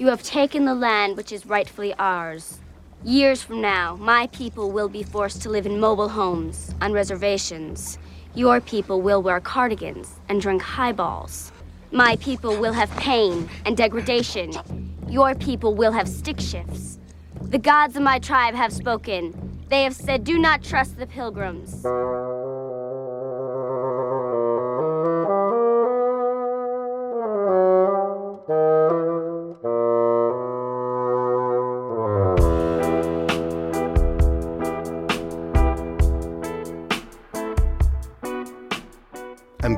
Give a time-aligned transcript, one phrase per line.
[0.00, 2.58] You have taken the land which is rightfully ours.
[3.04, 7.98] Years from now, my people will be forced to live in mobile homes, on reservations.
[8.34, 11.52] Your people will wear cardigans and drink highballs.
[11.92, 14.54] My people will have pain and degradation.
[15.06, 16.98] Your people will have stick shifts.
[17.42, 19.60] The gods of my tribe have spoken.
[19.68, 21.84] They have said, Do not trust the pilgrims.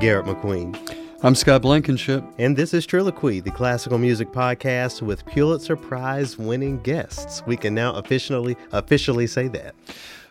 [0.02, 0.77] Garrett McQueen.
[1.23, 2.24] I'm Scott Blankenship.
[2.37, 7.41] And this is Triloquy, the classical music podcast with Pulitzer Prize winning guests.
[7.47, 9.77] We can now officially officially say that.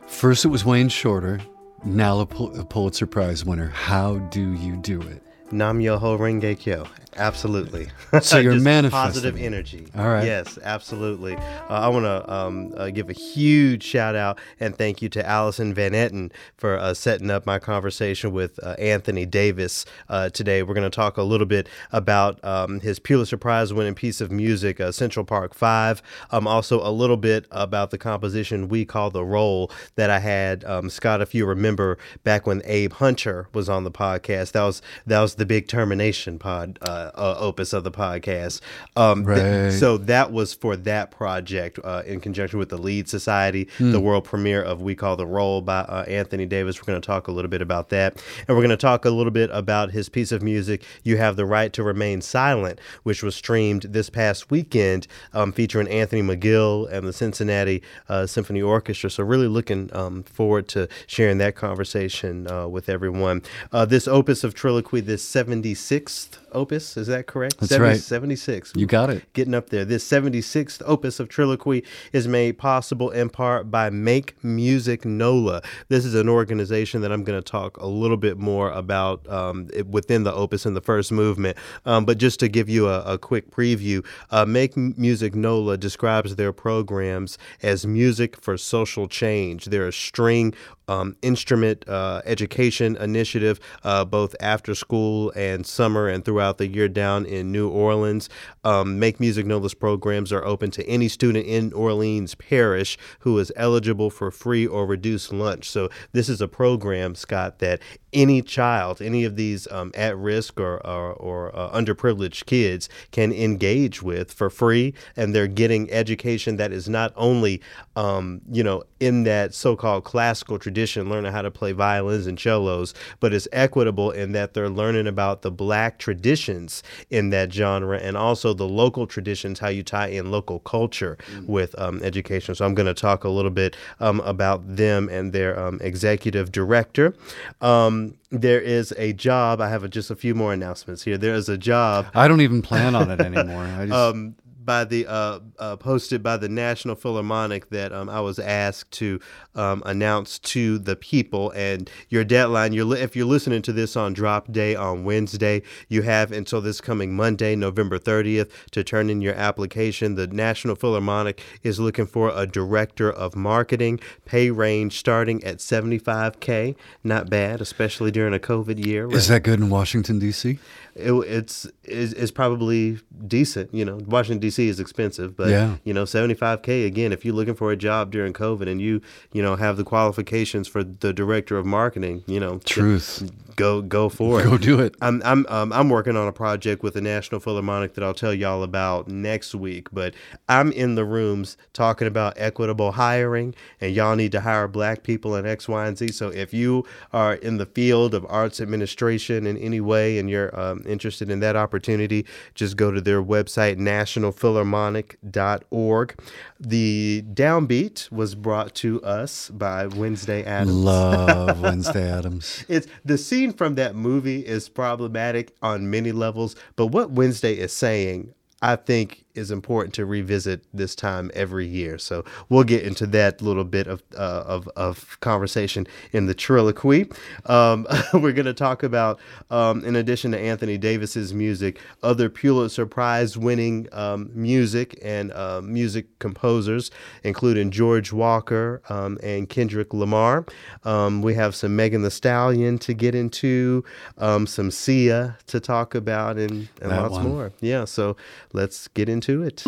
[0.07, 1.39] First, it was Wayne Shorter,
[1.85, 3.70] now a, Pul- Pulitzer Prize winner.
[3.70, 5.23] How do you do it?
[5.53, 6.85] Nam Myoho Renge Kyo.
[7.17, 7.88] Absolutely.
[8.21, 9.88] So you're manifesting positive energy.
[9.97, 10.25] All right.
[10.25, 11.37] Yes, absolutely.
[11.37, 15.26] Uh, I want to um, uh, give a huge shout out and thank you to
[15.26, 20.62] Allison Van Etten for uh, setting up my conversation with uh, Anthony Davis uh, today.
[20.62, 24.29] We're going to talk a little bit about um, his Pulitzer Prize winning piece of
[24.29, 26.01] music, uh, Central Park Five.
[26.32, 30.65] Um, also, a little bit about the composition We Call the Roll that I had
[30.65, 31.21] um, Scott.
[31.21, 35.35] If you remember back when Abe Hunter was on the podcast, that was that was
[35.35, 38.62] the big termination pod uh, uh, opus of the podcast.
[38.96, 43.68] Um, th- so that was for that project uh, in conjunction with the Lead Society,
[43.80, 46.82] the world premiere of We Call the Roll by uh, Anthony Davis.
[46.82, 48.22] We're going to talk a little bit about that.
[48.48, 51.35] And we're going to talk a little bit about his piece of music, You Have
[51.35, 56.91] the Right to Remain Silent, which was streamed this past weekend, um, featuring Anthony McGill
[56.91, 59.10] and the Cincinnati uh, Symphony Orchestra.
[59.10, 63.41] So, really looking um, forward to sharing that conversation uh, with everyone.
[63.72, 67.59] Uh, this opus of Triloquy, this 76th opus, is that correct?
[67.59, 67.97] That's right.
[67.97, 68.74] 76.
[68.75, 69.31] You got it.
[69.34, 69.85] Getting up there.
[69.85, 75.62] This 76th opus of Triloquy is made possible in part by Make Music NOLA.
[75.90, 79.69] This is an organization that I'm going to talk a little bit more about um,
[79.90, 81.57] within the opus in the first movement.
[81.85, 86.35] Um, but just to give you a, a quick preview, uh, Make Music NOLA describes
[86.35, 89.66] their programs as music for social change.
[89.66, 90.53] They're a string
[90.87, 96.87] um, instrument uh, education initiative, uh, both after school and summer and throughout the year
[96.87, 98.29] down in New Orleans.
[98.63, 103.51] Um, Make Music Nola's programs are open to any student in Orleans Parish who is
[103.55, 105.69] eligible for free or reduced lunch.
[105.69, 107.81] So this is a program, Scott, that
[108.13, 113.31] any child, any of these um, at risk or, or, or uh, underprivileged kids can
[113.31, 114.93] engage with for free.
[115.15, 117.61] And they're getting education that is not only,
[117.95, 122.39] um, you know, in that so called classical tradition, learning how to play violins and
[122.39, 127.97] cellos, but it's equitable in that they're learning about the black traditions in that genre
[127.97, 132.55] and also the local traditions, how you tie in local culture with um, education.
[132.55, 136.51] So I'm going to talk a little bit um, about them and their um, executive
[136.51, 137.13] director.
[137.61, 139.59] Um, there is a job.
[139.59, 141.17] I have a, just a few more announcements here.
[141.17, 143.63] There is a job I don't even plan on it anymore.
[143.63, 148.19] I just, um, by the uh, uh, posted by the National Philharmonic that um, I
[148.22, 149.19] was asked to
[149.55, 151.51] um, announce to the people.
[151.51, 155.61] And your deadline, you're li- if you're listening to this on drop day on Wednesday,
[155.89, 160.16] you have until this coming Monday, November 30th, to turn in your application.
[160.16, 163.99] The National Philharmonic is looking for a director of marketing.
[164.25, 166.75] Pay range starting at 75k.
[167.03, 169.11] Not bad, especially during a COVID year.
[169.11, 170.59] is that good in Washington, D.C.?
[170.96, 173.74] It, it's is is probably decent.
[173.74, 174.68] You know, Washington D.C.
[174.68, 175.78] is expensive, but Yeah.
[175.84, 177.12] you know, seventy five k again.
[177.13, 180.68] If you're looking for a job during COVID and you you know have the qualifications
[180.68, 183.29] for the director of marketing, you know, Truth.
[183.61, 184.45] Go go for it.
[184.45, 184.95] Go do it.
[185.01, 188.33] I'm I'm um, I'm working on a project with the National Philharmonic that I'll tell
[188.33, 189.89] y'all about next week.
[189.91, 190.16] But
[190.49, 195.35] I'm in the rooms talking about equitable hiring, and y'all need to hire black people
[195.35, 196.07] in X, Y, and Z.
[196.07, 200.59] So if you are in the field of arts administration in any way, and you're
[200.59, 206.16] um, interested in that opportunity, just go to their website nationalphilharmonic.org.
[206.59, 210.72] The downbeat was brought to us by Wednesday Addams.
[210.72, 212.66] Love Wednesday Addams.
[212.67, 217.73] It's the scene from that movie is problematic on many levels, but what Wednesday is
[217.73, 221.97] saying, I think, is important to revisit this time every year.
[221.97, 227.11] So we'll get into that little bit of uh, of, of conversation in the triloquy.
[227.45, 229.19] Um, we're going to talk about,
[229.49, 235.61] um, in addition to Anthony Davis's music, other Pulitzer Prize winning um, music and uh,
[235.61, 236.91] music composers,
[237.23, 240.45] including George Walker um, and Kendrick Lamar.
[240.84, 243.84] Um, we have some Megan Thee Stallion to get into,
[244.17, 247.27] um, some Sia to talk about, and, and lots one.
[247.27, 247.51] more.
[247.61, 248.16] Yeah, so
[248.53, 249.64] let's get into into it.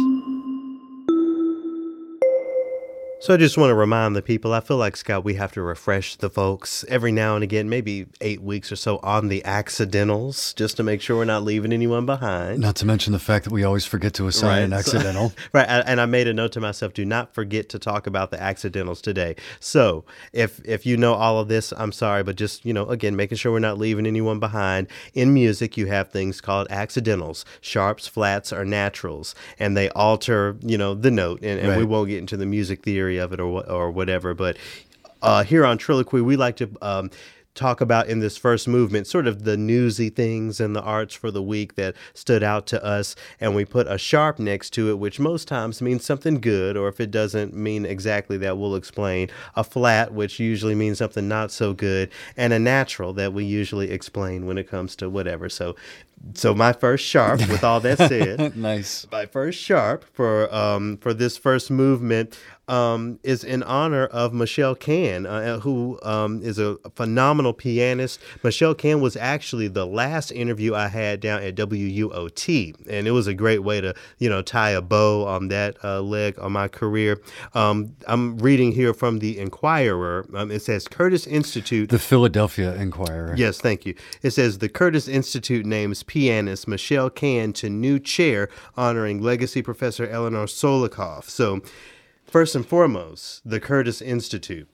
[3.23, 5.61] So I just want to remind the people, I feel like, Scott, we have to
[5.61, 10.53] refresh the folks every now and again, maybe eight weeks or so on the accidentals,
[10.55, 12.59] just to make sure we're not leaving anyone behind.
[12.59, 14.63] Not to mention the fact that we always forget to assign right.
[14.63, 15.31] an accidental.
[15.53, 15.67] Right.
[15.67, 19.01] And I made a note to myself, do not forget to talk about the accidentals
[19.01, 19.35] today.
[19.59, 20.03] So
[20.33, 23.37] if if you know all of this, I'm sorry, but just, you know, again, making
[23.37, 24.87] sure we're not leaving anyone behind.
[25.13, 30.77] In music, you have things called accidentals, sharps, flats, or naturals, and they alter, you
[30.77, 31.41] know, the note.
[31.41, 31.77] And, and right.
[31.77, 34.33] we won't get into the music theory of it or or whatever.
[34.33, 34.57] But
[35.21, 37.09] uh, here on Triloquy, we like to um,
[37.55, 41.29] talk about in this first movement sort of the newsy things in the arts for
[41.29, 44.97] the week that stood out to us and we put a sharp next to it
[44.97, 49.29] which most times means something good or if it doesn't mean exactly that we'll explain
[49.55, 53.91] a flat which usually means something not so good and a natural that we usually
[53.91, 55.75] explain when it comes to whatever so
[56.33, 61.13] so my first sharp with all that said nice my first sharp for um for
[61.13, 62.37] this first movement
[62.67, 68.19] um, is in honor of Michelle Cann, uh, who um, is a phenomenal pianist.
[68.43, 73.27] Michelle Cann was actually the last interview I had down at WUOT, and it was
[73.27, 76.67] a great way to, you know, tie a bow on that uh, leg on my
[76.67, 77.21] career.
[77.53, 80.25] Um, I'm reading here from the Inquirer.
[80.33, 81.89] Um, it says Curtis Institute.
[81.89, 83.35] The Philadelphia Inquirer.
[83.37, 83.95] Yes, thank you.
[84.21, 90.07] It says the Curtis Institute names pianist Michelle Cann to new chair, honoring legacy professor
[90.07, 91.25] Eleanor Sokoloff.
[91.25, 91.61] So
[92.33, 94.67] First and foremost, the Curtis Institute.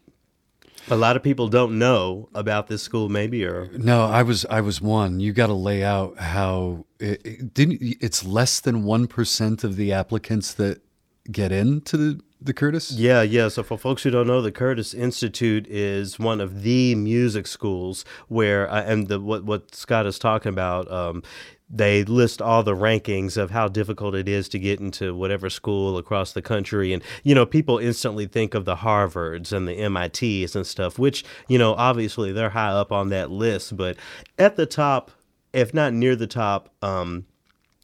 [0.90, 4.06] A lot of people don't know about this school, maybe or no.
[4.06, 5.20] I was I was one.
[5.20, 7.80] You got to lay out how it, it didn't.
[8.00, 10.82] It's less than one percent of the applicants that
[11.30, 12.92] get into the the Curtis?
[12.92, 13.50] Yeah, yeah.
[13.50, 18.06] So for folks who don't know, the Curtis Institute is one of the music schools
[18.30, 20.90] where, uh, and the what what Scott is talking about.
[20.90, 21.24] Um,
[21.70, 25.98] they list all the rankings of how difficult it is to get into whatever school
[25.98, 26.94] across the country.
[26.94, 31.24] And you know people instantly think of the harvards and the mits and stuff which
[31.48, 33.78] you know obviously they're high up on that list.
[33.78, 33.98] But
[34.38, 35.12] at the top
[35.54, 37.26] if not near the top um,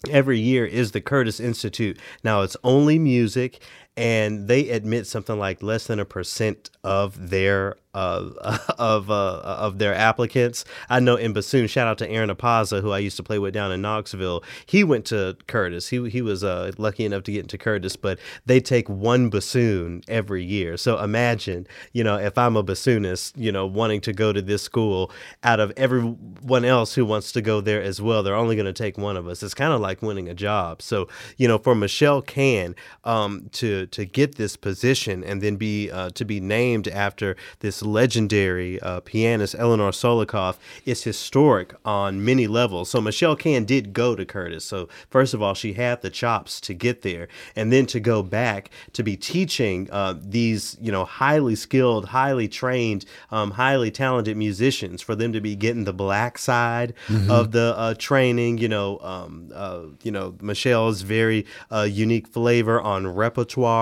[0.09, 1.99] every year is the curtis institute.
[2.23, 3.59] Now it's only music
[3.97, 9.79] and they admit something like less than a percent of their uh, of uh, of
[9.79, 10.65] their applicants.
[10.89, 13.53] I know in bassoon, shout out to Aaron Apaza, who I used to play with
[13.53, 14.43] down in Knoxville.
[14.65, 15.87] He went to Curtis.
[15.87, 20.03] He he was uh, lucky enough to get into Curtis, but they take one bassoon
[20.07, 20.77] every year.
[20.77, 24.61] So imagine, you know, if I'm a bassoonist, you know, wanting to go to this
[24.61, 25.09] school,
[25.43, 28.73] out of everyone else who wants to go there as well, they're only going to
[28.73, 29.41] take one of us.
[29.41, 30.81] It's kind of like winning a job.
[30.81, 31.07] So
[31.37, 32.75] you know, for Michelle Cann
[33.05, 37.81] um, to to get this position and then be uh, to be named after this
[37.81, 42.89] legendary uh, pianist Eleanor Sokoloff is historic on many levels.
[42.89, 44.65] So Michelle Cann did go to Curtis.
[44.65, 48.23] So first of all, she had the chops to get there, and then to go
[48.23, 54.37] back to be teaching uh, these you know highly skilled, highly trained, um, highly talented
[54.37, 57.29] musicians for them to be getting the black side mm-hmm.
[57.29, 58.57] of the uh, training.
[58.57, 63.74] You know, um, uh, you know Michelle's very uh, unique flavor on repertoire.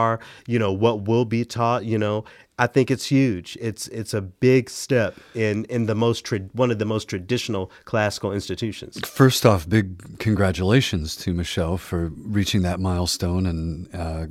[0.48, 1.86] You know what will be taught.
[1.86, 2.26] You know
[2.60, 3.58] I think it's huge.
[3.60, 7.72] It's it's a big step in in the most tra- one of the most traditional
[7.86, 9.00] classical institutions.
[9.08, 14.28] First off, big congratulations to Michelle for reaching that milestone and uh,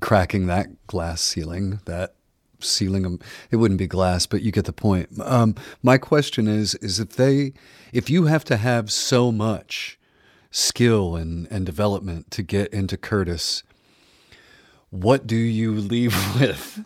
[0.00, 1.80] cracking that glass ceiling.
[1.84, 2.14] That
[2.58, 5.08] ceiling, it wouldn't be glass, but you get the point.
[5.20, 7.52] Um, my question is: is if they,
[7.92, 9.96] if you have to have so much
[10.50, 13.62] skill and and development to get into Curtis
[14.90, 16.84] what do you leave with?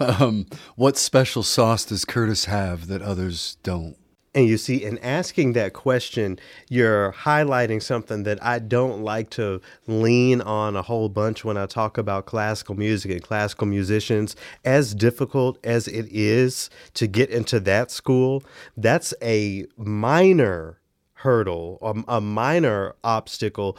[0.00, 3.96] um, what special sauce does Curtis have that others don't?
[4.34, 6.38] And you see, in asking that question,
[6.68, 11.66] you're highlighting something that I don't like to lean on a whole bunch when I
[11.66, 14.36] talk about classical music and classical musicians.
[14.64, 18.44] As difficult as it is to get into that school,
[18.76, 20.78] that's a minor
[21.14, 23.76] hurdle, a, a minor obstacle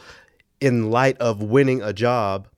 [0.60, 2.48] in light of winning a job,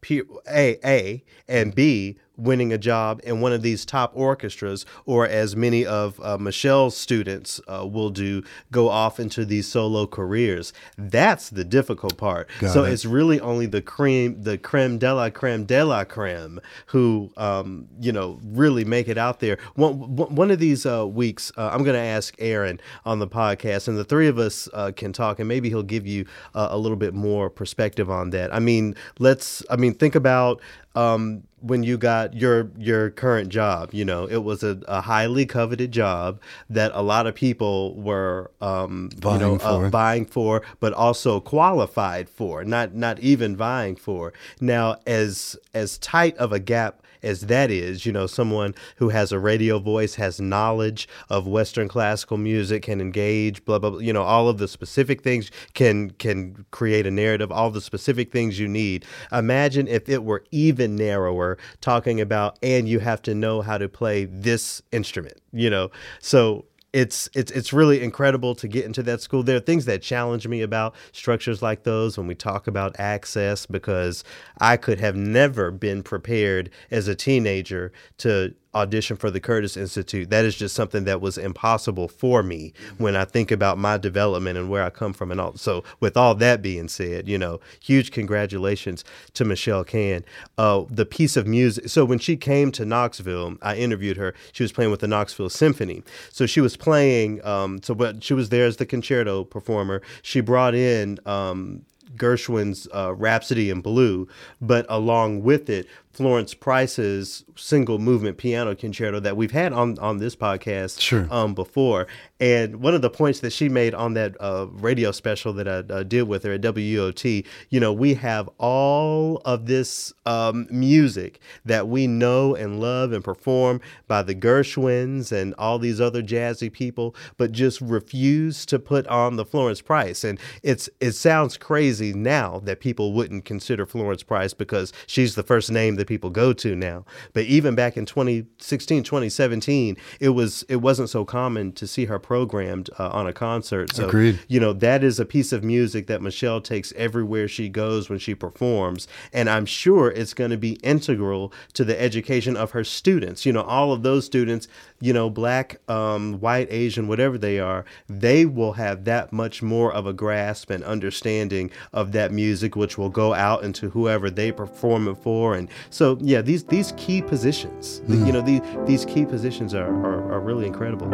[0.48, 5.54] A, A, and B, winning a job in one of these top orchestras, or as
[5.54, 10.72] many of uh, Michelle's students uh, will do, go off into these solo careers.
[10.96, 12.48] That's the difficult part.
[12.60, 12.92] Got so it.
[12.92, 17.88] it's really only the cream, the creme de la creme de la creme, who um,
[18.00, 19.58] you know really make it out there.
[19.74, 23.88] One one of these uh, weeks, uh, I'm going to ask Aaron on the podcast,
[23.88, 26.78] and the three of us uh, can talk, and maybe he'll give you uh, a
[26.78, 28.54] little bit more perspective on that.
[28.54, 29.62] I mean, let's.
[29.70, 30.60] I mean, think about
[30.94, 33.94] um, when you got your your current job.
[33.94, 38.50] You know, it was a, a highly coveted job that a lot of people were
[38.60, 39.86] um, Vying you know for.
[39.86, 42.64] Uh, vying for, but also qualified for.
[42.64, 44.32] Not not even vying for.
[44.60, 49.32] Now, as as tight of a gap as that is, you know, someone who has
[49.32, 54.12] a radio voice, has knowledge of Western classical music, can engage, blah blah, blah you
[54.12, 58.58] know, all of the specific things can can create a narrative, all the specific things
[58.58, 59.04] you need.
[59.30, 63.88] Imagine if it were even narrower, talking about and you have to know how to
[63.88, 65.90] play this instrument, you know.
[66.20, 69.42] So it's it's it's really incredible to get into that school.
[69.42, 73.64] There are things that challenge me about structures like those when we talk about access
[73.64, 74.24] because
[74.58, 80.30] I could have never been prepared as a teenager to audition for the Curtis Institute.
[80.30, 84.58] That is just something that was impossible for me when I think about my development
[84.58, 85.56] and where I come from and all.
[85.56, 90.24] So with all that being said, you know, huge congratulations to Michelle Cann.
[90.58, 91.88] Uh, the piece of music.
[91.88, 94.34] So when she came to Knoxville, I interviewed her.
[94.52, 96.02] She was playing with the Knoxville Symphony.
[96.30, 97.44] So she was playing.
[97.44, 100.02] Um, so but she was there as the concerto performer.
[100.22, 101.18] She brought in.
[101.26, 101.84] Um,
[102.16, 104.28] Gershwin's uh, Rhapsody in Blue,
[104.60, 110.18] but along with it, Florence Price's single movement piano concerto that we've had on on
[110.18, 111.26] this podcast Sure.
[111.30, 112.06] um, before.
[112.40, 115.92] And one of the points that she made on that uh, radio special that I
[115.94, 121.38] uh, did with her at WOT, you know, we have all of this um, music
[121.64, 126.72] that we know and love and perform by the Gershwins and all these other jazzy
[126.72, 130.24] people, but just refuse to put on the Florence Price.
[130.24, 135.42] And it's it sounds crazy now that people wouldn't consider Florence Price because she's the
[135.44, 137.04] first name that people go to now.
[137.32, 142.18] But even back in 2016, 2017, it was it wasn't so common to see her
[142.18, 143.94] programmed uh, on a concert.
[143.94, 144.38] So Agreed.
[144.48, 148.18] you know that is a piece of music that Michelle takes everywhere she goes when
[148.18, 152.84] she performs, and I'm sure it's going to be integral to the education of her
[152.84, 153.46] students.
[153.46, 154.68] You know, all of those students,
[155.02, 159.92] you know, black, um, white, Asian, whatever they are, they will have that much more
[159.92, 164.52] of a grasp and understanding of that music, which will go out into whoever they
[164.52, 165.56] perform it for.
[165.56, 170.34] And so, yeah, these these key positions, you know, these these key positions are are,
[170.34, 171.10] are really incredible.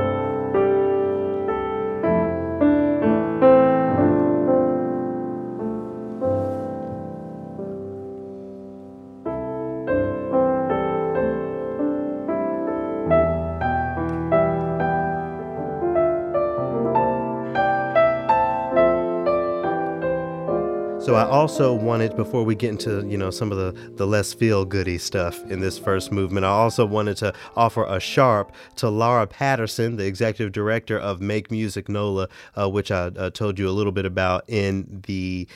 [21.09, 24.35] So I also wanted, before we get into you know some of the the less
[24.35, 28.91] feel goody stuff in this first movement, I also wanted to offer a sharp to
[28.91, 33.71] Laura Patterson, the executive director of Make Music NOLA, uh, which I uh, told you
[33.71, 35.49] a little bit about in the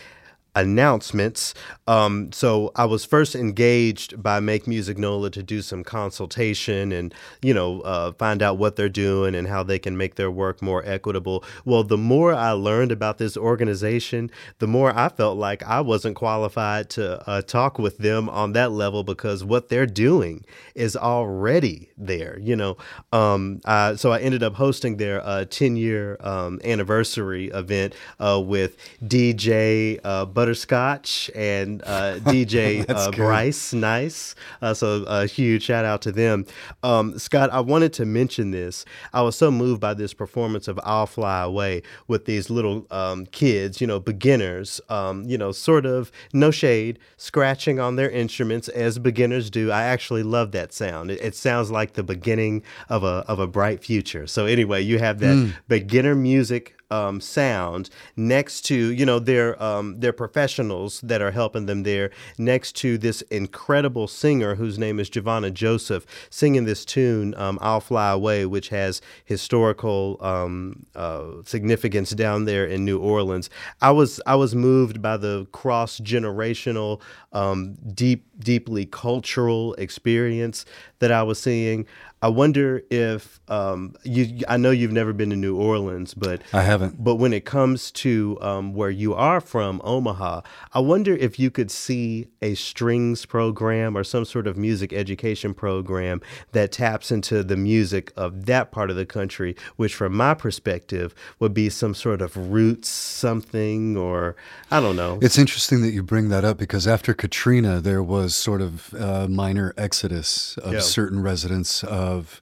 [0.55, 1.55] announcements.
[1.87, 7.15] Um, so I was first engaged by Make Music NOLA to do some consultation and,
[7.41, 10.61] you know, uh, find out what they're doing and how they can make their work
[10.61, 11.43] more equitable.
[11.65, 16.17] Well, the more I learned about this organization, the more I felt like I wasn't
[16.17, 20.45] qualified to uh, talk with them on that level because what they're doing
[20.75, 22.77] is already there, you know.
[23.13, 28.41] Um, uh, so I ended up hosting their uh, 10 year um, anniversary event uh,
[28.45, 33.13] with DJ uh, Butterscotch and uh, DJ uh.
[33.13, 34.35] Bryce Nice.
[34.61, 36.47] Uh, so a huge shout out to them.
[36.83, 38.85] Um, Scott, I wanted to mention this.
[39.13, 43.27] I was so moved by this performance of I'll Fly Away with these little um,
[43.27, 48.67] kids, you know, beginners, um, you know, sort of, no shade, scratching on their instruments
[48.67, 49.71] as beginners do.
[49.71, 51.13] I actually love that sound.
[51.13, 54.27] It, it sounds like the beginning of a, of a bright future.
[54.27, 59.99] So, anyway, you have that beginner music um, sound next to you know their um,
[60.01, 65.09] their professionals that are helping them there next to this incredible singer whose name is
[65.09, 72.11] Giovanna Joseph singing this tune um, "I'll Fly Away," which has historical um, uh, significance
[72.11, 73.49] down there in New Orleans.
[73.81, 77.01] I was I was moved by the cross generational,
[77.33, 80.65] um, deep deeply cultural experience
[80.99, 81.87] that I was seeing.
[82.23, 84.45] I wonder if um, you.
[84.49, 87.03] I know you've never been to New Orleans, but I haven't.
[87.03, 91.51] but when it comes to um, where you are from, Omaha, I wonder if you
[91.51, 96.21] could see a strings program or some sort of music education program
[96.53, 101.17] that taps into the music of that part of the country, which, from my perspective,
[101.41, 104.37] would be some sort of roots something or
[104.71, 105.19] I don't know.
[105.21, 109.29] It's interesting that you bring that up because after Katrina, there was sort of a
[109.29, 110.81] minor exodus of Yeah.
[110.81, 112.41] certain residents of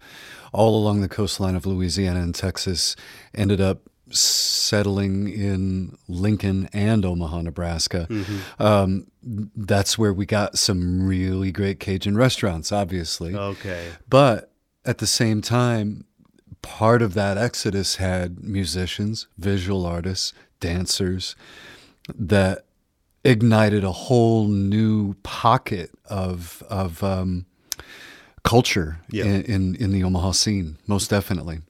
[0.52, 2.96] all along the coastline of Louisiana and Texas
[3.34, 3.82] ended up
[4.12, 8.62] settling in Lincoln and Omaha, Nebraska, Mm-hmm.
[8.62, 13.34] um, that's where we got some really great Cajun restaurants, obviously.
[13.36, 13.90] Okay.
[14.08, 14.50] But
[14.84, 16.04] at the same time,
[16.62, 21.36] part of that exodus had musicians, visual artists, dancers
[22.14, 22.64] that
[23.24, 27.46] ignited a whole new pocket of of um,
[28.42, 29.24] culture Yeah.
[29.26, 30.76] in, in in the Omaha scene.
[30.86, 31.60] Most definitely.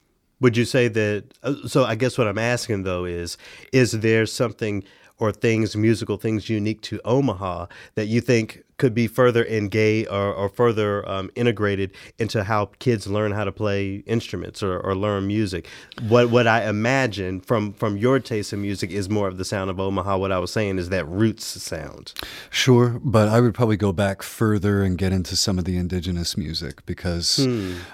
[0.40, 1.24] Would you say that?
[1.42, 3.36] uh, So I guess what I'm asking though is,
[3.72, 4.82] is there something
[5.20, 10.32] or things, musical things unique to Omaha that you think could be further engaged or,
[10.32, 15.26] or further um, integrated into how kids learn how to play instruments or, or learn
[15.26, 15.68] music?
[16.08, 19.68] What what I imagine from from your taste in music is more of the sound
[19.70, 20.16] of Omaha.
[20.16, 22.14] What I was saying is that roots sound.
[22.48, 26.38] Sure, but I would probably go back further and get into some of the indigenous
[26.38, 27.46] music because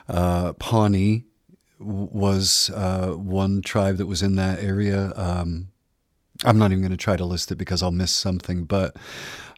[0.08, 1.24] uh, Pawnee
[1.78, 5.12] was uh, one tribe that was in that area.
[5.16, 5.68] Um,
[6.44, 8.96] I'm not even going to try to list it because I'll miss something, but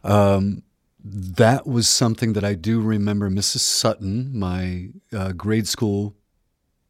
[0.04, 0.62] um,
[1.04, 3.28] that was something that I do remember.
[3.30, 3.60] Mrs.
[3.60, 6.14] Sutton, my uh, grade school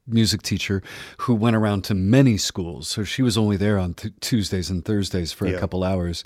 [0.06, 0.82] music teacher,
[1.18, 4.84] who went around to many schools, so she was only there on t- Tuesdays and
[4.84, 5.56] Thursdays for Yeah.
[5.56, 6.24] a couple hours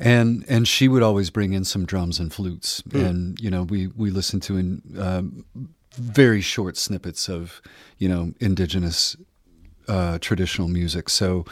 [0.00, 3.88] and and she would always bring in some drums and flutes and you know we
[3.88, 5.44] we listened to in um,
[5.96, 7.60] very short snippets of
[7.96, 9.16] you know indigenous
[9.88, 11.44] uh, traditional music so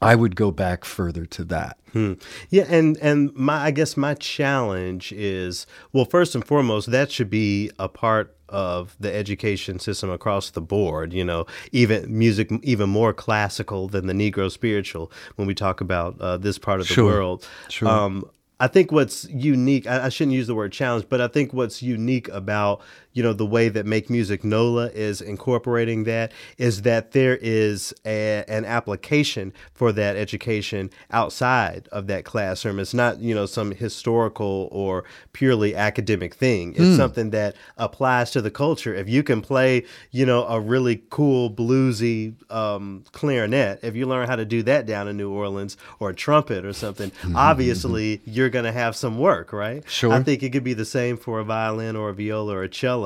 [0.00, 2.12] i would go back further to that Hmm.
[2.50, 7.30] Yeah, and and my I guess my challenge is well, first and foremost, that should
[7.30, 11.14] be a part of the education system across the board.
[11.14, 16.20] You know, even music even more classical than the Negro spiritual when we talk about
[16.20, 17.06] uh, this part of the Sure.
[17.06, 17.48] world.
[17.70, 17.88] Sure.
[17.88, 18.24] Um,
[18.60, 21.80] I think what's unique, I, I shouldn't use the word challenge, but I think what's
[21.80, 22.80] unique about,
[23.12, 27.92] you know, the way that Make Music NOLA is incorporating that is that there is
[28.06, 32.78] a, an application for that education outside of that classroom.
[32.78, 36.72] It's not, you know, some historical or purely academic thing.
[36.72, 36.96] It's hmm.
[36.96, 38.94] something that applies to the culture.
[38.94, 44.28] If you can play, you know, a really cool bluesy um, clarinet, if you learn
[44.28, 47.36] how to do that down in New Orleans or a trumpet or something, mm-hmm, mm-hmm,
[47.36, 48.30] obviously mm-hmm.
[48.30, 49.82] you're going to have some work, right?
[49.88, 50.12] Sure.
[50.12, 52.68] I think it could be the same for a violin or a viola or a
[52.68, 52.97] cello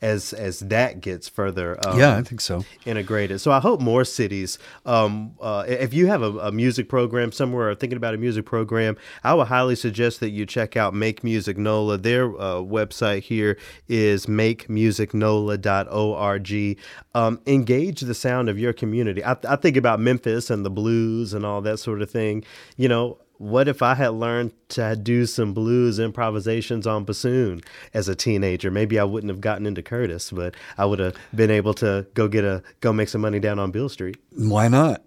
[0.00, 1.78] as as that gets further.
[1.86, 3.40] Um, yeah i think so integrated.
[3.40, 7.70] So I hope more cities, um, uh, if you have a, a music program somewhere
[7.70, 11.24] or thinking about a music program, I would highly suggest that you check out Make
[11.24, 11.98] Music NOLA.
[11.98, 16.78] Their uh, website here is makemusicnola.org.
[17.14, 19.22] Um, engage the sound of your community.
[19.24, 22.44] I, I think about Memphis and the blues and all that sort of thing.
[22.76, 27.60] You know, what if I had learned to do some blues improvisations on bassoon
[27.92, 28.70] as a teenager?
[28.70, 32.28] Maybe I wouldn't have gotten into Curtis, but I would have been able to go
[32.28, 34.16] get a go make some money down on Beale Street.
[34.30, 35.02] why not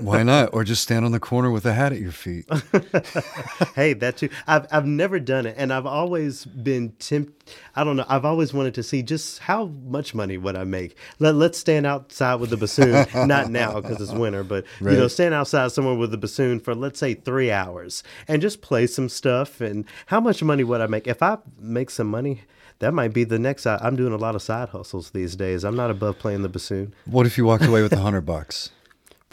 [0.00, 2.44] why not or just stand on the corner with a hat at your feet
[3.74, 4.28] hey, that too.
[4.46, 7.34] I've I've never done it, and I've always been tempted.
[7.74, 8.04] I don't know.
[8.08, 10.96] I've always wanted to see just how much money would I make.
[11.18, 13.06] Let Let's stand outside with the bassoon.
[13.28, 16.74] Not now because it's winter, but you know, stand outside somewhere with the bassoon for
[16.74, 19.60] let's say three hours and just play some stuff.
[19.60, 22.42] And how much money would I make if I make some money?
[22.80, 23.66] That might be the next.
[23.66, 25.64] I, I'm doing a lot of side hustles these days.
[25.64, 28.70] I'm not above playing the bassoon what if you walked away with a hundred bucks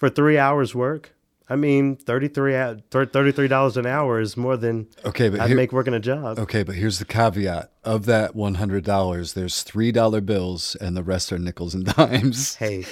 [0.01, 1.13] for three hours work.
[1.47, 5.93] I mean, 33 $33 an hour is more than Okay, but I'd here- make working
[5.93, 6.39] a job.
[6.39, 7.69] Okay, but here's the caveat.
[7.83, 11.85] Of that one hundred dollars, there's three dollar bills, and the rest are nickels and
[11.85, 12.55] dimes.
[12.59, 12.83] Hey,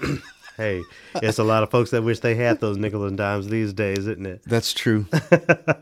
[0.56, 0.82] hey,
[1.16, 3.98] it's a lot of folks that wish they had those nickels and dimes these days,
[4.06, 4.40] isn't it?
[4.46, 5.04] That's true.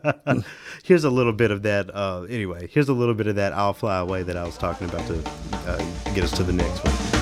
[0.83, 1.89] Here's a little bit of that.
[1.95, 4.89] Uh, anyway, here's a little bit of that "I'll Fly Away" that I was talking
[4.89, 5.15] about to
[5.69, 5.77] uh,
[6.13, 7.14] get us to the next one.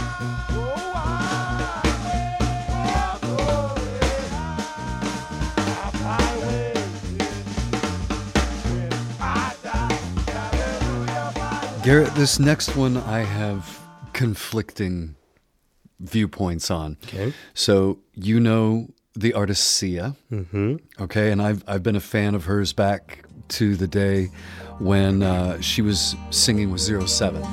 [11.84, 13.82] Garrett, this next one I have
[14.14, 15.16] conflicting
[16.00, 16.96] viewpoints on.
[17.04, 17.34] Okay.
[17.54, 20.78] So you know the artist Sia, mm-hmm.
[21.02, 24.28] okay, and I've I've been a fan of hers back to the day
[24.80, 27.44] when uh, she was singing with Zero Seven.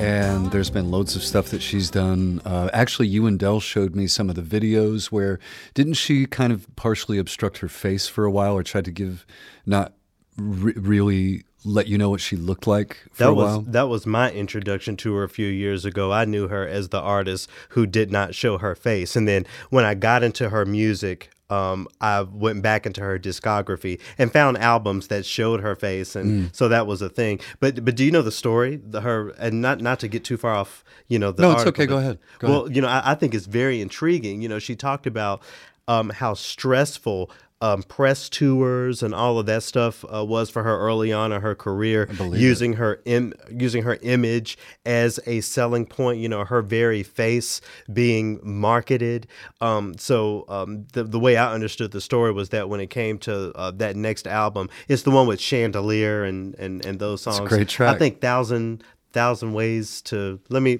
[0.00, 2.40] And there's been loads of stuff that she's done.
[2.44, 5.38] Uh, actually, you and Dell showed me some of the videos where
[5.74, 9.26] didn't she kind of partially obstruct her face for a while, or tried to give
[9.66, 9.92] not
[10.36, 13.60] re- really let you know what she looked like for That a was while?
[13.62, 16.10] that was my introduction to her a few years ago.
[16.10, 19.84] I knew her as the artist who did not show her face, and then when
[19.84, 25.08] I got into her music, um, I went back into her discography and found albums
[25.08, 26.56] that showed her face, and Mm.
[26.56, 27.40] so that was a thing.
[27.58, 28.80] But but do you know the story?
[28.84, 31.32] The, her and not not to get too far off, you know.
[31.32, 31.86] The No, it's article, okay.
[31.86, 32.18] Go ahead.
[32.38, 34.42] Go well, you know, I, I think it's very intriguing.
[34.42, 35.42] You know, she talked about
[35.88, 37.30] um, how stressful.
[37.62, 41.42] Um, press tours and all of that stuff uh, was for her early on in
[41.42, 42.08] her career,
[42.40, 46.20] using her Im- using her image as a selling point.
[46.20, 47.60] You know, her very face
[47.92, 49.26] being marketed.
[49.60, 53.18] Um, so um, the the way I understood the story was that when it came
[53.20, 57.46] to uh, that next album, it's the one with Chandelier and and and those songs.
[57.48, 57.94] great track.
[57.94, 60.78] I think thousand thousand ways to let me.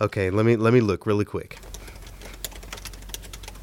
[0.00, 1.58] Okay, let me let me look really quick.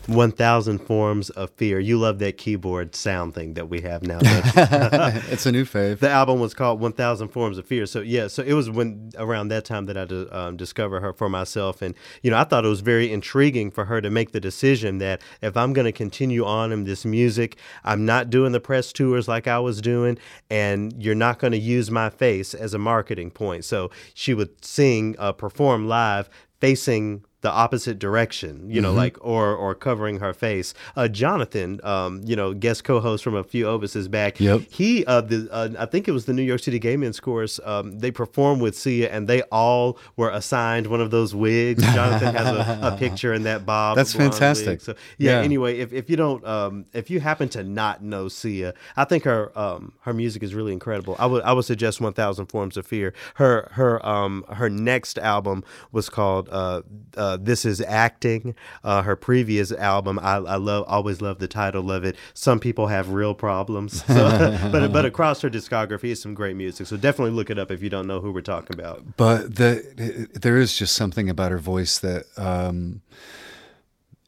[0.09, 1.79] 1000 forms of fear.
[1.79, 4.19] You love that keyboard sound thing that we have now.
[4.23, 5.99] it's a new fave.
[5.99, 9.49] the album was called 1000 forms of fear so yeah so it was when around
[9.49, 12.69] that time that i um, discovered her for myself and you know i thought it
[12.69, 16.45] was very intriguing for her to make the decision that if i'm going to continue
[16.45, 20.17] on in this music i'm not doing the press tours like i was doing
[20.49, 24.63] and you're not going to use my face as a marketing point so she would
[24.63, 30.33] sing uh, perform live facing the opposite direction, you know, like or or covering her
[30.33, 30.73] face.
[30.95, 34.39] Uh, Jonathan, um, you know, guest co-host from a few opuses back.
[34.39, 34.61] Yep.
[34.69, 37.59] He, uh, the uh, I think it was the New York City Gay Men's Chorus.
[37.63, 41.81] Um, they performed with Sia, and they all were assigned one of those wigs.
[41.93, 43.95] Jonathan has a, a picture in that bob.
[43.95, 44.67] That's fantastic.
[44.67, 44.81] wig.
[44.81, 45.43] So yeah, Yeah.
[45.43, 49.23] Anyway, if, if you don't, um, if you happen to not know Sia, I think
[49.23, 51.15] her um, her music is really incredible.
[51.17, 53.13] I would I would suggest One Thousand Forms of Fear.
[53.35, 56.81] Her her um her next album was called uh,
[57.15, 58.55] uh, This Is Acting.
[58.83, 62.15] Uh, her previous album, I, I love always love the title of it.
[62.33, 64.03] Some people have real problems.
[64.05, 66.87] So, but but across her discography is some great music.
[66.87, 69.17] So definitely look it up if you don't know who we're talking about.
[69.17, 73.01] But the, there is just something about her voice that um,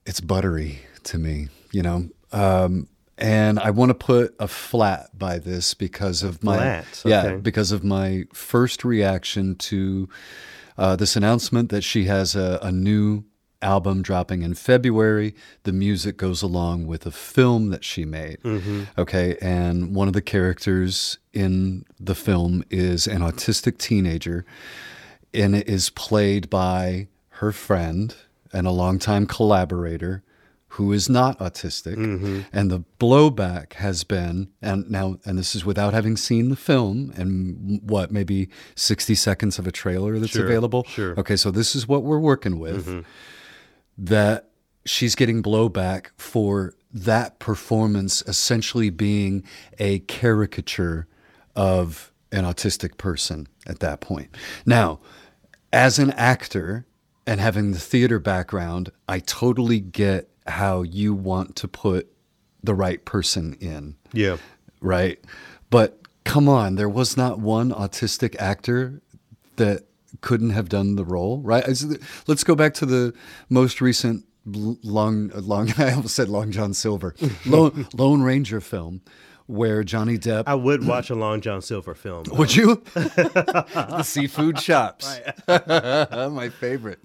[0.05, 2.09] it's buttery to me, you know.
[2.31, 2.87] Um,
[3.17, 7.71] and I want to put a flat by this because of my flat, yeah because
[7.71, 10.09] of my first reaction to
[10.81, 13.23] uh, this announcement that she has a, a new
[13.61, 15.35] album dropping in February.
[15.61, 18.39] The music goes along with a film that she made.
[18.97, 24.43] Okay, and one of the characters in the film is an autistic teenager,
[25.35, 27.07] and it is played by
[27.41, 28.15] her friend
[28.51, 30.23] and a longtime collaborator
[30.75, 31.95] who is not autistic.
[31.95, 32.41] Mm-hmm.
[32.53, 37.11] And the blowback has been, and now, and this is without having seen the film
[37.17, 40.85] and what, maybe 60 seconds of a trailer that's Sure, available.
[40.85, 41.19] sure.
[41.19, 43.01] Okay, so this is what we're working with mm-hmm.
[43.97, 44.49] that
[44.85, 49.43] she's getting blowback for that performance essentially being
[49.77, 51.05] a caricature
[51.53, 54.33] of an autistic person at that point.
[54.65, 55.01] Now,
[55.73, 56.85] as an actor
[57.27, 62.11] and having the theater background, I totally get how you want to put
[62.63, 64.37] the right person in Yeah.
[64.81, 65.19] right?
[65.69, 69.01] But come on, there was not one autistic actor
[69.55, 69.83] that
[70.21, 71.65] couldn't have done the role, right?
[72.27, 73.13] Let's go back to the
[73.49, 75.71] most recent long, long.
[75.77, 79.01] I almost said Long John Silver, Lone, Lone Ranger film,
[79.47, 80.43] where Johnny Depp.
[80.47, 82.23] I would watch a Long John Silver film.
[82.25, 82.35] though.
[82.35, 82.83] Would you?
[82.93, 86.99] the seafood shops, my favorite.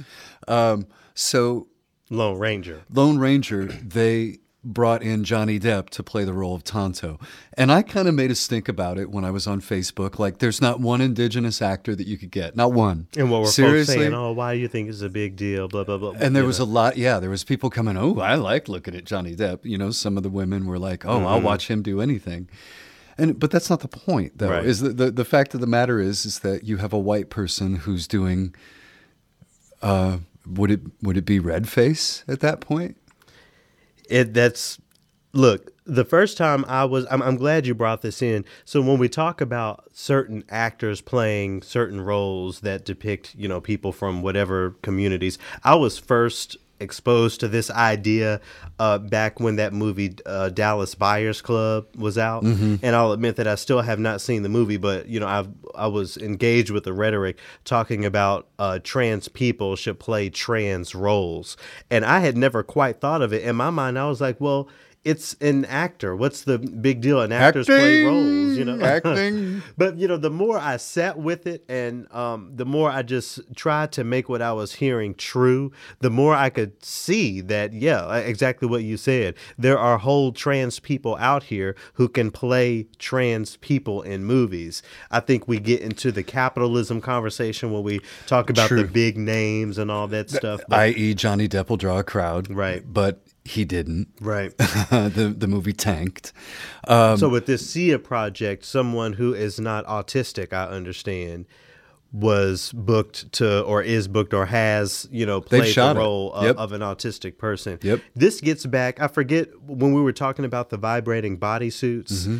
[0.49, 1.69] Um, so
[2.11, 2.83] Lone Ranger.
[2.91, 7.21] Lone Ranger, they brought in Johnny Depp to play the role of Tonto.
[7.55, 10.19] And I kind of made a stink about it when I was on Facebook.
[10.19, 12.57] Like, there's not one indigenous actor that you could get.
[12.57, 13.07] Not one.
[13.17, 13.95] And what were Seriously?
[13.95, 14.15] folks saying?
[14.15, 15.69] Oh, why do you think it's a big deal?
[15.69, 16.15] Blah blah blah.
[16.19, 19.05] and there was a lot, yeah, there was people coming, oh, I like looking at
[19.05, 19.65] Johnny Depp.
[19.65, 22.49] You know, some of the women were like, oh, I'll watch him do anything.
[23.19, 24.51] And but that's not the point, though.
[24.51, 24.65] Right.
[24.67, 27.31] Is the, the the fact of the matter is is that you have a white
[27.31, 28.55] person who's doing.
[29.81, 32.97] Uh, would it would it be red face at that point?
[34.09, 34.81] it that's
[35.33, 38.99] look the first time i was I'm, I'm glad you brought this in so when
[38.99, 44.71] we talk about certain actors playing certain roles that depict you know people from whatever
[44.83, 48.41] communities i was first exposed to this idea
[48.79, 52.43] uh, back when that movie uh, dallas buyers club was out.
[52.43, 55.47] And i'll admit that i still have not seen the movie but you know i
[55.75, 61.57] i was engaged with the rhetoric talking about uh, trans people should play trans roles.
[61.91, 63.43] And i had never quite thought of it.
[63.43, 64.69] In my mind i was like well
[65.07, 66.17] it's an actor.
[66.17, 67.21] What's the big deal?
[67.21, 68.85] And actors play roles, you know.
[68.85, 69.63] Acting.
[69.79, 73.41] but you know, the more I sat with it, and um, the more I just
[73.55, 78.17] tried to make what I was hearing true, the more I could see that, yeah,
[78.17, 79.37] exactly what you said.
[79.57, 84.83] There are whole trans people out here who can play trans people in movies.
[85.13, 88.83] I think we get into the capitalism conversation when we talk about True.
[88.83, 90.63] the big names and all that stuff.
[90.73, 92.51] i.e., Johnny Depp will draw a crowd.
[92.51, 92.83] Right.
[92.85, 94.09] But he didn't.
[94.21, 94.57] Right.
[94.59, 96.33] the the movie tanked.
[96.89, 101.47] Um, so with this Sia project, someone who is not autistic, I understand,
[102.13, 106.57] was booked to or is booked or has you know played the role of, Yep.
[106.57, 107.79] of an autistic person.
[107.83, 108.01] Yep.
[108.15, 109.01] This gets back.
[109.01, 112.13] I forget when we were talking about the vibrating bodysuits.
[112.13, 112.39] Mm-hmm.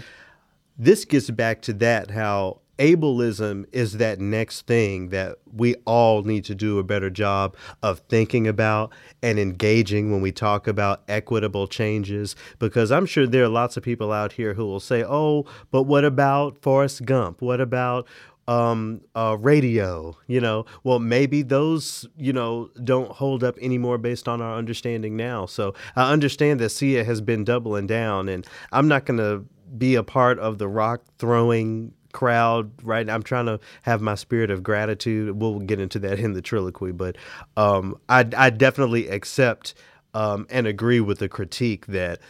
[0.79, 6.45] This gets back to that how ableism is that next thing that we all need
[6.45, 11.67] to do a better job of thinking about and engaging when we talk about equitable
[11.67, 15.47] changes because I'm sure there are lots of people out here who will say, "Oh,
[15.71, 17.41] but what about Forrest Gump?
[17.41, 18.07] What about
[18.49, 24.29] um uh radio you know well maybe those you know don't hold up anymore based
[24.29, 28.87] on our understanding now so i understand that sia has been doubling down and i'm
[28.87, 29.45] not going to
[29.77, 33.09] be a part of the rock throwing crowd right?
[33.11, 35.41] I'm trying to have my spirit of gratitude.
[35.41, 37.17] We'll get into that in the triloquy but
[37.57, 39.75] um i i definitely accept
[40.15, 42.21] um and agree with the critique that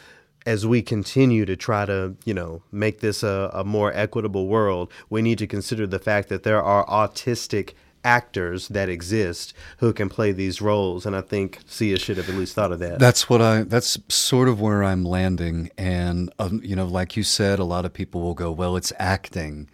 [0.47, 4.93] as we continue to try to, you know, make this a, a more equitable world,
[5.11, 7.75] we need to consider the fact that there are autistic
[8.07, 11.05] actors that exist who can play these roles.
[11.05, 13.01] And I think Sia should have at least thought of that.
[13.01, 13.65] That's what I.
[13.65, 17.85] That's sort of where I'm landing, and um, you know, like you said, a lot
[17.85, 19.69] of people will go, "Well, it's acting."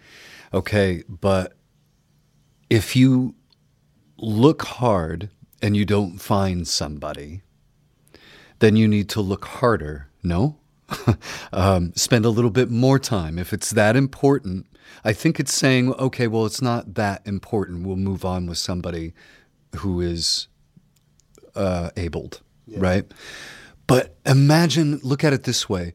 [0.55, 1.53] Okay, but
[2.71, 3.35] if you
[4.17, 7.43] look hard and you don't find somebody,
[8.59, 10.09] then you need to look harder.
[10.23, 10.59] No,
[11.53, 14.67] um, spend a little bit more time if it's that important.
[15.05, 17.87] I think it's saying, okay, well, it's not that important.
[17.87, 19.13] We'll move on with somebody
[19.77, 20.49] who is
[21.55, 23.11] uh, abled, right?
[23.87, 25.95] But imagine, look at it this way: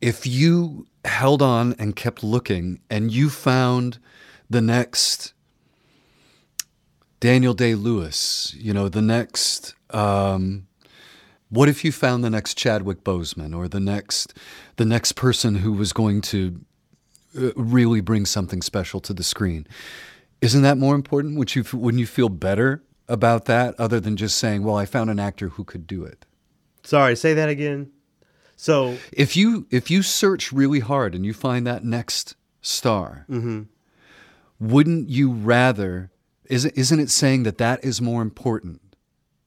[0.00, 3.98] if you held on and kept looking, and you found
[4.48, 5.32] the next
[7.20, 9.74] Daniel Day Lewis, you know, the next.
[9.90, 10.66] Um,
[11.50, 14.34] what if you found the next Chadwick Boseman or the next
[14.76, 16.60] the next person who was going to
[17.36, 19.66] Uh, really bring something special to the screen?
[20.40, 21.36] Isn't that more important?
[21.38, 25.10] Would you wouldn't you feel better about that other than just saying, "Well, I found
[25.10, 26.26] an actor who could do it"?
[26.82, 27.90] Sorry, say that again.
[28.56, 33.62] So, If you if you search really hard and you find that next star, mm-hmm.
[34.58, 36.10] wouldn't you rather?
[36.44, 38.80] Isn't isn't it saying that that is more important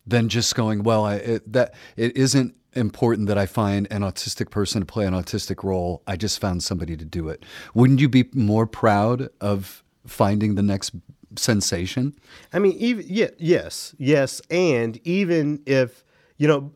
[0.07, 0.83] than just going?
[0.83, 5.05] Well, I, it, that it isn't important that I find an autistic person to play
[5.05, 6.01] an autistic role.
[6.07, 7.45] I just found somebody to do it.
[7.73, 10.91] Wouldn't you be more proud of finding the next
[11.35, 12.15] sensation?
[12.51, 16.03] I mean, even yeah, yes, yes, and even if
[16.37, 16.71] you know,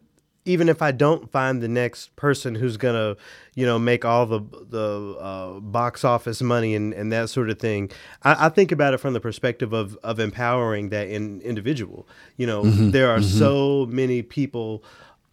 [0.45, 3.17] even if I don't find the next person who's gonna,
[3.53, 7.59] you know, make all the the uh, box office money and, and that sort of
[7.59, 7.91] thing,
[8.23, 12.07] I, I think about it from the perspective of of empowering that in, individual.
[12.37, 14.83] You know, there are so many people.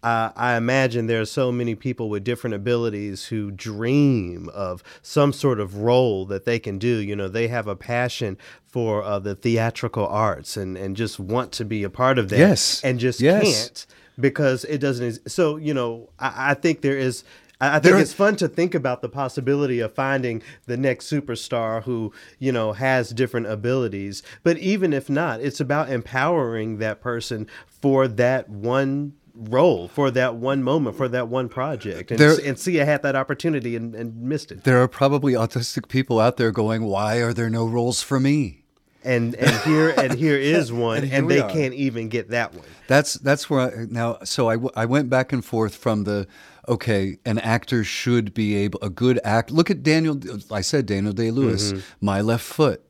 [0.05, 5.33] Uh, I imagine there are so many people with different abilities who dream of some
[5.33, 6.99] sort of role that they can do.
[6.99, 8.37] You know, they have a passion
[8.67, 12.38] for uh, the theatrical arts and, and just want to be a part of that.
[12.38, 12.85] Yes.
[12.85, 13.43] And just Yes.
[13.43, 13.87] can't
[14.21, 15.07] because it doesn't.
[15.07, 17.25] ex- So, you know, I, I think there is.
[17.61, 21.83] I think There- it's fun to think about the possibility of finding the next superstar
[21.85, 24.23] who, you know, has different abilities.
[24.43, 30.37] But even if not, it's about empowering that person for that one role, for that
[30.37, 32.11] one moment, for that one project.
[32.11, 34.64] And, There- and Sia had that opportunity and, and missed it.
[34.64, 38.64] There are probably autistic people out there going, "Why are there no roles for me?"
[39.03, 41.51] And and here and here is one, And and, they are.
[41.51, 42.64] can't even get that one.
[42.87, 44.18] That's that's where I now.
[44.25, 46.27] So I, w- I went back and forth from the
[46.66, 49.51] okay, an actor should be able a good act.
[49.51, 50.18] Look at Daniel.
[50.51, 51.81] I said Daniel Day Lewis, mm-hmm.
[52.07, 52.83] my left foot,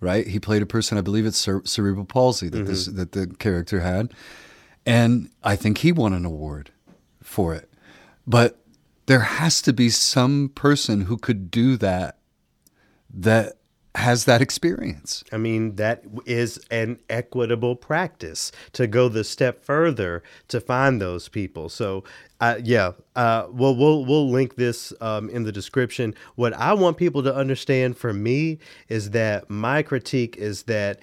[0.00, 0.26] right?
[0.26, 0.96] He played a person.
[0.96, 2.96] I believe it's cere- cerebral palsy that this mm-hmm.
[2.96, 4.14] that the character had,
[4.86, 6.70] and I think he won an award
[7.22, 7.70] for it.
[8.26, 8.58] But
[9.06, 12.18] there has to be some person who could do that
[13.12, 13.54] that
[13.96, 15.24] has that experience.
[15.32, 21.28] I mean, that is an equitable practice to go the step further to find those
[21.28, 21.68] people.
[21.68, 22.04] So,
[22.40, 26.14] uh, yeah, uh, well, we'll we'll link this um, in the description.
[26.36, 31.00] What I want people to understand for me is that my critique is that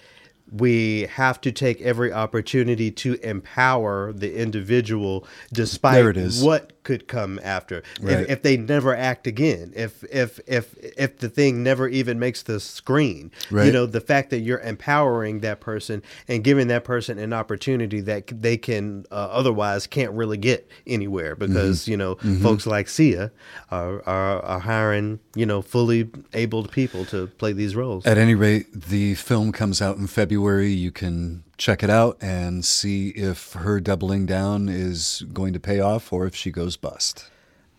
[0.52, 6.42] we have to take every opportunity to empower the individual despite There it is.
[6.42, 8.22] what could come after Right.
[8.22, 10.66] if, if they never act again if if if
[11.06, 15.42] if the thing never even makes the screen you know the fact that you're empowering
[15.42, 20.38] that person and giving that person an opportunity that they can uh, otherwise can't really
[20.38, 21.92] get anywhere because Mm-hmm.
[21.92, 22.16] you know
[22.48, 23.32] folks like Sia
[23.70, 28.36] are, are are hiring you know fully abled people to play these roles At any
[28.36, 30.72] rate, the film comes out in February.
[30.72, 35.80] You can check it out and see if her doubling down is going to pay
[35.80, 37.30] off or if she goes bust.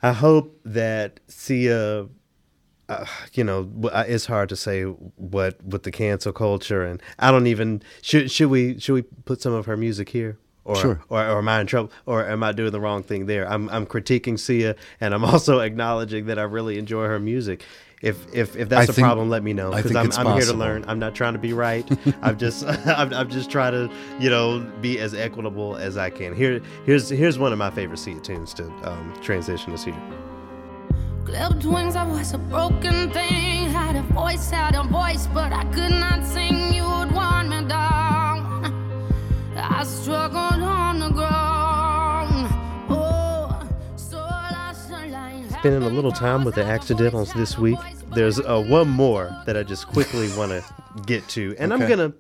[0.02, 2.06] I hope that Sia,
[2.88, 7.30] uh, you know, uh, it's hard to say what with the cancel culture, and I
[7.30, 10.38] don't even should should we should we put some of her music here?
[10.64, 11.00] Or, Sure.
[11.08, 11.90] or, or am I in trouble?
[12.04, 13.50] Or am I doing the wrong thing there?
[13.50, 17.64] I'm, I'm critiquing Sia, and I'm also acknowledging that I really enjoy her music.
[18.00, 20.26] If if, if that's I a think- problem, let me know I because think I'm,
[20.28, 20.84] I'm here to learn.
[20.86, 21.84] I'm not trying to be right.
[22.22, 26.34] I'm just I'm, I'm just trying to you know be as equitable as I can.
[26.34, 29.96] Here here's here's one of my favorite Sia tunes to um, transition us here.
[31.24, 33.68] Clipped wings, I was a broken thing.
[33.70, 36.72] Had a voice, had a voice, but I could not sing.
[36.72, 38.64] You would want me down.
[39.56, 41.57] I struggled on the ground.
[45.58, 47.80] Spending a little time with the accidentals this week.
[48.14, 50.64] There's uh, one more that I just quickly want to
[51.04, 52.12] get to, and I'm gonna.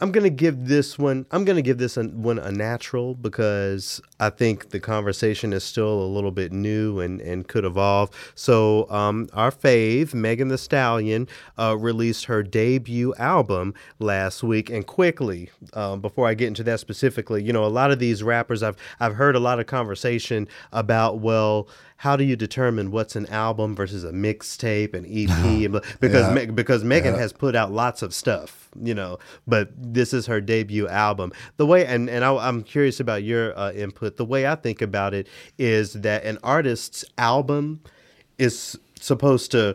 [0.00, 1.24] I'm gonna give this one.
[1.30, 6.02] I'm gonna give this one one a natural because I think the conversation is still
[6.02, 8.10] a little bit new and, and could evolve.
[8.34, 14.68] So, um, our fave Megan Thee Stallion uh, released her debut album last week.
[14.68, 18.22] And quickly, um, before I get into that specifically, you know, a lot of these
[18.22, 21.68] rappers, I've I've heard a lot of conversation about well,
[22.04, 25.70] how do you determine what's an album versus a mixtape, an EP?
[26.00, 26.34] because Yeah.
[26.34, 27.20] Me- because Megan Yeah.
[27.20, 31.32] has put out lots of stuff, you know, but this is her debut album.
[31.56, 34.18] The way, and, and I, I'm curious about your uh, input.
[34.18, 35.26] The way I think about it
[35.58, 37.80] is that an artist's album
[38.36, 39.74] is supposed to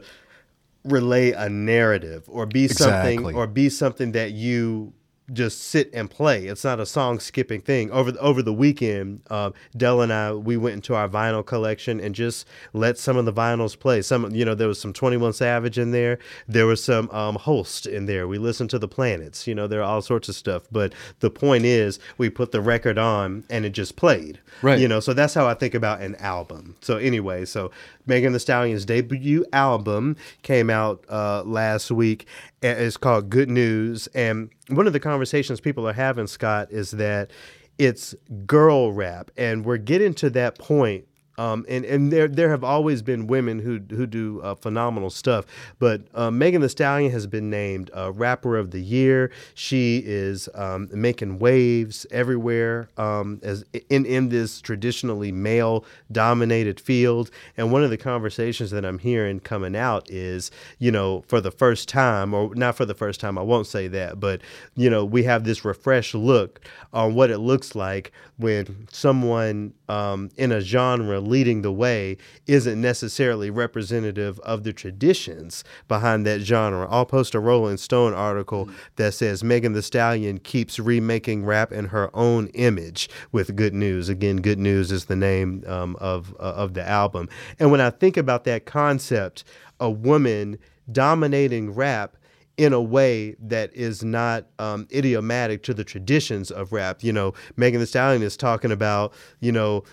[0.83, 4.93] relay a narrative or be something or be something that you
[5.33, 6.47] just sit and play.
[6.47, 7.91] It's not a song skipping thing.
[7.91, 11.99] Over the, over the weekend, uh, Dell and I we went into our vinyl collection
[11.99, 14.01] and just let some of the vinyls play.
[14.01, 16.19] Some you know there was some Twenty One Savage in there.
[16.47, 18.27] There was some um, Holst in there.
[18.27, 19.47] We listened to the Planets.
[19.47, 20.63] You know there are all sorts of stuff.
[20.71, 24.39] But the point is we put the record on and it just played.
[24.61, 24.79] Right.
[24.79, 26.75] You know so that's how I think about an album.
[26.81, 27.71] So anyway, so
[28.05, 32.25] Megan Thee Stallion's debut album came out uh, last week.
[32.61, 37.31] It's called Good News, and one of the conversations people are having, Scott, is that
[37.77, 38.13] it's
[38.45, 41.05] girl rap, and we're getting to that point.
[41.39, 45.45] Um, and and there there have always been women who who do uh, phenomenal stuff,
[45.79, 49.31] but uh, Megan Thee Stallion has been named uh, Rapper of the Year.
[49.53, 57.31] She is um, making waves everywhere um, as in in this traditionally male dominated field.
[57.55, 61.51] And one of the conversations that I'm hearing coming out is, you know, for the
[61.51, 64.41] first time, or not for the first time, I won't say that, but
[64.75, 66.59] you know, we have this refreshed look
[66.91, 72.79] on what it looks like when someone um, in a genre leading the way isn't
[72.79, 76.87] necessarily representative of the traditions behind that genre.
[76.89, 81.85] I'll post a Rolling Stone article that says Megan Thee Stallion keeps remaking rap in
[81.85, 84.09] her own image with Good News.
[84.09, 87.29] Again, Good News is the name um, of uh, of the album.
[87.59, 89.43] And when I think about that concept,
[89.79, 90.57] a woman
[90.91, 92.15] dominating rap
[92.59, 97.01] in a way that is not um, idiomatic to the traditions of rap.
[97.01, 99.85] You know, Megan Thee Stallion is talking about, you know,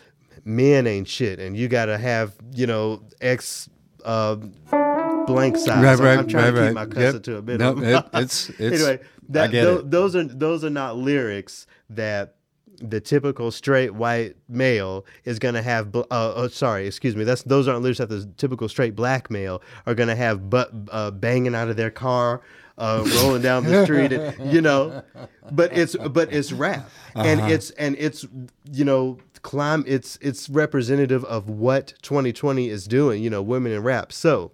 [0.45, 3.69] men ain't shit, and you got to have, you know, X
[4.05, 4.37] uh,
[5.27, 5.69] blank size.
[5.69, 7.23] Right, I'm- right, I'm trying to right, keep my cussing Yep.
[7.25, 7.59] to a bit.
[7.61, 7.83] No, it-
[8.15, 9.01] it's- it's- anyway.
[9.29, 9.91] That, I get tho- it.
[9.91, 12.37] Those are those are not lyrics that
[12.81, 17.43] the typical straight white male is going to have uh, uh, sorry excuse me that's
[17.43, 21.11] those aren't lyrics that the typical straight black male are going to have butt uh,
[21.11, 22.43] banging out of their car
[22.79, 25.03] uh, rolling down the street and, you know
[25.51, 28.27] but it's but it's rap and it's and it's
[28.71, 33.83] you know climb it's it's representative of what 2020 is doing you know women in
[33.83, 34.51] rap so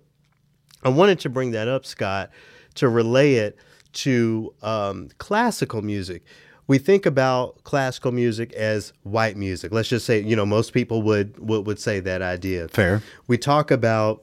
[0.84, 2.30] I wanted to bring that up, Scott,
[2.74, 3.56] to relay it
[3.92, 6.22] to um, classical music.
[6.66, 9.72] We think about classical music as white music.
[9.72, 12.68] Let's just say, you know, most people would would, would say that idea.
[12.68, 13.02] Fair.
[13.26, 14.22] We talk about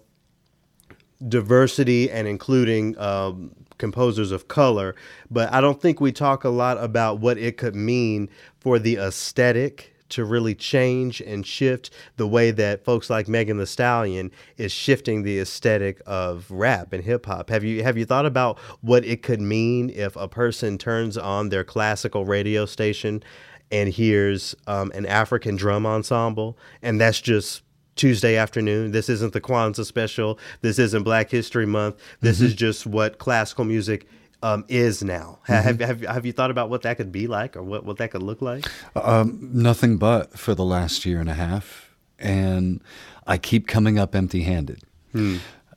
[1.28, 4.96] diversity and including um, composers of color,
[5.30, 8.30] but I don't think we talk a lot about what it could mean
[8.60, 13.66] for the aesthetic to really change and shift the way that folks like Megan Thee
[13.66, 17.50] Stallion is shifting the aesthetic of rap and hip hop.
[17.50, 21.50] Have you have you thought about what it could mean if a person turns on
[21.50, 23.24] their classical radio station
[23.72, 27.64] and hears um, an African drum ensemble and that's just
[28.00, 28.92] Tuesday afternoon.
[28.92, 30.40] This isn't the Kwanzaa special.
[30.62, 31.98] This isn't Black History Month.
[32.22, 34.08] This is just what classical music
[34.42, 35.40] um, is now.
[35.48, 37.98] Ha- Have, have, have you thought about what that could be like or what, what
[37.98, 38.66] that could look like?
[38.96, 42.82] Um, nothing but for the last year and a half, and
[43.28, 44.82] I keep coming up empty-handed.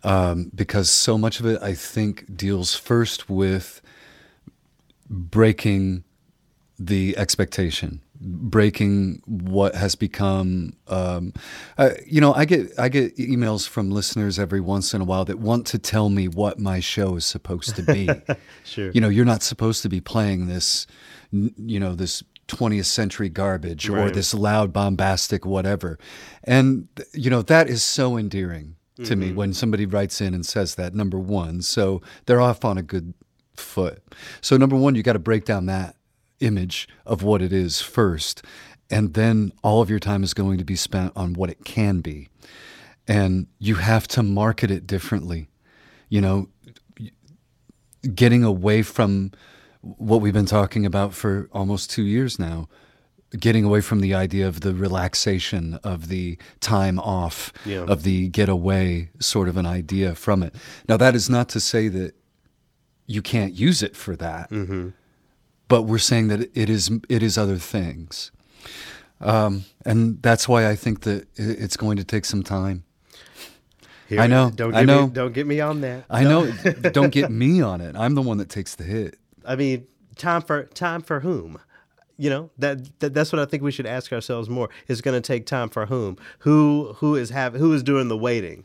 [0.04, 3.80] Um, because so much of it, I think, deals first with
[5.08, 6.04] breaking
[6.78, 10.74] the expectation, breaking what has become.
[10.88, 11.32] Um,
[11.76, 15.24] uh, you know, I get I get emails from listeners every once in a while
[15.24, 18.08] that want to tell me what my show is supposed to be.
[18.64, 18.90] Sure.
[18.92, 20.86] You know, you're not supposed to be playing this.
[21.30, 25.98] You know, this 20th century garbage or this loud, bombastic whatever,
[26.44, 30.76] and you know that is so endearing to me when somebody writes in and says
[30.76, 30.94] that.
[30.94, 33.14] Number one, so they're off on a good
[33.56, 34.02] foot.
[34.40, 35.96] So number one, you got to break down that
[36.42, 38.42] image of what it is first,
[38.90, 42.00] and then all of your time is going to be spent on what it can
[42.00, 42.28] be,
[43.08, 45.48] and you have to market it differently.
[46.08, 46.48] You know,
[48.14, 49.30] getting away from
[49.80, 52.68] what we've been talking about for almost two years now
[53.38, 57.84] getting away from the idea of the relaxation of the time off Yeah.
[57.84, 60.54] of the getaway sort of an idea from it
[60.88, 62.14] now that is not to say that
[63.06, 64.90] you can't use it for that mm-hmm.
[65.72, 68.30] But we're saying that it is it is other things
[69.22, 72.82] um, and that's why I think that it's going to take some time.
[74.08, 75.06] Here- I know, Don't I get know.
[75.06, 76.04] Me, don't get me on that.
[76.10, 76.50] I know.
[76.92, 77.94] don't get me on it.
[77.96, 79.16] I'm the one that takes the hit.
[79.44, 81.58] I mean, time for time for whom?
[82.18, 84.68] You know that, that that's what I think we should ask ourselves more.
[84.88, 86.16] It's going to take time for whom?
[86.40, 88.64] Who who is have who is doing the waiting?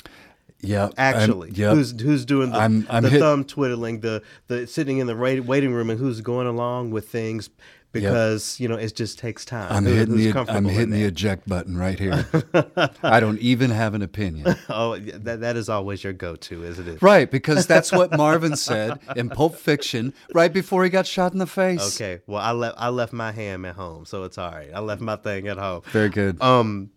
[0.62, 1.74] Yeah, Actually, yeah.
[1.74, 5.16] who's who's doing the, I'm- I'm the hit- thumb twiddling, the the sitting in the
[5.16, 7.49] waiting room, and who's going along with things
[7.93, 9.72] because you know it just takes time.
[9.72, 12.26] I'm Who- hitting the I'm hitting the eject button right here.
[13.03, 14.55] I don't even have an opinion.
[14.70, 17.01] Oh, that that is always your go-to, isn't it?
[17.01, 21.39] Right, because that's what Marvin said in Pulp Fiction right before he got shot in
[21.39, 21.95] the face.
[22.01, 22.22] Okay.
[22.28, 24.70] Well, I left I left my ham at home, so it's all right.
[24.74, 25.82] I left my thing at home.
[25.91, 26.41] Very good.
[26.41, 26.89] Um,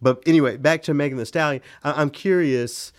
[0.00, 1.62] but anyway, back to Megan Thee Stallion.
[1.84, 2.92] I, I'm curious.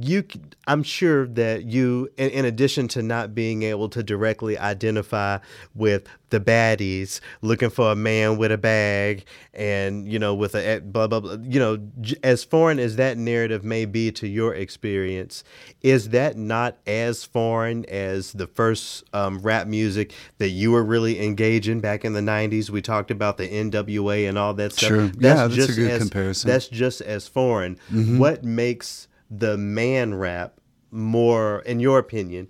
[0.00, 0.24] You,
[0.66, 5.38] I'm sure that you, in, in addition to not being able to directly identify
[5.74, 10.80] with the baddies looking for a man with a bag and you know with a
[10.80, 14.52] blah blah blah, you know, j- as foreign as that narrative may be to your
[14.52, 15.44] experience,
[15.80, 21.24] is that not as foreign as the first um, rap music that you were really
[21.24, 22.68] engaging back in the '90s?
[22.68, 24.88] We talked about the NWA and all that stuff.
[24.88, 25.04] Sure.
[25.04, 26.50] Yeah, that's a good as, comparison.
[26.50, 27.78] That's just as foreign.
[28.18, 30.60] What makes the man rap
[30.90, 32.48] more, in your opinion,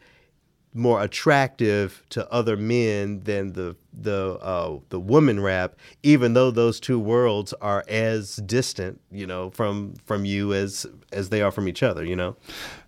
[0.77, 5.77] more attractive to other men than the the uh, the woman rap?
[6.03, 11.29] Even though those two worlds are as distant, you know, from from you as as
[11.29, 12.05] they are from each other.
[12.05, 12.37] You know.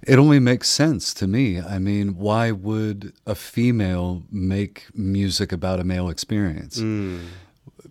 [0.02, 1.60] It only makes sense to me.
[1.60, 6.82] I mean, why would a female make music about a male experience?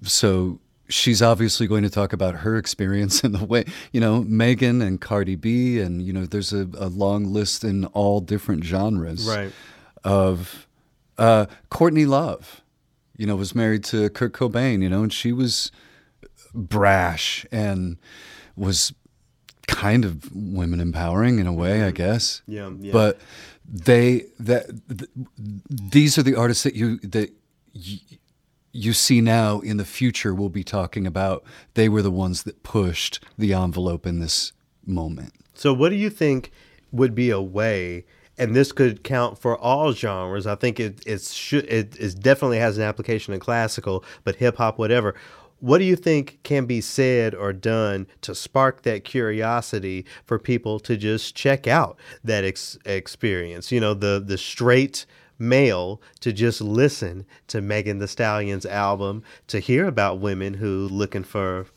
[0.04, 4.82] So she's obviously going to talk about her experience in the way, you know, Megan
[4.82, 9.28] and Cardi B, and, you know, there's a, a long list in all different genres
[9.28, 9.52] Right.
[10.04, 10.68] of
[11.18, 12.62] uh, Courtney Love,
[13.18, 15.72] you know, was married to Kurt Cobain, you know, and she was
[16.54, 17.98] brash and
[18.56, 18.94] was
[19.68, 22.42] kind of women empowering in a way, I guess.
[22.48, 22.92] Yeah, yeah.
[22.92, 23.20] But
[23.68, 25.10] they that th-
[25.70, 27.32] these are the artists that you that
[27.74, 28.00] y-
[28.76, 31.44] you see now in the future we'll be talking about.
[31.76, 34.52] They were the ones that pushed the envelope in this
[34.86, 35.34] moment.
[35.54, 36.52] So, what do you think
[36.92, 38.06] would be a way?
[38.38, 40.46] And this could count for all genres.
[40.46, 44.58] I think it it's should it is definitely has an application in classical, but hip
[44.58, 45.16] hop, whatever.
[45.62, 50.82] What do you think can be said or done to spark that curiosity for people
[50.82, 53.72] to just check out that ex- experience?
[53.72, 55.06] You know, the the straight
[55.38, 61.24] male to just listen to Megan Thee Stallion's album, to hear about women who looking
[61.24, 61.68] for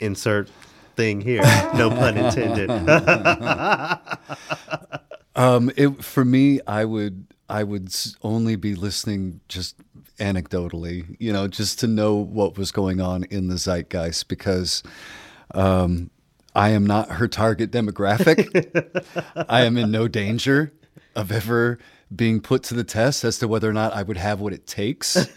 [0.00, 0.50] insert
[0.96, 1.42] thing here,
[1.74, 2.70] no pun intended.
[5.36, 9.76] Um, it, for me, I would I would only be listening just
[10.18, 14.82] anecdotally, you know, just to know what was going on in the zeitgeist because
[15.54, 16.10] um,
[16.54, 19.04] I am not her target demographic.
[19.48, 20.72] I am in no danger
[21.16, 21.78] of ever
[22.14, 24.66] being put to the test as to whether or not I would have what it
[24.66, 25.16] takes.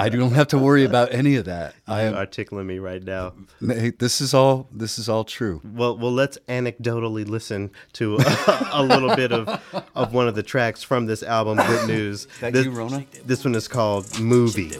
[0.00, 1.74] I don't have to worry about any of that.
[1.88, 2.18] I You're am.
[2.18, 3.32] articulating me right now.
[3.60, 4.68] hey, This is all.
[4.72, 5.60] This is all true.
[5.64, 8.14] Well, well, let's anecdotally listen to
[8.72, 9.48] a, little bit of,
[9.96, 12.28] of one of the tracks from this album, Good News.
[12.40, 13.06] that this, you, Rona?
[13.24, 14.70] This one is called Movie.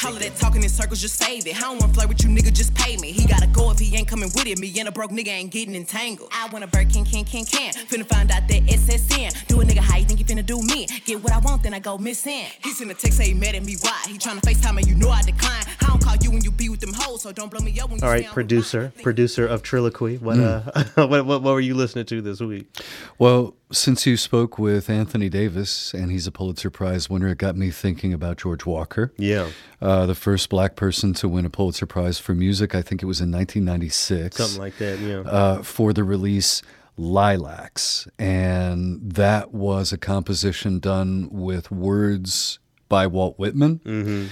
[0.00, 1.56] Ay, holla of that talking in circles, just save it.
[1.56, 3.12] I don't wanna flirt with you, nigga, just pay me.
[3.12, 4.58] He gotta go if he ain't coming with it.
[4.58, 6.30] Me and a broke nigga ain't getting entangled.
[6.32, 7.72] I wanna bird can, can, can, can.
[7.74, 9.46] Finna find out that SSN.
[9.46, 10.86] Do a nigga how you think you finna do me?
[11.04, 12.46] Get what I want, then I go missing.
[12.62, 14.02] He sent a text, say he mad at me, why?
[14.06, 15.64] He tryna FaceTime and you know I decline.
[15.82, 17.90] I don't call you when you be with them hoes, so don't blow me up
[17.90, 20.20] when you All stay right, on the producer, producer of Triloquy.
[20.20, 22.66] What uh, what, what what were you listening to this week?
[23.18, 27.56] Well, since you spoke with Anthony Davis, and he's a Pulitzer Prize winner, it got
[27.56, 29.12] me thinking about George Walker.
[29.16, 29.48] Yeah,
[29.80, 33.06] Uh, the first black person to win a Pulitzer Prize for music, I think it
[33.06, 34.36] was in 1996.
[34.36, 34.98] something like that.
[34.98, 35.20] Yeah.
[35.20, 36.62] uh, for the release
[36.96, 38.06] Lilacs.
[38.18, 42.58] And that was a composition done with words
[42.88, 43.80] by Walt Whitman.
[43.84, 44.26] Mm-hmm.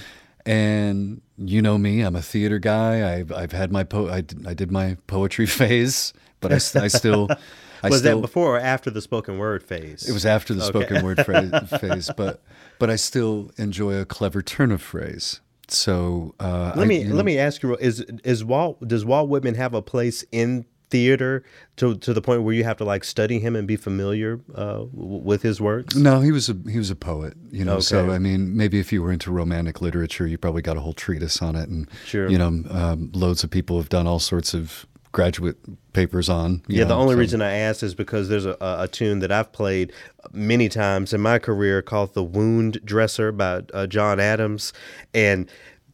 [0.45, 3.17] And you know me, I'm a theater guy.
[3.17, 7.29] I've, I've had my, po- I, did, I did my poetry phase, but I still,
[7.83, 10.07] I was still, that before or after the spoken word phase?
[10.07, 10.79] it was after the Okay.
[10.79, 12.41] spoken word phrase, phase, but,
[12.79, 15.41] but I still enjoy a clever turn of phrase.
[15.67, 19.05] So uh, Let I- me you know- let me ask you: Is is Walt does
[19.05, 21.43] Walt Whitman have a place in theater
[21.75, 24.85] to to the point where you have to like study him and be familiar uh,
[24.91, 25.95] with his works?
[25.95, 27.79] No, he was a he was a poet, you know.
[27.81, 30.93] So I mean, maybe if you were into romantic literature, you probably got a whole
[30.93, 32.27] treatise on it, and Sure.
[32.27, 35.57] you know, um, loads of people have done all sorts of graduate
[35.93, 36.61] papers on.
[36.67, 39.31] Yeah, the only so- reason I asked is because there's a, a, a tune that
[39.31, 39.91] I've played
[40.31, 44.73] many times in my career called "The Wound Dresser" by uh, John Adams,
[45.13, 45.49] and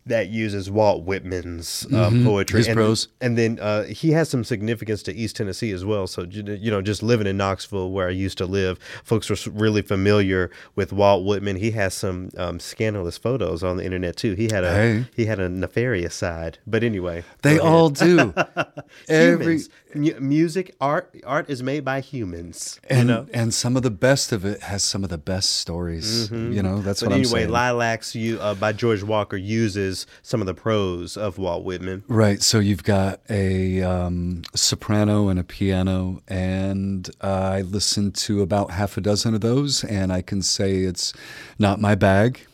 [0.07, 2.55] that uses Walt Whitman's uh, poetry.
[2.55, 2.57] Mm-hmm.
[2.57, 3.07] His and, prose.
[3.21, 6.05] and then uh, he has some significance to East Tennessee as well.
[6.07, 9.81] So you know, just living in Knoxville, where I used to live, folks were really
[9.81, 11.55] familiar with Walt Whitman.
[11.55, 14.33] He has some um, scandalous photos on the internet too.
[14.33, 15.05] He had a Hey.
[15.15, 18.33] he had a nefarious side, but anyway, They all do.
[19.09, 19.69] Every humans.
[19.95, 22.79] Mu- music, art, art is made by humans.
[22.89, 23.27] and you know.
[23.33, 26.29] and some of the best of it has some of the best stories.
[26.31, 27.49] You know, that's But what anyway, I'm saying.
[27.51, 32.03] Lilacs you, uh, by George Walker uses some of the prose of Walt Whitman.
[32.07, 32.41] Right.
[32.41, 38.97] So you've got a um, soprano and a piano, and I listened to about half
[38.97, 41.13] a dozen of those, and I can say it's
[41.57, 42.45] not my bag.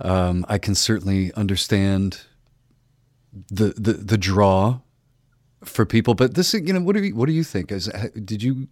[0.00, 2.22] Um, I can certainly understand
[3.50, 4.80] the, the the draw
[5.64, 7.70] for people, but this, you know, what do you what do you think?
[7.70, 7.88] Is
[8.24, 8.68] did you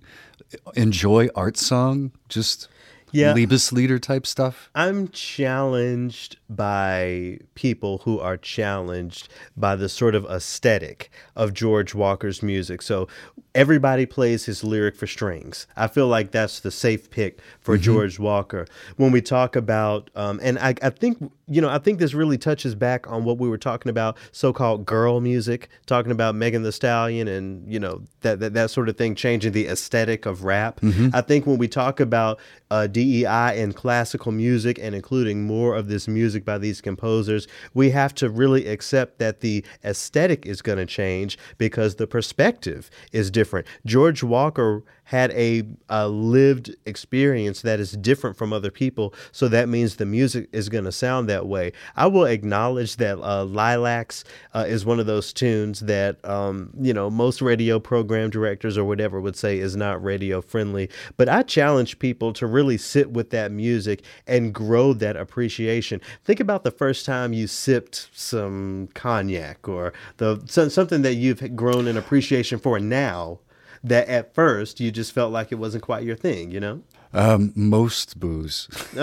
[0.75, 2.13] enjoy art song?
[2.29, 2.69] Just
[3.13, 3.35] Yeah.
[3.35, 4.71] Liebeslieder type stuff.
[4.75, 12.43] I'm challenged by people who are challenged by the sort of aesthetic of George Walker's
[12.43, 12.83] music.
[12.83, 13.09] So
[13.55, 15.67] everybody plays his lyric for strings.
[15.77, 18.67] I feel like that's the safe pick for George Walker.
[18.97, 22.39] When we talk about, um, and I, I think, you know, I think this really
[22.39, 26.71] touches back on what we were talking about, so-called girl music, talking about Megan Thee
[26.71, 30.81] Stallion and, you know, that, that, that sort of thing, changing the aesthetic of rap.
[31.13, 32.39] I think when we talk about
[32.71, 37.89] uh, DEI and classical music and including more of this music by these composers, we
[37.91, 43.31] have to really accept that the aesthetic is going to change because the perspective is
[43.31, 43.67] different.
[43.87, 49.69] George Walker had a, a lived experience that is different from other people, so that
[49.69, 51.73] means the music is going to sound that way.
[51.97, 54.23] I will acknowledge that uh, Lilacs
[54.55, 58.85] uh, is one of those tunes that um, you know most radio program directors or
[58.85, 60.89] whatever would say is not radio friendly.
[61.17, 66.01] But I challenge people to really sit with that music and grow that appreciation.
[66.25, 71.57] Think about the first time you sipped some cognac or the so- something that you've
[71.57, 73.41] grown an appreciation for now
[73.85, 76.83] that at first you just felt like it wasn't quite your thing, you know?
[77.13, 78.69] Um, most booze.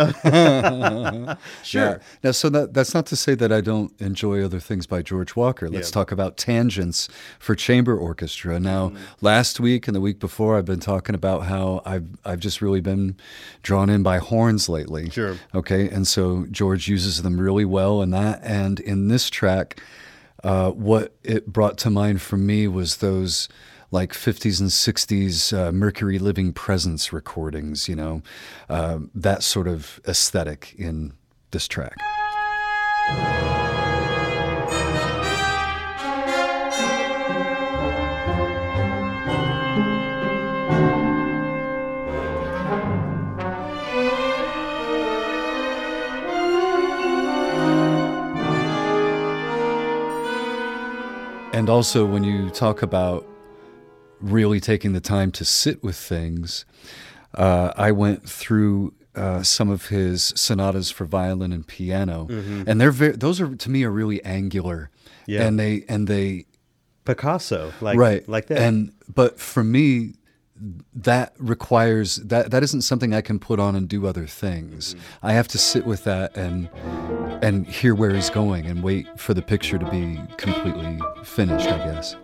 [1.64, 1.82] Sure.
[1.84, 1.98] Yeah.
[2.24, 5.36] Now, so that that's not to say that I don't enjoy other things by George
[5.36, 5.70] Walker.
[5.70, 5.94] Let's Yeah.
[5.94, 7.10] talk about tangents
[7.40, 8.60] for chamber orchestra.
[8.60, 12.62] Now, last week and the week before, I've been talking about how I've I've just
[12.62, 13.18] really been
[13.64, 15.10] drawn in by horns lately.
[15.10, 15.36] Sure.
[15.54, 19.82] Okay, and so George uses them really well in that, and in this track,
[20.44, 23.50] uh, what it brought to mind for me was those
[23.92, 28.22] like 50s and 60s uh, Mercury Living Presence recordings, you know,
[28.70, 31.14] uh, that sort of aesthetic in
[31.52, 31.96] this track.
[51.54, 53.26] And also, when you talk about
[54.20, 56.66] really taking the time to sit with things,
[57.36, 62.92] uh, I went through uh, some of his sonatas for violin and piano, and they're
[62.92, 64.90] very, those are to me are really angular,
[65.26, 65.44] Yeah.
[65.48, 66.46] and they and they
[67.06, 68.60] Picasso, like right like that.
[68.60, 70.14] And but for me,
[70.94, 74.96] that requires that that isn't something I can put on and do other things.
[75.24, 76.70] I have to sit with that and
[77.42, 81.78] and hear where he's going and wait for the picture to be completely finished, I
[81.78, 82.16] guess.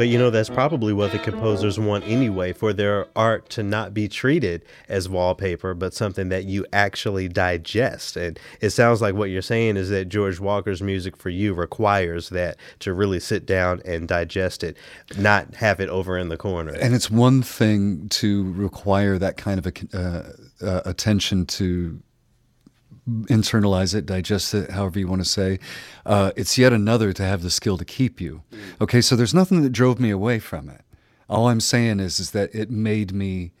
[0.00, 3.92] But you know, that's probably what the composers want anyway for their art to not
[3.92, 8.16] be treated as wallpaper, but something that you actually digest.
[8.16, 12.30] And it sounds like what you're saying is that George Walker's music for you requires
[12.30, 14.78] that to really sit down and digest it,
[15.18, 16.72] not have it over in the corner.
[16.72, 22.00] And it's one thing to require that kind of a, uh, uh, attention to
[23.08, 25.58] internalize it, digest it, however you want to say.
[26.06, 28.42] Uh, it's yet another to have the skill to keep you.
[28.52, 28.58] Mm.
[28.82, 30.82] Okay, so there's nothing that drove me away from it.
[31.28, 33.52] All I'm saying is, is that it made me.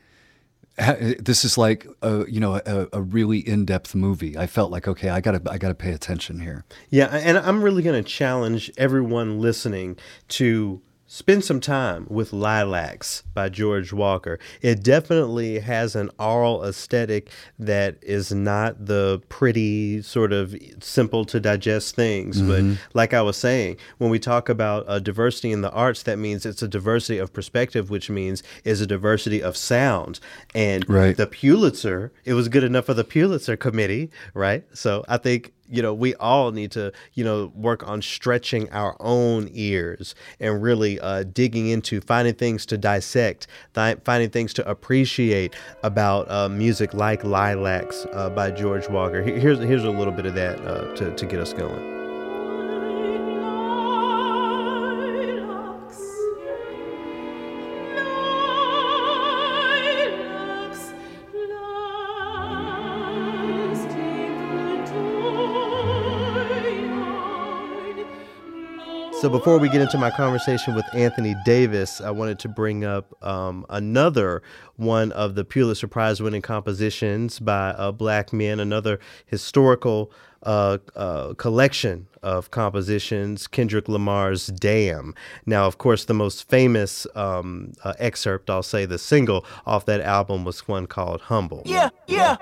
[1.18, 4.38] This is like a you know a, a really in-depth movie.
[4.38, 6.64] I felt like okay, I gotta I gotta pay attention here.
[6.88, 10.80] Yeah, and I'm really gonna challenge everyone listening to
[11.12, 14.38] Spend some time with Lilacs by George Walker.
[14.62, 21.40] It definitely has an aural aesthetic that is not the pretty, sort of simple to
[21.40, 22.40] digest things.
[22.40, 22.74] Mm-hmm.
[22.74, 26.16] But like I was saying, when we talk about a diversity in the arts, that
[26.16, 30.20] means it's a diversity of perspective, which means is a diversity of sound.
[30.54, 31.16] And right.
[31.16, 34.64] the Pulitzer, it was good enough for the Pulitzer Committee, right?
[34.74, 38.96] So I think you know, we all need to, you know, work on stretching our
[39.00, 44.68] own ears and really uh, digging into finding things to dissect, th- finding things to
[44.68, 49.22] appreciate about uh, music like Lilacs uh, by George Walker.
[49.22, 51.99] Here's here's a little bit of that uh, to to get us going.
[69.20, 73.22] So before we get into my conversation with Anthony Davis, I wanted to bring up
[73.22, 74.42] um, another
[74.76, 80.10] one of the Pulitzer Prize winning compositions by uh, black men, another historical
[80.44, 85.14] uh, uh, collection of compositions, Kendrick Lamar's Damn.
[85.44, 90.00] Now, of course, the most famous um, uh, excerpt, I'll say the single off that
[90.00, 91.60] album was one called Humble.
[91.66, 92.38] Yeah, yeah.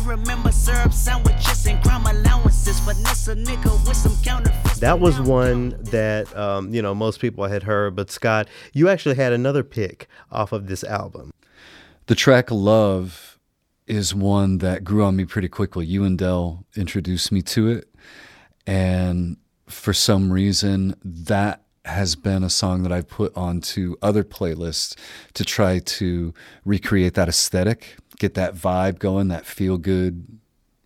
[0.00, 4.98] Hey, I remember syrup sandwiches and crime allowances, finesse a nigga with some counterfeit that
[4.98, 7.96] was one that um, you know most people had heard.
[7.96, 11.30] But Scott, you actually had another pick off of this album.
[12.06, 13.38] The track "Love"
[13.86, 15.86] is one that grew on me pretty quickly.
[15.86, 17.88] You and Dell introduced me to it,
[18.66, 19.36] and
[19.66, 24.96] for some reason that has been a song that I've put onto other playlists
[25.34, 26.34] to try to
[26.64, 30.24] recreate that aesthetic, get that vibe going, that feel good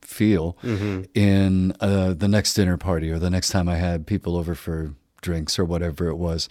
[0.00, 1.02] feel mm-hmm.
[1.14, 4.94] in uh, the next dinner party or the next time I had people over for
[5.20, 6.48] drinks or whatever it was.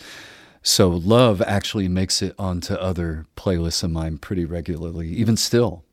[0.62, 5.84] So love actually makes it onto other playlists of mine pretty regularly, even still.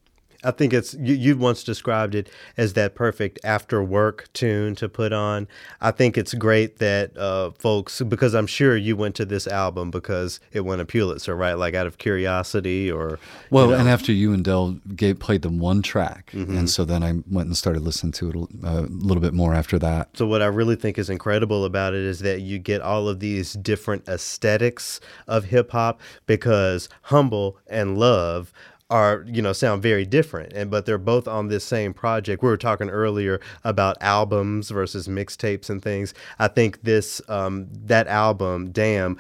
[0.43, 4.89] I think it's you, you once described it as that perfect after work tune to
[4.89, 5.49] put on.
[5.81, 9.91] I think it's great that uh, folks because I'm sure you went to this album
[9.91, 11.55] because it won a Pulitzer, right?
[11.55, 13.19] Like out of curiosity or
[13.51, 13.79] well, you know.
[13.79, 16.57] and after you and Dell gave, played them one track, mm-hmm.
[16.57, 19.55] and so then I went and started listening to it a, a little bit more
[19.55, 20.17] after that.
[20.17, 23.21] So what I really think is incredible about it is that you get all of
[23.21, 28.53] these different aesthetics of hip hop because humble and love
[28.91, 32.43] are you know sound very different and but they're both on this same project.
[32.43, 36.13] We were talking earlier about albums versus mixtapes and things.
[36.39, 39.17] I think this um, that album damn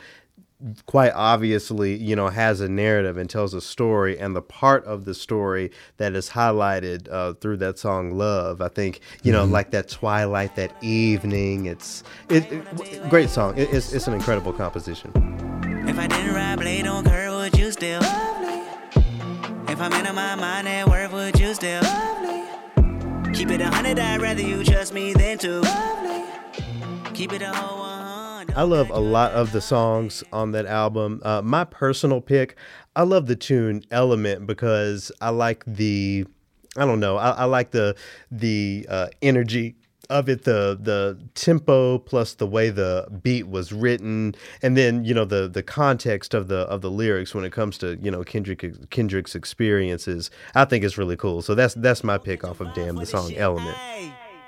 [0.84, 5.06] quite obviously you know has a narrative and tells a story and the part of
[5.06, 9.52] the story that is highlighted uh, through that song love i think you know mm-hmm.
[9.52, 13.56] like that twilight that evening it's it, it great song.
[13.56, 15.10] It, it's, it's an incredible composition.
[15.88, 18.02] If i didn't ride blade on curve would you still
[19.70, 21.82] if I'm in my mind at work, would you still
[23.32, 24.00] keep it a hundred?
[24.00, 25.60] I'd rather you trust me than to
[27.14, 27.80] keep it a whole
[28.56, 31.22] I love a lot of the songs on that album.
[31.24, 32.56] Uh, my personal pick,
[32.96, 36.26] I love the tune "Element" because I like the,
[36.76, 37.94] I don't know, I, I like the
[38.32, 39.76] the uh, energy
[40.10, 45.14] of it the the tempo plus the way the beat was written and then you
[45.14, 48.22] know the the context of the of the lyrics when it comes to you know
[48.22, 52.74] Kendrick Kendrick's experiences I think it's really cool so that's that's my pick off of
[52.74, 53.76] Damn the song Element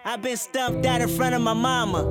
[0.05, 2.05] I've been stumped out in front of my mama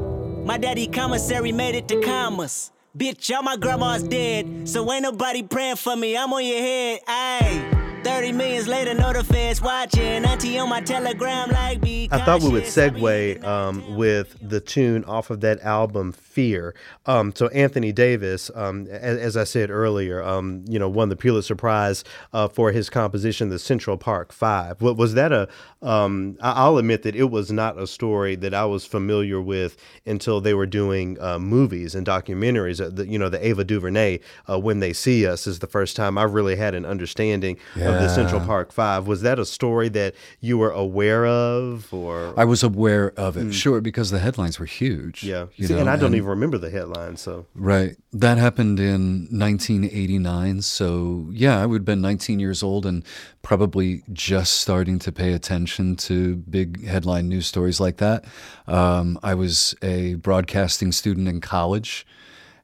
[0.46, 5.44] my daddy commissary made it to commas Bitch, all my grandma's dead, so ain't nobody
[5.44, 6.18] praying for me.
[6.18, 7.81] I'm on your head, ayy.
[8.04, 10.26] 30 millions later, know the feds watching.
[10.26, 15.04] Auntie on my telegram like be I thought we would segue um, with the tune
[15.06, 16.74] off of that album, Fear.
[17.06, 21.16] Um, so Anthony Davis, um, as, as, I said earlier, um, you know, won the
[21.16, 24.82] Pulitzer Prize uh, for his composition, The Central Park Five.
[24.82, 25.50] What was that a?
[25.82, 30.40] Um, I'll admit that it was not a story that I was familiar with until
[30.40, 32.80] they were doing uh, movies and documentaries.
[32.80, 35.96] Uh, the, you know, the Ava DuVernay, uh, When They See Us, is the first
[35.96, 37.91] time I really had an understanding yeah.
[37.94, 39.08] Of the Central Park Five.
[39.08, 43.48] Was that a story that you were aware of, or I was aware of it,
[43.48, 43.54] mm.
[43.54, 45.24] sure, because the headlines were huge.
[45.24, 47.22] Yeah, See, know, and I don't and, even remember the headlines.
[47.22, 50.62] So right, that happened in 1989.
[50.62, 53.04] So yeah, I would have been 19 years old and
[53.42, 58.26] probably just starting to pay attention to big headline news stories like that.
[58.68, 62.06] Um, I was a broadcasting student in college.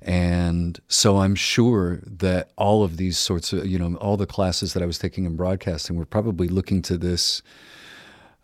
[0.07, 4.73] And so I'm sure that all of these sorts of, you know, all the classes
[4.73, 7.41] that I was taking in broadcasting were probably looking to this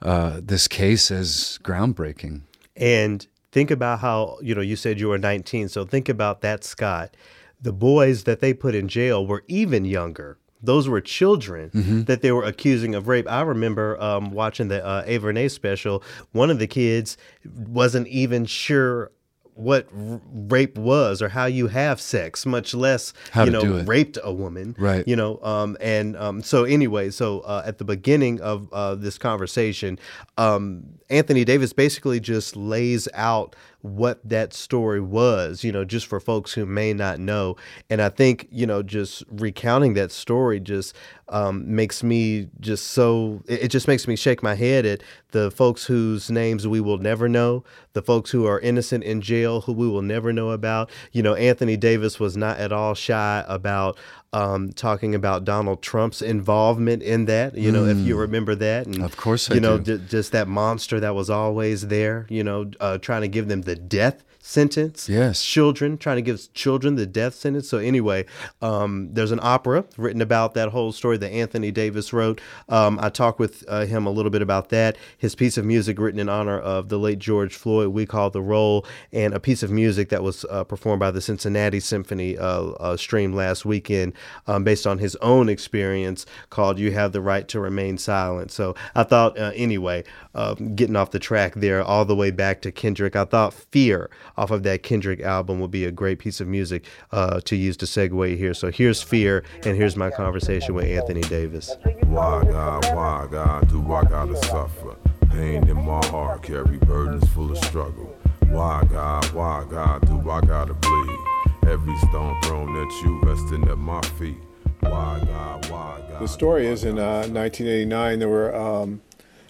[0.02, 2.42] uh, this case as groundbreaking.
[2.76, 5.70] And think about how, you know, you said you were 19.
[5.70, 7.16] So think about that, Scott.
[7.62, 12.04] The boys that they put in jail were even younger those were children mm-hmm.
[12.04, 13.30] that they were accusing of rape.
[13.30, 16.02] I remember um, watching the uh, Avernay special.
[16.32, 19.12] One of the kids wasn't even sure
[19.56, 24.18] what r- rape was or how you have sex, much less how you know raped
[24.24, 24.76] a woman.
[24.78, 25.08] Right.
[25.08, 25.40] You know.
[25.44, 25.78] Um.
[25.80, 26.42] And um.
[26.42, 30.00] So anyway, so uh, at the beginning of uh, this conversation,
[30.38, 36.22] um, Anthony Davis basically just lays out what that story was, you know, just for
[36.22, 37.58] folks who may not know.
[37.90, 40.96] And I think, you know, just recounting that story just
[41.28, 45.86] um, makes me just so, it, just makes me shake my head at the folks
[45.86, 49.88] whose names we will never know, the folks who are innocent in jail who we
[49.90, 50.90] will never know about.
[51.12, 53.98] You know, Anthony Davis was not at all shy about
[54.34, 57.56] um, talking about Donald Trump's involvement in that.
[57.56, 57.92] You know, mm.
[57.92, 58.20] if you mm.
[58.20, 61.88] remember that, and of course, I you know, d- just that monster that was always
[61.88, 62.26] there.
[62.30, 65.08] You know, uh, trying to give them the death sentence.
[65.08, 65.42] Yes.
[65.42, 67.70] Children, trying to give children the death sentence.
[67.70, 68.26] So, anyway,
[68.62, 72.42] um, there's an opera written about that whole story that Anthony Davis wrote.
[72.68, 74.98] Um, I talked with uh, him a little bit about that.
[75.18, 78.42] His piece of music written in honor of the late George Floyd, We Call the
[78.42, 82.44] Roll, and a piece of music that was uh, performed by the Cincinnati Symphony uh,
[82.44, 84.12] uh streamed last weekend
[84.48, 88.52] um, based on his own experience called You Have the Right to Remain Silent.
[88.52, 90.04] So, I thought, uh, anyway,
[90.36, 94.10] um, getting off the track there all the way back to Kendrick, I thought Fear
[94.38, 97.78] off of that Kendrick album would be a great piece of music uh, to use
[97.78, 98.54] to segue here.
[98.54, 101.76] So here's Fear, and here's my conversation with Anthony Davis.
[102.04, 104.96] Why God, why God do I gotta suffer?
[105.30, 108.16] Pain in my heart, carry burdens full of struggle.
[108.48, 111.20] Why God, why God do I gotta bleed?
[111.66, 114.38] Every stone thrown at you, resting at my feet.
[114.82, 116.22] Why God, why God?
[116.22, 119.02] The story is in uh, 1989, there were um,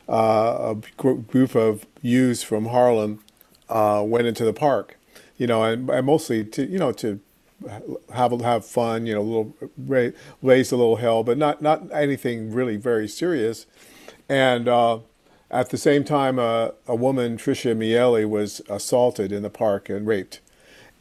[0.07, 3.19] uh, a group of youths from Harlem
[3.73, 4.97] uh, went into the park,
[5.37, 7.19] you know, and, and, mostly to you know to
[8.13, 11.81] have have fun, you know, a little raise, raise a little hell, but not not
[11.91, 13.65] anything really very serious.
[14.29, 14.99] And uh,
[15.49, 20.05] at the same time, uh, a woman, Trisha Meili, was assaulted in the park and
[20.05, 20.39] raped,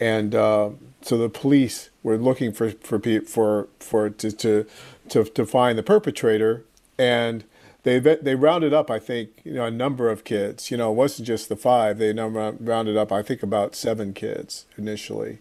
[0.01, 0.71] and uh,
[1.03, 4.67] so the police were looking for for for for to to
[5.11, 6.65] to, to find the perpetrator
[6.99, 7.45] and
[7.83, 10.71] they they rounded up, I think, you know, a number of kids.
[10.71, 11.99] You know, it wasn't just the five.
[11.99, 15.39] They number, rounded up, I think, about seven kids initially,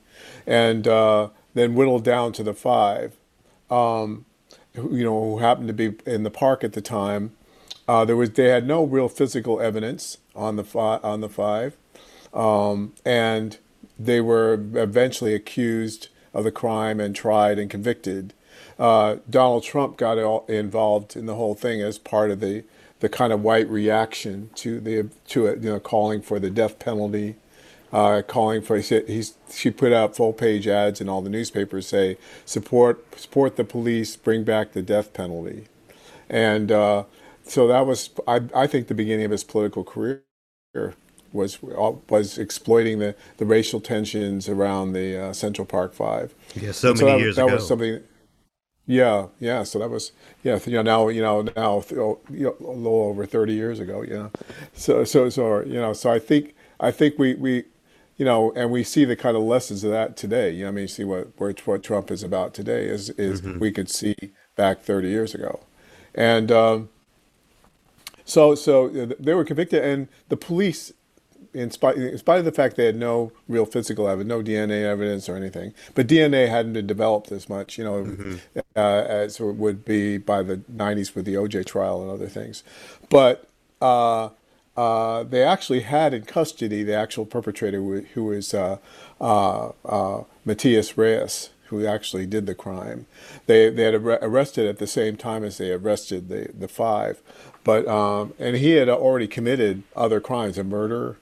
[0.48, 3.16] and uh, then whittled down to the five.
[3.70, 4.26] Um,
[4.74, 7.36] you know, who happened to be in the park at the time.
[7.88, 11.76] Uh, there was they had no real physical evidence on the fi- on the five,
[12.34, 13.58] um, and
[14.00, 18.34] they were eventually accused of the crime and tried and convicted
[18.82, 20.18] uh, Donald Trump got
[20.50, 22.64] involved in the whole thing as part of the
[23.00, 26.80] the kind of white reaction to the to it, you know, calling for the death
[26.80, 27.36] penalty,
[27.94, 32.18] uh, calling for he's she put out full page ads in all the newspapers say
[32.44, 35.66] support support the police, bring back the death penalty,
[36.28, 37.04] and uh,
[37.44, 40.24] so that was I I think the beginning of his political career
[41.32, 46.34] was was exploiting the, the racial tensions around the uh, Central Park Five.
[46.56, 47.50] Yeah, so, so many that, years that ago.
[47.52, 48.02] That was something
[48.92, 49.64] yeah, yeah.
[49.64, 50.12] So that was
[50.44, 50.60] yeah.
[50.66, 54.02] You know now you know now you know, a little over thirty years ago.
[54.02, 54.32] You know,
[54.74, 57.64] so so so you know so I think I think we we
[58.18, 60.52] you know and we see the kind of lessons of that today.
[60.52, 63.60] You know, I mean, you see what what Trump is about today is is mm-hmm.
[63.60, 64.16] we could see
[64.58, 65.62] back thirty years ago,
[66.14, 66.90] and um,
[68.26, 70.92] so so they were convicted, and the police
[71.54, 74.84] in spite, in spite of the fact they had no real physical evidence, no DNA
[74.84, 77.78] evidence or anything, but DNA hadn't been developed as much.
[77.78, 78.60] You know, mm-hmm.
[78.76, 82.64] uh, as it would be by the 90s with the OJ trial and other things.
[83.10, 83.48] But
[83.82, 84.30] uh,
[84.78, 88.78] uh, they actually had in custody the actual perpetrator, who, who was uh,
[89.20, 93.06] uh, uh, Matias Reyes, who actually did the crime.
[93.46, 97.22] They, they had ar- arrested at the same time as they arrested the, the five.
[97.64, 101.18] But, um, and he had already committed other crimes, a murder,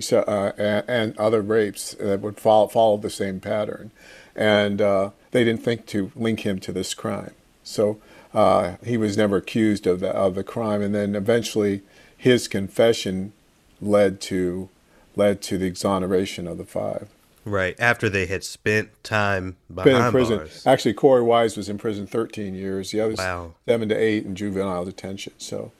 [0.00, 3.90] so, uh, and, and other rapes that would follow, follow the same pattern.
[4.36, 7.32] And uh, they didn't think to link him to this crime.
[7.64, 7.98] So
[8.32, 10.80] uh, he was never accused of the, of the crime.
[10.82, 11.82] And then eventually
[12.16, 13.32] his confession
[13.80, 14.68] led to,
[15.16, 17.08] led to the exoneration of the five.
[17.44, 20.36] Right after they had spent time Been behind in prison.
[20.38, 20.66] bars.
[20.66, 22.90] Actually, Korey Wise was in prison 13 years.
[22.90, 23.54] The others Wow.
[23.66, 25.32] seven to eight in juvenile detention.
[25.38, 25.72] So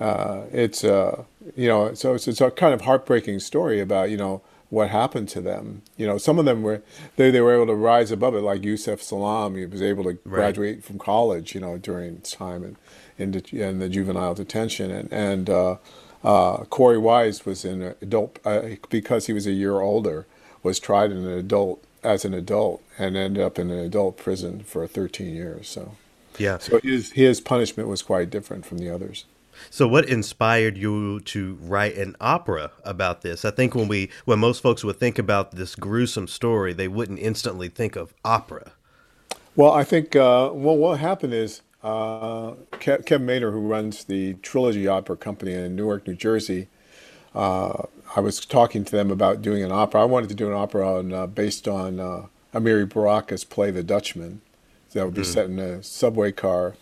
[0.00, 1.24] uh, it's uh,
[1.56, 5.28] you know, so it's, it's a kind of heartbreaking story about you know what happened
[5.30, 5.82] to them.
[5.96, 6.82] You know, some of them were
[7.16, 9.56] they, they were able to rise above it, like Yusef Salaam.
[9.56, 11.54] He was able to graduate from college.
[11.54, 12.76] You know, during his time in
[13.18, 15.76] in, det- in the juvenile detention, and and uh,
[16.24, 20.26] uh, Korey Wise was in adult uh, because he was a year older.
[20.62, 24.60] Was tried in an adult as an adult and ended up in an adult prison
[24.60, 25.68] for 13 years.
[25.68, 25.96] So.
[26.38, 26.58] Yeah.
[26.58, 29.24] So his his punishment was quite different from the others.
[29.70, 33.44] So what inspired you to write an opera about this?
[33.44, 37.18] I think when we when most folks would think about this gruesome story, they wouldn't
[37.18, 38.72] instantly think of opera.
[39.56, 44.34] Well, I think uh, well, what happened is uh, Ke- Kevin Maynor, who runs the
[44.34, 46.68] Trilogy Opera Company in Newark, New Jersey,
[47.34, 47.84] uh,
[48.16, 50.02] I was talking to them about doing an opera.
[50.02, 53.82] I wanted to do an opera on, uh, based on uh, Amiri Baraka's play The
[53.82, 54.40] Dutchman.
[54.92, 56.74] That would be set in a subway car.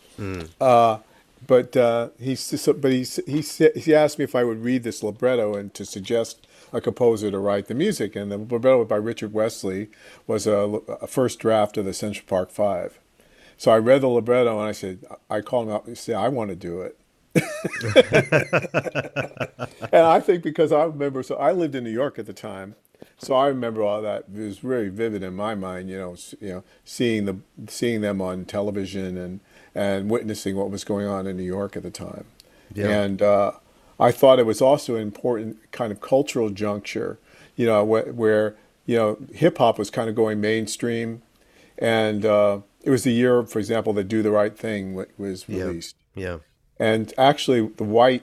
[0.60, 0.98] Uh,
[1.46, 2.36] but uh, he,
[2.76, 3.42] but he, he,
[3.76, 7.38] he asked me if I would read this libretto and to suggest a composer to
[7.38, 8.16] write the music.
[8.16, 9.88] And the libretto by Richard Wesley
[10.26, 12.98] was a, a first draft of the Central Park Five.
[13.56, 16.28] So I read the libretto and I said, I called him up and said, I
[16.28, 16.98] want to do it.
[19.92, 22.74] and I think because I remember, so I lived in New York at the time,
[23.18, 24.24] so I remember all that.
[24.34, 27.36] It was very vivid in my mind, you know, you know, seeing the
[27.68, 29.40] seeing them on television and
[29.74, 32.24] and witnessing what was going on in New York at the time.
[32.74, 32.88] Yeah.
[32.88, 33.52] And uh,
[33.98, 37.18] I thought it was also an important kind of cultural juncture,
[37.56, 38.56] you know, where, where
[38.86, 41.22] you know hip hop was kind of going mainstream,
[41.78, 45.48] and uh, it was the year, for example, that "Do the Right Thing" wa- was
[45.48, 45.96] released.
[46.14, 46.38] Yeah.
[46.78, 48.22] And actually, the white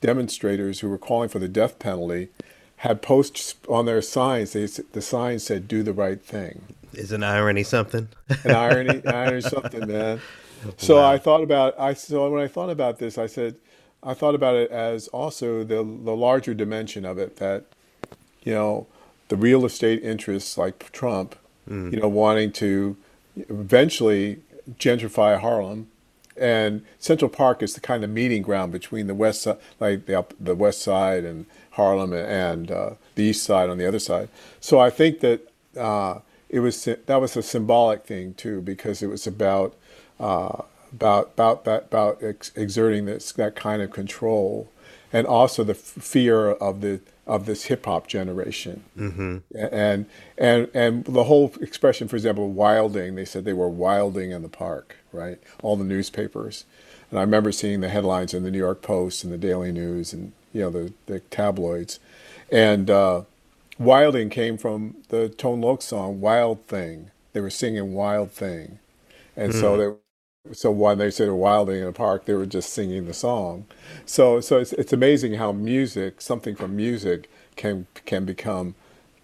[0.00, 2.28] demonstrators who were calling for the death penalty
[2.78, 4.52] had posts on their signs.
[4.52, 8.08] They, the sign said, "Do the right thing." Is an irony something?
[8.44, 10.20] An irony, irony, something, man.
[10.76, 11.78] So I thought about.
[11.78, 13.56] I so when I thought about this, I said,
[14.02, 17.36] I thought about it as also the the larger dimension of it.
[17.36, 17.64] That
[18.42, 18.86] you know,
[19.28, 21.36] the real estate interests like Trump,
[21.92, 22.96] you know, wanting to
[23.48, 24.38] eventually
[24.78, 25.88] gentrify Harlem,
[26.36, 30.24] and Central Park is the kind of meeting ground between the west side, like the
[30.40, 34.28] the west side and Harlem, and uh, the east side on the other side.
[34.60, 35.40] So I think that
[35.78, 39.74] uh, it was that was a symbolic thing too, because it was about
[40.20, 40.62] uh,
[40.92, 44.70] about about that about ex- exerting this that kind of control,
[45.12, 49.38] and also the f- fear of the of this hip hop generation, mm-hmm.
[49.56, 50.06] and
[50.36, 53.14] and and the whole expression, for example, wilding.
[53.14, 55.38] They said they were wilding in the park, right?
[55.62, 56.64] All the newspapers,
[57.10, 60.12] and I remember seeing the headlines in the New York Post and the Daily News,
[60.12, 61.98] and you know the the tabloids,
[62.52, 63.22] and uh,
[63.78, 68.78] wilding came from the Tone Loc song "Wild Thing." They were singing "Wild Thing,"
[69.36, 70.03] and so they
[70.52, 73.66] so when they said wilding in a park, they were just singing the song.
[74.04, 78.74] So so it's it's amazing how music, something from music, can can become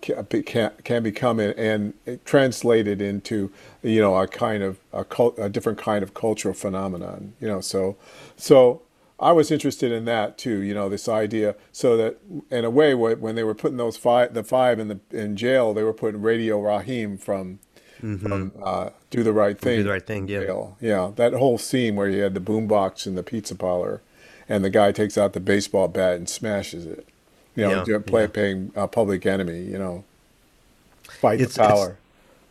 [0.01, 1.93] can can, become and,
[2.25, 3.53] translated into
[3.83, 7.35] you know a kind of a, cult, a different kind of cultural phenomenon.
[7.39, 7.97] You know, so
[8.37, 8.81] so
[9.19, 10.61] I was interested in that too.
[10.61, 11.55] You know, this idea.
[11.71, 12.17] So that
[12.51, 15.75] in a way, when they were putting those five the five in the in jail,
[15.75, 17.59] they were putting Radio Raheem from
[18.01, 19.79] from uh, Do the Right Thing.
[19.79, 20.67] Do the Right Thing, yeah.
[20.81, 24.01] Yeah, that whole scene where you had the boombox in the pizza parlor,
[24.49, 27.07] and the guy takes out the baseball bat and smashes it.
[27.57, 28.29] You know, Yeah, play yeah.
[28.29, 29.63] playing uh, Public Enemy.
[29.65, 30.05] You know,
[31.05, 31.97] fight It's- the it's- power.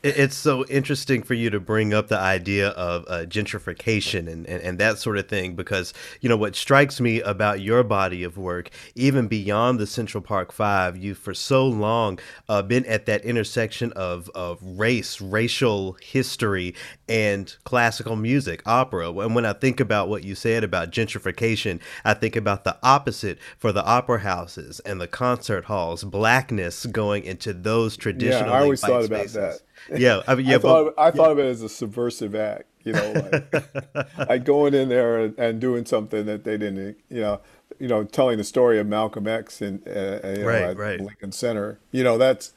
[0.01, 4.47] It- It's so interesting for you to bring up the idea of uh, gentrification and,
[4.47, 8.23] and, and that sort of thing because, you know, what strikes me about your body
[8.23, 13.07] of work, even beyond the Central Park Five, you've for so long uh, been at
[13.07, 16.73] that intersection of, of race, racial history,
[17.09, 19.11] and classical music, opera.
[19.11, 23.37] And when I think about what you said about gentrification, I think about the opposite
[23.57, 28.61] for the opera houses and the concert halls, blackness going into those traditional Yeah, I
[28.61, 29.59] always thought about that.
[29.95, 32.36] Yeah, I mean, yeah, I thought but- of, I thought of it as a subversive
[32.36, 32.65] act.
[32.84, 37.19] You know, like, like going in there and, and doing something that they didn't, you
[37.21, 37.41] know,
[37.77, 41.01] you know, telling the story of Malcolm X and uh, you know, Right, right.
[41.01, 41.77] Lincoln Center.
[41.91, 42.53] You know, that's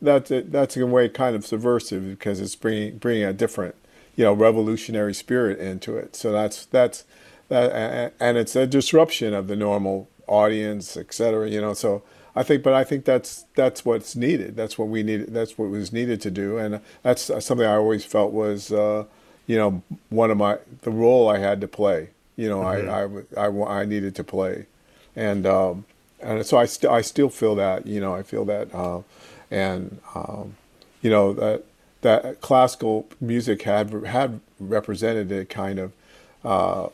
[0.00, 3.74] that's a, that's in a way kind of subversive because it's bringing bringing a different,
[4.16, 6.16] you know, revolutionary spirit into it.
[6.16, 7.04] So that's that's
[7.48, 11.48] that, and it's a disruption of the normal audience, et cetera.
[11.48, 12.02] You know, so
[12.38, 14.54] I think, but I think that's that's what's needed.
[14.54, 15.34] That's what we needed.
[15.34, 19.06] That's what was needed to do, and that's something I always felt was, uh,
[19.48, 22.10] you know, one of my the role I had to play.
[22.36, 24.66] You know, I, I I wa- I needed to play,
[25.16, 25.84] and um,
[26.20, 27.88] and so I still I still feel that.
[27.88, 29.00] You know, I feel that, uh,
[29.50, 30.56] and um,
[31.02, 31.64] you know that
[32.02, 35.92] that classical music had had represented a kind of
[36.44, 36.88] uh,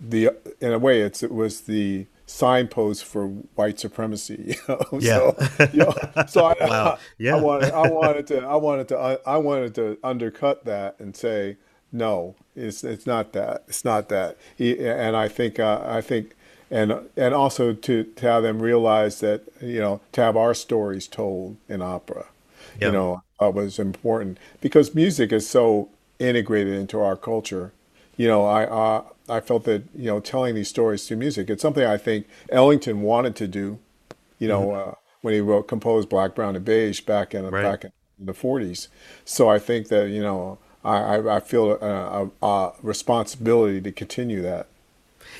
[0.00, 0.30] the
[0.62, 3.26] in a way it's it was the signpost for
[3.56, 5.16] white supremacy you know Yeah.
[5.16, 5.94] so, you know,
[6.28, 6.98] so I, Wow.
[7.16, 7.36] Yeah.
[7.36, 11.56] I wanted I wanted to I wanted to I wanted to undercut that and say
[11.90, 16.34] no it's it's not that it's not that and I think uh, I think
[16.70, 21.06] and and also to, to have them realize that you know to have our stories
[21.08, 22.26] told in opera
[22.78, 22.88] Yeah.
[22.88, 27.72] you know uh, was important because music is so integrated into our culture
[28.18, 31.50] you know I uh, I felt that you know telling these stories through music.
[31.50, 33.78] It's something I think Ellington wanted to do
[34.38, 37.62] you know uh, when he wrote composed Black Brown and Beige back in Right.
[37.62, 38.88] back in the 40s
[39.24, 43.92] so I think that you know I I, I feel a, a, a responsibility to
[43.92, 44.66] continue that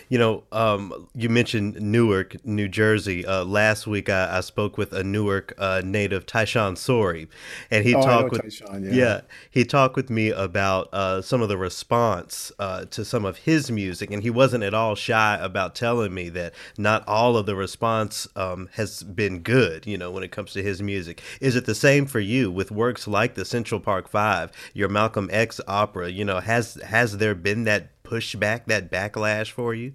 [0.09, 3.27] You know, um, you mentioned Newark, New Jersey.
[3.27, 7.29] Uh, last week, I, I spoke with a Newark uh, native, Tyshawn Sorey,
[7.71, 9.23] and he Oh, talked with Tyshawn, yeah.
[9.51, 13.71] he talked with me about uh, some of the response uh, to some of his
[13.71, 17.57] music, and he wasn't at all shy about telling me that not all of the
[17.57, 19.87] response um, has been good.
[19.87, 22.71] You know, when it comes to his music, is it the same for you with
[22.71, 26.09] works like the Central Park Five, your Malcolm X opera?
[26.09, 29.93] You know, has has there been that pushback, that backlash for you?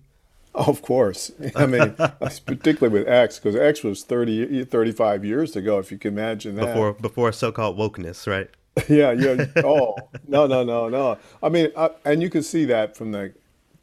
[0.55, 1.32] Of course.
[1.55, 1.95] I mean,
[2.45, 6.68] particularly with X, because X was 30, 35 years ago, if you can imagine that.
[6.68, 8.49] before before so-called wokeness, right?
[8.89, 9.45] yeah, yeah.
[9.64, 9.95] Oh,
[10.28, 11.18] no, no, no, no.
[11.41, 13.34] I mean, I, and you could see that from the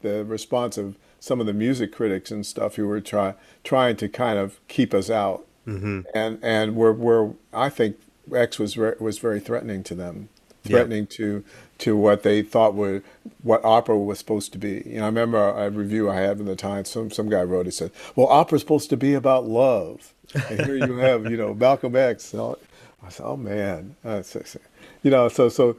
[0.01, 4.09] the response of some of the music critics and stuff who were try, trying to
[4.09, 5.45] kind of keep us out.
[5.67, 6.01] Mm-hmm.
[6.15, 7.97] And and we're, we're, I think
[8.33, 10.29] X was re- was very threatening to them,
[10.63, 10.77] Yeah.
[10.77, 11.43] threatening to
[11.81, 13.03] to what they thought were
[13.43, 14.83] what opera was supposed to be.
[14.85, 16.89] You know, I remember a review I had in the Times.
[16.89, 17.65] Some some guy wrote.
[17.65, 20.13] He said, "Well, opera's supposed to be about love."
[20.49, 22.33] And here you have, you know, Malcolm X.
[22.33, 22.59] And all-
[23.03, 23.95] I said, "Oh man,"
[25.03, 25.27] you know.
[25.27, 25.75] So so,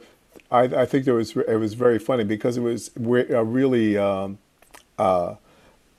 [0.51, 4.39] I I think there was it was very funny because it was uh, really um,
[4.97, 5.35] uh,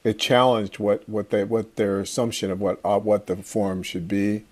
[0.05, 4.07] it challenged what what they what their assumption of what uh, what the form should
[4.07, 4.45] be,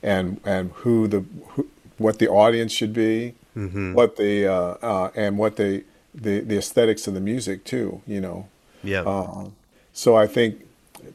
[0.00, 1.66] and and who the who,
[1.98, 5.84] what the audience should be, what the uh, uh, and what the,
[6.14, 8.02] the the aesthetics of the music too.
[8.06, 8.48] You know.
[8.82, 9.02] Yeah.
[9.02, 9.54] Um,
[9.92, 10.66] so I think,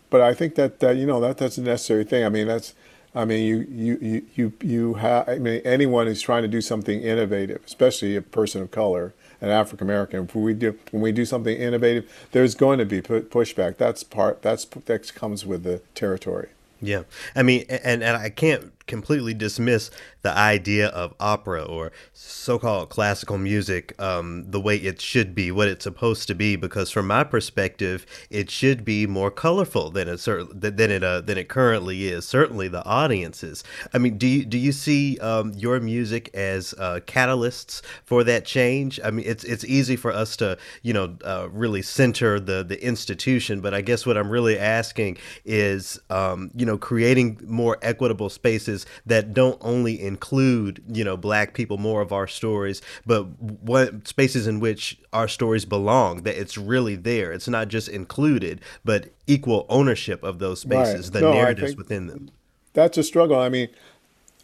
[0.09, 2.23] but I think that, that you know that that's a necessary thing.
[2.23, 2.73] I mean that's,
[3.15, 5.27] I mean you you you you you have.
[5.27, 9.49] I mean anyone who's trying to do something innovative, especially a person of color, an
[9.49, 10.27] African American.
[10.27, 13.77] When we do when we do something innovative, there's going to be pushback.
[13.77, 14.41] That's part.
[14.41, 16.49] That's that comes with the territory.
[16.81, 17.03] Yeah.
[17.35, 23.37] I mean, and, and I can't completely dismiss the idea of opera or so-called classical
[23.37, 27.23] music um, the way it should be, what it's supposed to be, because from my
[27.23, 30.19] perspective, it should be more colorful than it
[30.53, 32.27] than it uh, than it currently is.
[32.27, 33.63] Certainly, the audiences.
[33.93, 38.45] I mean, do you do you see um, your music as uh, catalysts for that
[38.45, 38.99] change?
[39.03, 42.83] I mean, it's it's easy for us to you know uh, really center the the
[42.83, 48.29] institution, but I guess what I'm really asking is um, you know creating more equitable
[48.29, 54.07] spaces that don't only include you know black people more of our stories, but what
[54.07, 56.23] spaces in which our stories belong.
[56.23, 57.31] That it's really there.
[57.31, 62.31] It's not just included, but equal ownership of those spaces, the No, narratives within them.
[62.73, 63.39] That's a struggle.
[63.39, 63.69] I mean,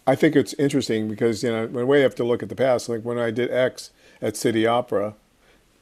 [0.05, 2.89] I think it's interesting because you know when we have to look at the past.
[2.89, 5.15] Like when I did X at City Opera,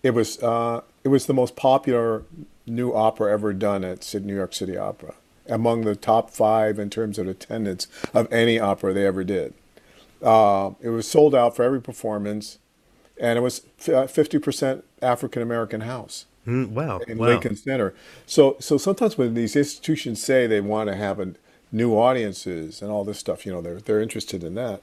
[0.04, 2.24] it was uh, it was the most popular
[2.68, 5.16] new opera ever done at New York City Opera,
[5.48, 9.54] among the top five in terms of attendance of any opera they ever did.
[10.22, 12.60] Uh, it was sold out for every performance,
[13.20, 17.00] and it was fifty percent African American house Mm, wow.
[17.08, 17.28] in wow.
[17.28, 17.94] Lincoln Center.
[18.26, 21.34] So so sometimes when these institutions say they want to have a,
[21.72, 24.82] new audiences and all this stuff, you know, they're they're interested in that,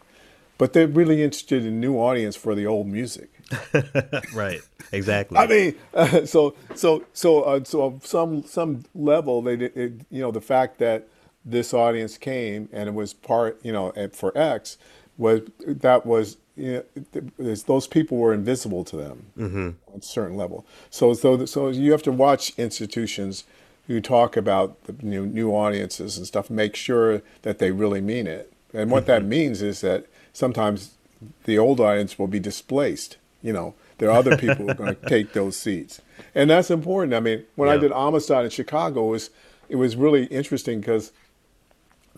[0.58, 3.30] but they're really interested in new audience for the old music.
[4.34, 4.60] right.
[4.92, 5.38] Exactly.
[5.38, 9.92] I mean, uh, so so so uh, so on some some level, they did, it,
[10.10, 11.08] you know the fact that
[11.44, 14.76] this audience came and it was part you know for X
[15.16, 19.70] was that was you know, those people were invisible to them Mm-hmm.
[19.94, 20.66] at a certain level.
[20.90, 23.44] So so so you have to watch institutions
[23.86, 26.50] who talk about the new new audiences and stuff.
[26.50, 28.52] Make sure that they really mean it.
[28.74, 30.06] And what that means is that
[30.38, 30.94] sometimes
[31.44, 33.16] the old audience will be displaced.
[33.42, 36.00] You know, there are other people who are going to take those seats,
[36.34, 37.14] and that's important.
[37.14, 39.30] I mean, when I did Amistad in Chicago, it was
[39.68, 41.12] it was really interesting because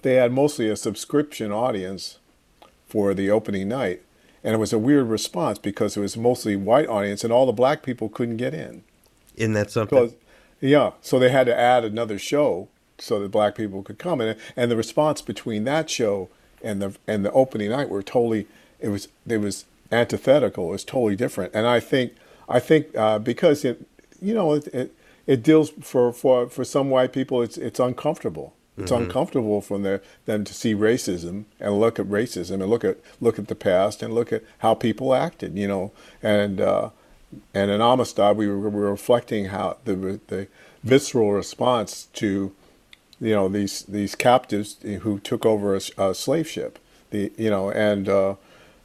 [0.03, 2.18] they had mostly a subscription audience
[2.87, 4.03] for the opening night,
[4.45, 7.53] and it was a weird response because it was mostly white audience, and all the
[7.53, 8.83] black people couldn't get in.
[9.37, 10.14] Isn't that something?
[10.61, 12.68] Yeah, so they had to add another show
[12.99, 16.29] so that black people could come, and and the response between that show
[16.63, 18.47] and the and the opening night were totally
[18.81, 20.69] it was it was antithetical.
[20.69, 22.13] It was totally different, and I think
[22.49, 23.87] I think uh, because it
[24.21, 24.95] you know it, it
[25.27, 28.55] it deals for for for some white people it's it's uncomfortable.
[28.83, 32.99] It's uncomfortable for their, them to see racism and look at racism and look at
[33.21, 35.93] look at the past and look at how people acted, you know,
[36.23, 36.89] and uh,
[37.55, 40.49] and in Amistad, we were, we were reflecting how the the
[40.83, 42.53] visceral response to,
[43.21, 46.79] you know, these these captives who took over a slave ship,
[47.11, 48.35] the you know, and uh,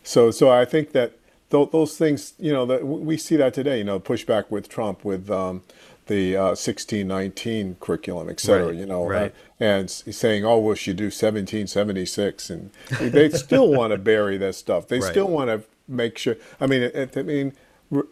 [0.04, 1.14] so so I think that
[1.52, 5.06] th- those things, you know, that we see that today, you know, pushback with Trump
[5.06, 5.64] with um,
[6.08, 9.32] the uh, 1619 curriculum, et cetera, Right, you know, right.
[9.32, 14.38] uh, and s- saying, oh, well, should do 1776, and they still want to bury
[14.38, 14.88] that stuff.
[14.88, 15.12] They Right.
[15.12, 16.36] still want to make sure.
[16.60, 17.54] I mean, it, I mean,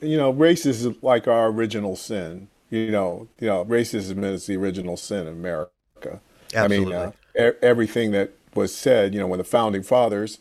[0.01, 2.47] you know, race is like our original sin.
[2.69, 5.69] You know, you know, racism is the original sin in America.
[6.55, 10.39] I mean, uh, e- everything that was said, you know, when the founding fathers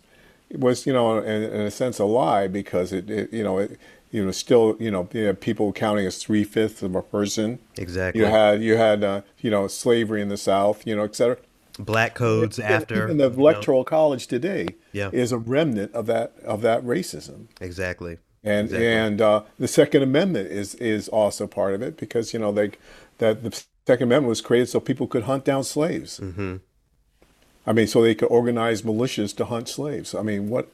[0.50, 3.78] was, you know, in, in a sense, a lie because it, it you know, it,
[4.10, 7.58] you know, still, you know, you people counting as three fifths of a person.
[7.76, 8.20] Exactly.
[8.20, 11.38] You had, you had, uh, you know, slavery in the South, you know, et cetera.
[11.78, 13.04] Black codes after.
[13.04, 13.38] Even the you know.
[13.38, 15.08] electoral college today Yeah.
[15.12, 17.46] is a remnant of that of that racism.
[17.60, 18.18] Exactly.
[18.44, 18.86] And Exactly.
[18.86, 22.72] and uh, the Second Amendment is is also part of it because you know they
[23.18, 26.20] that the Second Amendment was created so people could hunt down slaves.
[26.20, 26.57] Mm-hmm.
[27.66, 30.14] I mean, so they could organize militias to hunt slaves.
[30.14, 30.68] I mean, what?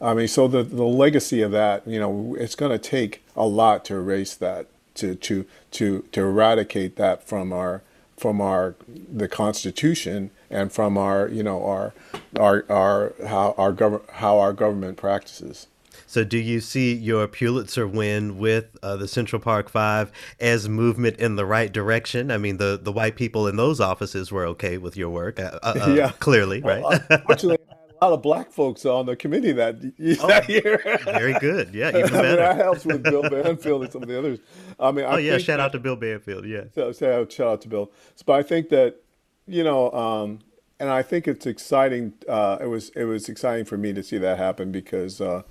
[0.00, 3.46] I mean, so the the legacy of that, you know, it's going to take a
[3.46, 4.66] lot to erase that,
[4.96, 7.82] to to to to eradicate that from our
[8.16, 11.92] from our the Constitution and from our you know our
[12.38, 15.66] our our how our government how our government practices.
[16.12, 21.16] So, do you see your Pulitzer win with uh, the Central Park Five as movement
[21.16, 22.30] in the right direction?
[22.30, 25.58] I mean, the, the white people in those offices were okay with your work, uh,
[25.62, 26.10] uh, uh, Yeah.
[26.18, 26.82] clearly, right?
[26.82, 30.82] Well, unfortunately, I had a lot of black folks on the committee that, that year.
[31.06, 31.74] Very good.
[31.74, 32.36] Yeah, even I mean, better.
[32.36, 34.38] that helps with Bill Banfield and some of the others.
[34.78, 36.44] I mean, I oh yeah, shout that- out to Bill Banfield.
[36.44, 36.64] Yeah.
[36.74, 37.90] So, shout out, shout out to Bill.
[38.26, 38.96] But I think that,
[39.46, 40.40] you know, um,
[40.78, 42.12] and I think it's exciting.
[42.28, 45.42] Uh, it was it was exciting for me to see that happen because uh,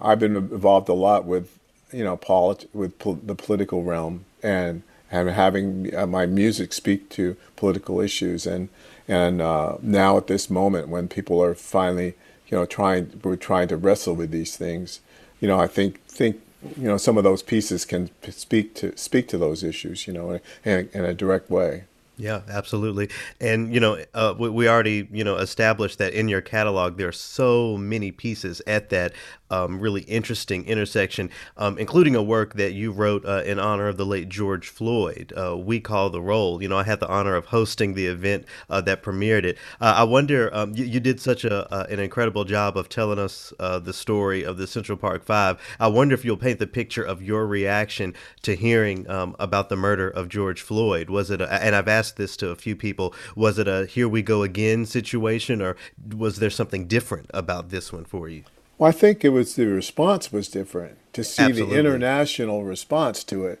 [0.00, 1.58] I've been involved a lot with,
[1.92, 7.08] you know, polit- with pol- the political realm and and having uh, my music speak
[7.08, 8.68] to political issues and
[9.06, 12.14] and uh, now at this moment when people are finally,
[12.48, 15.00] you know, trying we're trying to wrestle with these things,
[15.40, 16.40] you know, I think think
[16.76, 20.40] you know some of those pieces can speak to speak to those issues, you know,
[20.64, 21.84] in, in a direct way.
[22.18, 23.10] Yeah, absolutely.
[23.40, 27.08] And you know, uh, we, we already you know established that in your catalog there
[27.08, 29.12] are so many pieces at that
[29.50, 33.96] um, really interesting intersection, um, including a work that you wrote uh, in honor of
[33.96, 35.32] the late George Floyd.
[35.36, 36.62] Uh, we call the roll.
[36.62, 39.58] You know, I had the honor of hosting the event uh, that premiered it.
[39.80, 43.18] Uh, I wonder, um, you, you did such a uh, an incredible job of telling
[43.18, 45.60] us uh, the story of the Central Park Five.
[45.80, 49.76] I wonder if you'll paint the picture of your reaction to hearing um, about the
[49.76, 51.10] murder of George Floyd.
[51.10, 54.08] Was it, a, and I've asked this to a few people, was it a here
[54.08, 55.76] we go again situation, or
[56.16, 58.44] was there something different about this one for you?
[58.78, 61.74] Well, I think it was the response was different to see Absolutely.
[61.74, 63.60] the international response to it.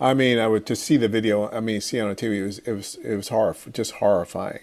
[0.00, 1.48] I mean, I would to see the video.
[1.50, 2.38] I mean, see on the TV.
[2.40, 4.60] It was it was it was horrif- just horrifying.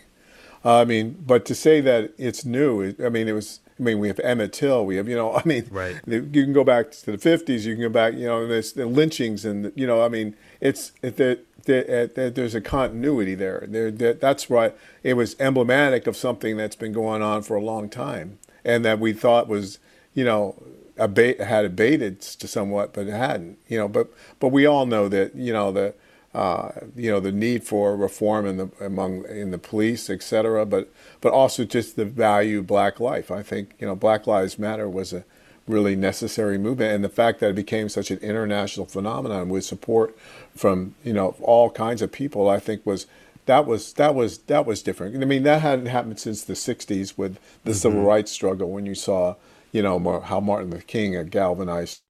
[0.65, 3.59] Uh, I mean, but to say that it's new, it, I mean, it was.
[3.79, 4.85] I mean, we have Emmett Till.
[4.85, 5.95] We have, you know, I mean, Right.
[6.05, 7.63] the- you can go back to the '50s.
[7.63, 10.91] You can go back, you know, there's the lynchings, and you know, I mean, it's
[11.01, 13.65] it, there, there, there, there's a continuity there.
[13.67, 14.13] There, there.
[14.13, 18.37] That's why it was emblematic of something that's been going on for a long time,
[18.63, 19.79] and that we thought was,
[20.13, 20.61] you know,
[20.97, 23.57] abate, had abated to somewhat, but it hadn't.
[23.67, 25.93] You know, but but we all know that you know the
[26.33, 30.65] uh, you know the need for reform in the among in the police, et cetera,
[30.65, 33.31] but but also just the value of black life.
[33.31, 35.23] I think you know Black Lives Matter was a
[35.67, 40.17] really necessary movement, and the fact that it became such an international phenomenon with support
[40.55, 43.07] from you know all kinds of people, I think was
[43.45, 45.21] that was that was that was different.
[45.21, 48.95] I mean, that hadn't happened since the '60s with the civil rights struggle, when you
[48.95, 49.35] saw,
[49.73, 52.01] you know, how Martin Luther King galvanized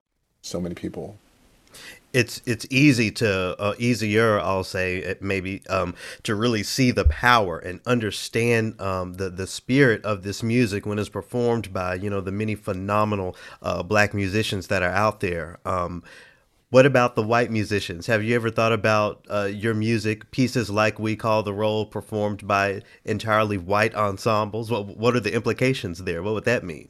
[0.44, 1.18] so many people.
[2.14, 7.06] it's it's easy to uh, easier I'll say it maybe um, to really see the
[7.06, 12.10] power and understand um, the the spirit of this music when it's performed by you
[12.10, 15.60] know the many phenomenal uh, black musicians that are out there.
[15.66, 16.04] Um,
[16.72, 18.08] what about the white musicians?
[18.08, 22.48] Have you ever thought about uh, your music pieces like "We Call the Roll" performed
[22.48, 24.72] by entirely white ensembles?
[24.72, 26.24] What what are the implications there?
[26.24, 26.90] What would that mean?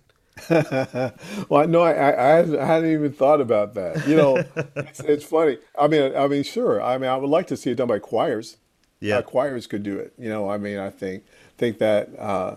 [1.50, 4.08] Well, no, I, I, I hadn't even thought about that.
[4.08, 4.44] You know,
[4.76, 5.58] it's, it's funny.
[5.80, 6.82] I mean, I mean, sure.
[6.82, 8.58] I mean, I would like to see it done by choirs.
[9.00, 9.18] Yeah.
[9.18, 10.14] Uh, choirs could do it.
[10.18, 11.24] You know, I mean, I think
[11.58, 12.56] think that uh,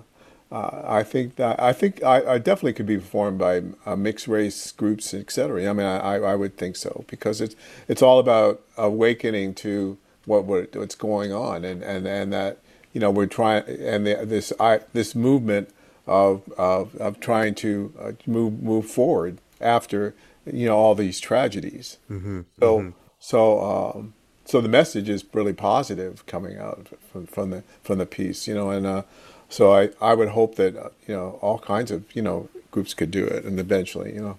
[0.50, 4.28] uh, I think that I think I, I definitely could be performed by uh, mixed
[4.28, 5.68] race groups, etc.
[5.68, 7.56] I mean, I, I I would think so because it's
[7.88, 12.58] it's all about awakening to what, what what's going on and, and, and that
[12.92, 15.70] you know we're trying and the, this I, this movement
[16.06, 20.14] of, of of trying to uh, move move forward after
[20.50, 21.98] you know all these tragedies.
[22.60, 22.78] So
[23.18, 24.14] so um,
[24.44, 28.54] so the message is really positive coming out from, from the from the piece, you
[28.54, 29.02] know, and uh,
[29.48, 32.94] so I, I would hope that uh, you know all kinds of you know groups
[32.94, 34.38] could do it, and eventually, you know.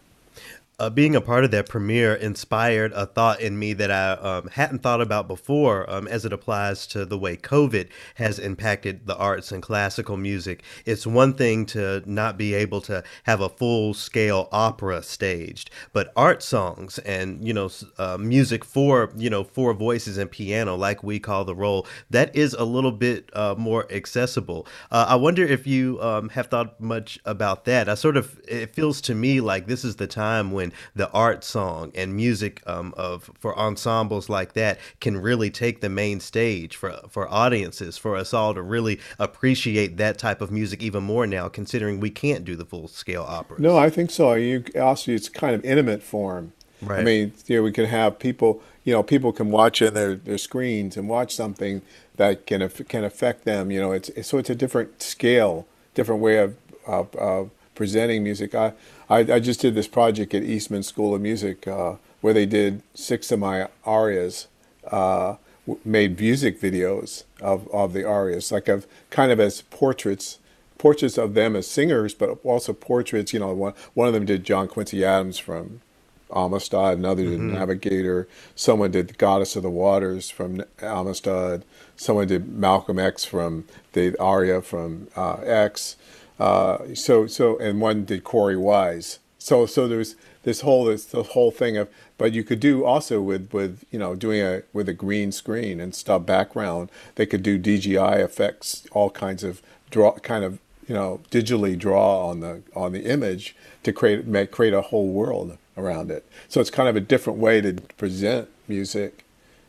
[0.79, 4.47] Uh, being a part of that premiere inspired a thought in me that I um,
[4.49, 9.17] hadn't thought about before um, as it applies to the way COVID has impacted the
[9.17, 10.61] arts and classical music.
[10.85, 16.13] It's one thing to not be able to have a full scale opera staged, but
[16.15, 21.01] art songs and, you know, uh, music for, you know, for voices and piano, like
[21.01, 24.67] We Call the Roll, that is a little bit uh, more accessible.
[24.91, 27.89] Uh, I wonder if you um, have thought much about that.
[27.89, 31.44] I sort of, it feels to me like this is the time when the art
[31.44, 36.76] song and music um, of for ensembles like that can really take the main stage
[36.76, 41.27] for for audiences, for us all to really appreciate that type of music even more
[41.27, 43.60] now, considering we can't do the full scale opera.
[43.60, 44.34] No, I think so.
[44.34, 46.53] You also it's kind of intimate form.
[46.81, 46.99] Right.
[46.99, 48.61] I mean, you know, we can have people.
[48.84, 51.81] You know, people can watch in their, their screens and watch something
[52.15, 53.69] that can can affect them.
[53.72, 58.23] You know, it's, it's so it's a different scale, different way of of, of presenting
[58.23, 58.56] music.
[58.56, 58.73] I,
[59.09, 62.81] I I just did this project at Eastman School of Music uh, where they did
[62.93, 64.47] six of my arias.
[64.85, 65.35] Uh,
[65.65, 70.39] w- made music videos of, of the arias, like of kind of as portraits
[70.77, 73.34] portraits of them as singers, but also portraits.
[73.34, 75.81] You know, one one of them did John Quincy Adams from
[76.34, 78.27] Amistad, another did Navigator.
[78.55, 81.63] Someone did the Goddess of the Waters from Amistad.
[81.95, 85.95] Someone did Malcolm X from the aria from uh, X.
[86.39, 89.19] Uh, so so and one did Korey Wise.
[89.39, 93.51] So so there's this whole this whole thing of but you could do also with
[93.51, 97.59] with you know doing a with a green screen and stuff background they could do
[97.59, 102.93] CGI effects all kinds of draw kind of you know digitally draw on the on
[102.93, 106.95] the image to create make create a whole world around it so it's kind of
[106.95, 109.26] a different way to present music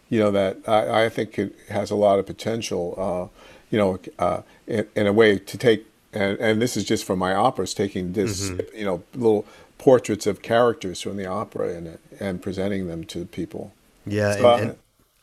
[0.08, 2.94] you know that I, I think it has a lot of potential.
[2.96, 3.38] Uh,
[3.70, 7.18] you know, uh, in, in a way to take and and this is just from
[7.18, 9.46] my operas, taking this you know little
[9.78, 13.72] portraits of characters from the opera and it and presenting them to people.
[14.06, 14.78] Yeah, So, and, and,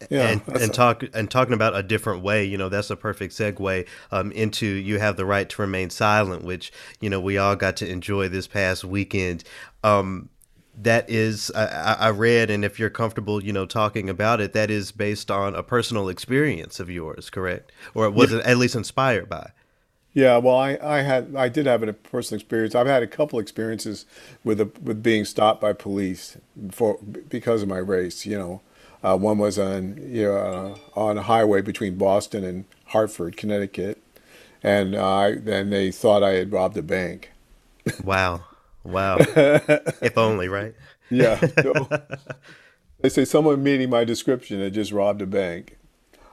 [0.10, 3.34] yeah, and, and talk and talking about a different way, you know, that's a perfect
[3.34, 7.56] segue um, into "You Have the Right to Remain Silent," which you know we all
[7.56, 9.44] got to enjoy this past weekend.
[9.84, 10.30] Um,
[10.78, 14.70] that is, I, I read, and if you're comfortable, you know, talking about it, that
[14.70, 17.72] is based on a personal experience of yours, correct?
[17.94, 19.52] Or it was it at least inspired by?
[20.16, 22.74] Yeah, well, I, I had I did have a personal experience.
[22.74, 24.06] I've had a couple experiences
[24.46, 26.38] with a, with being stopped by police
[26.72, 28.26] for because of my race.
[28.26, 28.62] You know,
[29.04, 30.38] uh, one was on you know
[30.96, 34.02] uh, on a highway between Boston and Hartford, Connecticut,
[34.64, 37.32] and uh, then they thought I had robbed a bank.
[38.02, 38.46] Wow,
[38.86, 39.18] wow.
[39.20, 40.76] if only, right?
[41.10, 41.90] Yeah, so
[43.02, 45.78] they say someone meeting my description had just robbed a bank.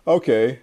[0.07, 0.61] Okay,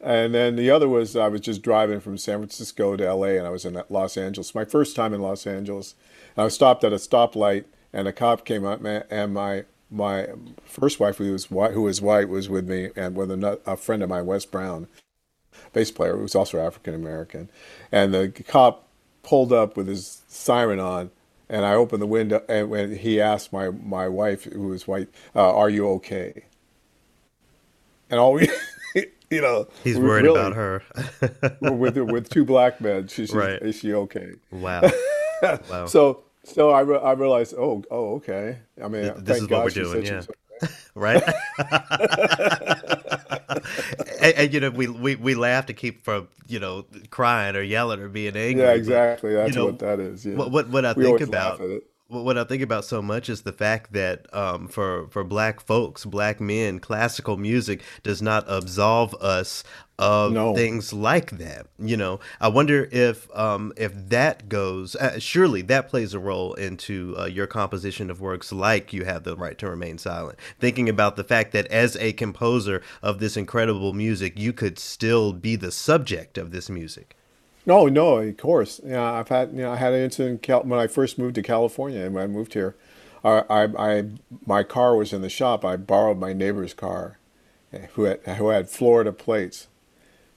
[0.00, 3.46] and then the other was I was just driving from San Francisco to LA and
[3.46, 4.54] I was in Los Angeles.
[4.54, 5.94] My first time in Los Angeles.
[6.36, 10.28] And I was stopped at a stoplight and a cop came up and my my
[10.64, 13.76] first wife who was white, who was white was with me and with a, a
[13.76, 14.86] friend of mine, Wes Brown,
[15.72, 17.50] bass player who was also African American.
[17.90, 18.86] And the cop
[19.22, 21.10] pulled up with his siren on
[21.48, 25.08] and I opened the window and when he asked my my wife who was white,
[25.34, 26.44] uh, "Are you okay?"
[28.10, 28.48] And all we
[29.30, 30.82] you know, He's worried really- about her.
[31.60, 33.08] with with two black men.
[33.08, 33.60] She, she's, Right.
[33.60, 34.32] Is she okay?
[34.50, 34.82] wow.
[35.70, 35.86] Wow.
[35.86, 38.58] So so I, re- I realized, oh oh okay.
[38.82, 40.22] I mean, this thank is what God we're doing, yeah.
[40.62, 40.72] okay.
[40.96, 41.22] right?
[44.20, 47.62] and, and, you know, we, we we laugh to keep from you know crying or
[47.62, 48.64] yelling or being angry.
[48.64, 49.34] Yeah, exactly.
[49.34, 50.26] That's you know, what that is.
[50.26, 50.34] Yeah.
[50.34, 51.60] What what, what I we think about.
[52.08, 56.06] What I think about so much is the fact that um, for for black folks,
[56.06, 59.62] black men, classical music does not absolve us
[59.98, 60.54] of No.
[60.54, 61.66] things like that.
[61.78, 64.96] You know, I wonder if um, if that goes.
[64.96, 69.24] Uh, surely that plays a role into uh, your composition of works like "You Have
[69.24, 73.36] the Right to Remain Silent." Thinking about the fact that as a composer of this
[73.36, 77.17] incredible music, you could still be the subject of this music.
[77.68, 78.80] No, no, of course.
[78.82, 81.34] Yeah, I've had you know I had an incident in Cal- when I first moved
[81.34, 82.74] to California and when I moved here.
[83.22, 84.04] I, I, I
[84.46, 85.66] my car was in the shop.
[85.66, 87.18] I borrowed my neighbor's car,
[87.74, 89.68] eh, who had who had Florida plates,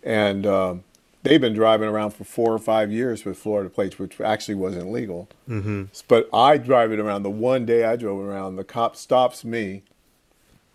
[0.03, 0.83] and um,
[1.23, 4.91] they've been driving around for four or five years with Florida plates, which actually wasn't
[4.91, 5.29] legal.
[5.47, 5.83] Mm-hmm.
[6.09, 7.23] But I drive it around.
[7.23, 9.83] The one day I drove around, the cop stops me.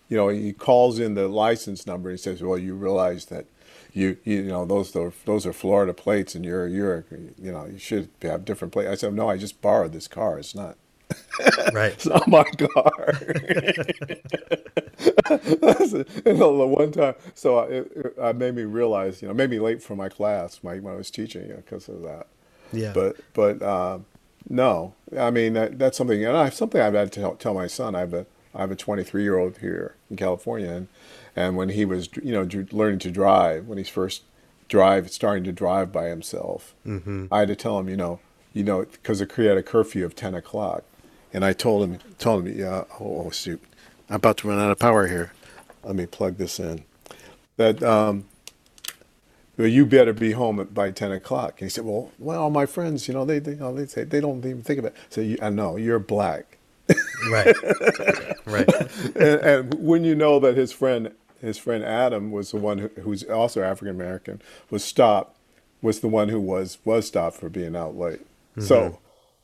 [0.08, 2.08] You know, he calls in the license number.
[2.08, 3.44] And he says, "Well, you realize that."
[3.96, 7.78] You, you know those are those are Florida plates and you're you're you know you
[7.78, 8.90] should have different plates.
[8.90, 10.38] I said no, I just borrowed this car.
[10.38, 10.76] It's not
[11.72, 11.92] Right.
[11.94, 13.08] it's not my car.
[15.30, 19.60] and the one time, so I, it, it made me realize, you know, made me
[19.60, 22.26] late for my class, my when I was teaching, you know, because of that.
[22.72, 22.92] Yeah.
[22.92, 24.06] But but um,
[24.48, 27.54] no, I mean that, that's something, and I have something I've had to tell, tell
[27.54, 27.94] my son.
[27.94, 30.88] I have a I have a 23 year old here in California, and
[31.36, 34.22] and when he was you know learning to drive, when he's first
[34.68, 36.74] drive starting to drive by himself,
[37.30, 38.18] I had to tell him, you know,
[38.52, 40.82] you know, because it created a curfew of 10 o'clock,
[41.32, 43.62] and I told him told him, yeah, oh, oh shoot,
[44.08, 45.32] I'm about to run out of power here.
[45.84, 46.84] Let me plug this in.
[47.58, 48.24] That um,
[49.56, 51.60] well, you better be home by 10 o'clock.
[51.60, 53.86] And he said, well, well, all my friends, you know, they, they, you know, they
[53.86, 54.94] say they don't even think of it.
[55.08, 56.58] So you, I know you're black.
[57.30, 57.56] Right.
[58.46, 58.68] right.
[59.16, 62.88] and, and when you know that his friend, his friend Adam was the one who,
[63.02, 64.40] who's also African American,
[64.70, 65.36] was stopped,
[65.82, 68.20] was the one who was was stopped for being out late.
[68.58, 68.98] So,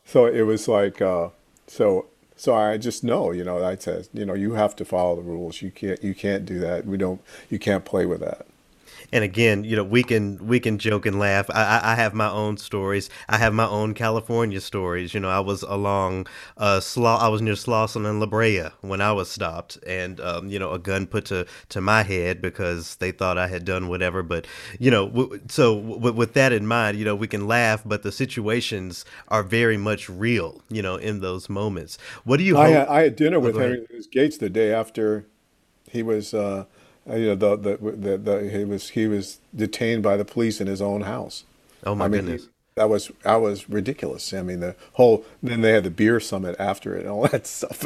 [0.04, 1.28] so it was like, uh,
[1.66, 2.06] so
[2.36, 5.22] so I just know, you know, I said, you know, you have to follow the
[5.22, 5.62] rules.
[5.62, 6.86] You can't you can't do that.
[6.86, 7.20] We don't.
[7.50, 8.46] You can't play with that.
[9.12, 11.50] And again, you know, we can we can joke and laugh.
[11.50, 13.10] I, I I have my own stories.
[13.28, 15.12] I have my own California stories.
[15.14, 16.26] You know, I was along
[16.56, 17.18] uh Slaw.
[17.18, 20.72] I was near Slauson and La Brea when I was stopped, and um, you know,
[20.72, 24.22] a gun put to to my head because they thought I had done whatever.
[24.22, 24.46] But
[24.78, 28.02] you know, w- so w- with that in mind, you know, we can laugh, but
[28.02, 30.62] the situations are very much real.
[30.70, 31.98] You know, in those moments.
[32.24, 32.56] What do you?
[32.56, 33.56] I hope- had, I had dinner with.
[33.56, 35.26] Henry Louis Gates the day after
[35.90, 36.64] he was, uh,
[37.08, 40.60] uh, you know, the, the, the, the, he was he was detained by the police
[40.60, 41.44] in his own house.
[41.84, 42.48] Oh my I mean, goodness.
[42.76, 44.32] that was that was ridiculous.
[44.32, 47.46] I mean, the whole then they had the beer summit after it and all that
[47.46, 47.84] stuff.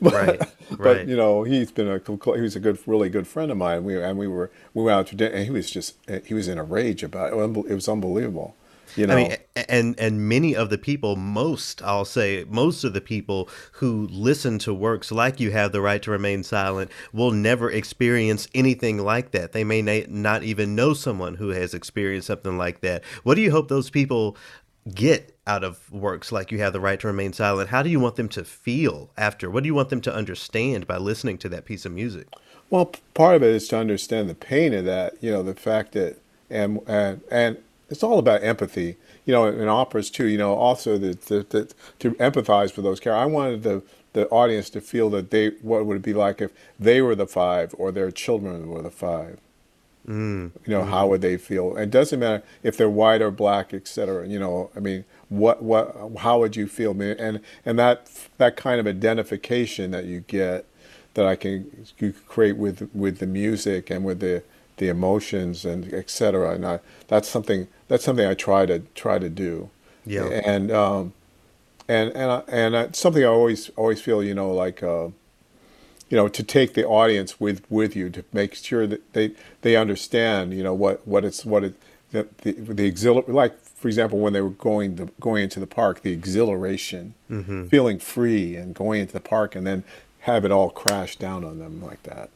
[0.00, 0.40] but, Right,
[0.78, 2.00] but you know, he's been a
[2.34, 3.84] he was a good, really good friend of mine.
[3.84, 6.48] We and we were we went out to dinner, and he was just he was
[6.48, 7.70] in a rage about it.
[7.70, 8.56] It was unbelievable.
[8.96, 9.36] You know, I mean,
[9.68, 14.58] and and many of the people, most I'll say, most of the people who listen
[14.60, 19.32] to works like "You Have the Right to Remain Silent" will never experience anything like
[19.32, 19.52] that.
[19.52, 23.04] They may na- not even know someone who has experienced something like that.
[23.22, 24.36] What do you hope those people
[24.94, 27.68] get out of works like "You Have the Right to Remain Silent"?
[27.68, 29.50] How do you want them to feel after?
[29.50, 32.28] What do you want them to understand by listening to that piece of music?
[32.70, 35.14] Well, part of it is to understand the pain of that.
[35.20, 36.16] You know, the fact that
[36.50, 38.96] and and and it's all about empathy.
[39.24, 40.26] You know, in operas too.
[40.26, 43.22] You know, also that that to empathize with those characters.
[43.22, 43.82] I wanted the
[44.12, 46.50] the audience to feel that they what would it be like if
[46.80, 49.38] they were the five or their children were the five.
[50.08, 50.52] Mm.
[50.64, 51.10] You know, how mm-hmm.
[51.10, 51.76] would they feel?
[51.76, 54.26] It doesn't matter if they're white or black, etc.
[54.26, 56.92] You know, I mean, what, what, how would you feel?
[57.00, 58.08] And and that
[58.38, 60.64] that kind of identification that you get,
[61.14, 64.44] that I can you create with with the music and with the
[64.76, 66.50] the emotions and et cetera.
[66.50, 69.70] And I, that's something that's something I try to try to do.
[70.04, 70.24] Yeah.
[70.24, 71.12] And um,
[71.88, 74.82] and and I, and I, something I always always feel, you know, like.
[74.82, 75.08] Uh,
[76.08, 79.32] you know, to take the audience with with you to make sure that they
[79.62, 81.74] they understand, you know, what what it's what it
[82.12, 85.66] the the, the exhilar like for example when they were going the going into the
[85.66, 87.14] park, the exhilaration,
[87.68, 89.82] feeling free and going into the park and then
[90.20, 92.30] have it all crash down on them like that.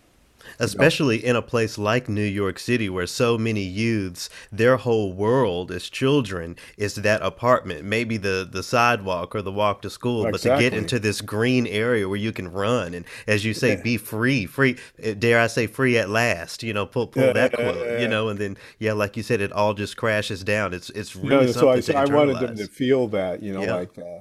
[0.59, 5.70] Especially in a place like New York City where so many youths their whole world
[5.70, 10.40] as children is that apartment maybe the the sidewalk or the walk to school but
[10.40, 13.97] to get into this green area where you can run and as you say be
[13.97, 18.01] free free eh, dare I say free at last you know pull pull that quote
[18.01, 21.14] you know and then yeah like you said it all just crashes down it's it's
[21.16, 23.74] really know, so I, something so I wanted them to feel that, you know, Yeah.
[23.74, 24.20] like uh,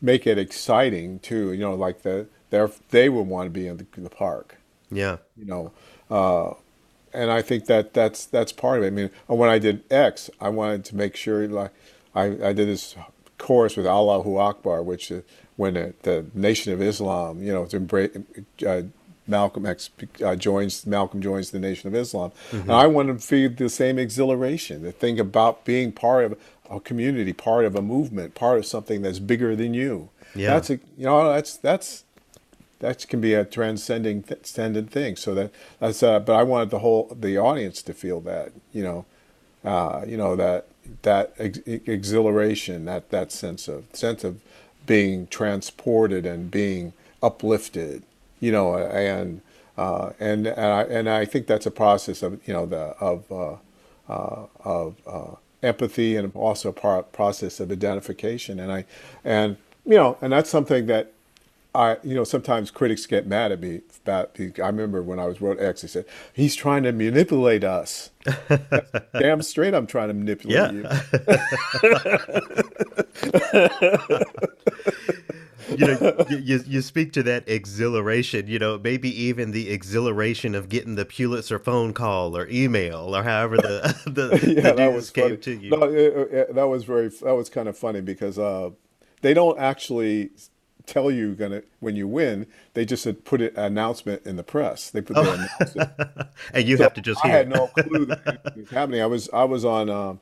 [0.00, 1.52] make it exciting too.
[1.52, 4.56] You know, like the they they would want to be in the, the park.
[4.90, 5.72] Yeah you know,
[6.10, 6.54] uh,
[7.12, 8.88] and I think that that's that's part of it.
[8.88, 11.72] I mean, when I did X, I wanted to make sure like
[12.14, 12.94] I, I did this
[13.38, 15.20] chorus with Allahu Akbar, which uh,
[15.56, 18.16] when the, the Nation of Islam, you know, to embrace,
[18.66, 18.82] uh,
[19.26, 19.90] Malcolm X
[20.24, 22.62] uh, joins Malcolm joins the Nation of Islam, mm-hmm.
[22.62, 26.38] and I want to feel the same exhilaration, the thing about being part of
[26.70, 30.10] a community, part of a movement, part of something that's bigger than you.
[30.34, 32.04] Yeah, that's a you know that's that's
[32.80, 35.16] that can be a transcending transcendent thing.
[35.16, 38.82] So that that's uh, but I wanted the whole the audience to feel that you
[38.82, 39.06] know,
[39.64, 40.66] uh, you know that
[41.02, 44.40] that ex- exhilaration, that that sense of sense of
[44.86, 46.92] being transported and being
[47.22, 48.02] uplifted,
[48.40, 49.42] you know, and
[49.76, 53.30] uh, and and I, and I think that's a process of you know the of
[53.30, 53.56] uh,
[54.08, 58.84] uh, of uh, empathy and also a process of identification, and I
[59.24, 61.12] and you know and that's something that
[61.74, 64.36] I, you know, sometimes critics get mad at me about.
[64.38, 68.10] I remember when I was wrote X, they said he's trying to manipulate us.
[69.18, 71.00] Damn straight, I'm trying to manipulate yeah.
[74.02, 74.26] you.
[75.76, 80.68] you know, you, you speak to that exhilaration, you know, maybe even the exhilaration of
[80.68, 85.10] getting the Pulitzer phone call or email or however the the, yeah, the that was
[85.10, 85.36] came funny.
[85.36, 85.70] to you.
[85.70, 88.70] No, it, it, that was very that was kind of funny because uh,
[89.22, 90.30] they don't actually
[90.90, 92.46] tell you gonna when you win.
[92.74, 94.90] They just had put an announcement in the press.
[94.90, 95.32] They put the oh.
[95.32, 95.90] announcement,
[96.54, 97.24] and you so have to just.
[97.24, 99.00] I had no clue that was happening.
[99.00, 99.88] I was I was on.
[99.88, 100.16] Uh,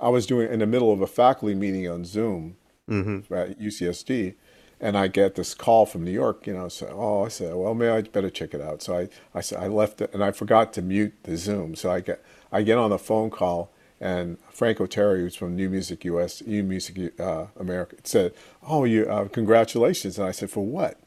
[0.00, 2.56] I was doing in the middle of a faculty meeting on Zoom
[2.88, 3.32] mm-hmm.
[3.32, 4.34] at UCSD,
[4.80, 6.46] and I get this call from New York.
[6.46, 8.82] You know, so oh, I said, well, maybe I better check it out.
[8.82, 11.76] So I I said I left it, and I forgot to mute the Zoom.
[11.76, 15.70] So I get I get on the phone call and Frank Oteri, who's from New
[15.70, 18.32] Music US, New Music uh, America, said,
[18.66, 20.98] "Oh, you uh, congratulations!" And I said, "For what?"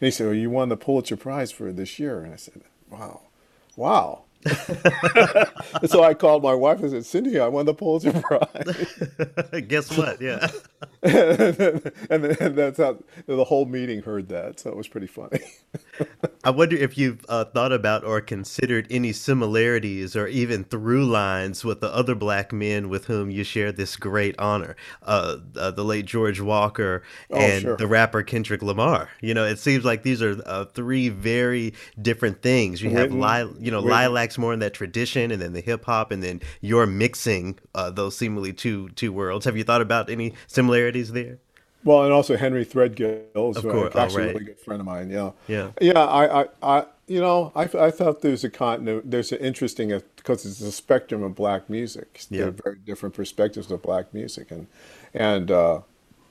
[0.00, 2.62] And he said, well, "You won the Pulitzer Prize for this year." And I said,
[2.88, 3.22] "Wow,
[3.76, 4.24] wow."
[5.86, 9.62] so I called my wife and said, Cindy, I won the Pulitzer Prize.
[9.68, 10.20] Guess what?
[10.20, 10.48] Yeah.
[11.02, 12.96] and, and, and, that's how
[13.26, 14.60] the whole meeting heard that.
[14.60, 15.40] So it was pretty funny.
[16.42, 21.62] I wonder if you've uh, thought about or considered any similarities or even through lines
[21.62, 24.74] with the other black men with whom you share this great honor.
[25.02, 27.76] Uh, uh, the late George Walker oh, and oh, sure.
[27.76, 29.10] the rapper Kendrick Lamar.
[29.20, 32.80] You know, it seems like these are uh, three very different things.
[32.82, 36.10] You have, li- you know, lilac more in that tradition, and then the hip hop,
[36.10, 39.44] and then you're mixing uh, those seemingly two two worlds.
[39.44, 41.38] Have you thought about any similarities there?
[41.82, 43.96] Well, and also Henry Threadgill is of course.
[43.96, 44.30] actually oh, right.
[44.30, 45.10] a really good friend of mine.
[45.10, 45.98] Yeah, yeah, yeah.
[45.98, 49.08] I, I, I you know, I, I thought there's a continuity.
[49.08, 52.22] There's an interesting because it's a spectrum of black music.
[52.28, 52.38] Yeah.
[52.38, 54.66] There are very different perspectives of black music, and
[55.14, 55.80] and uh,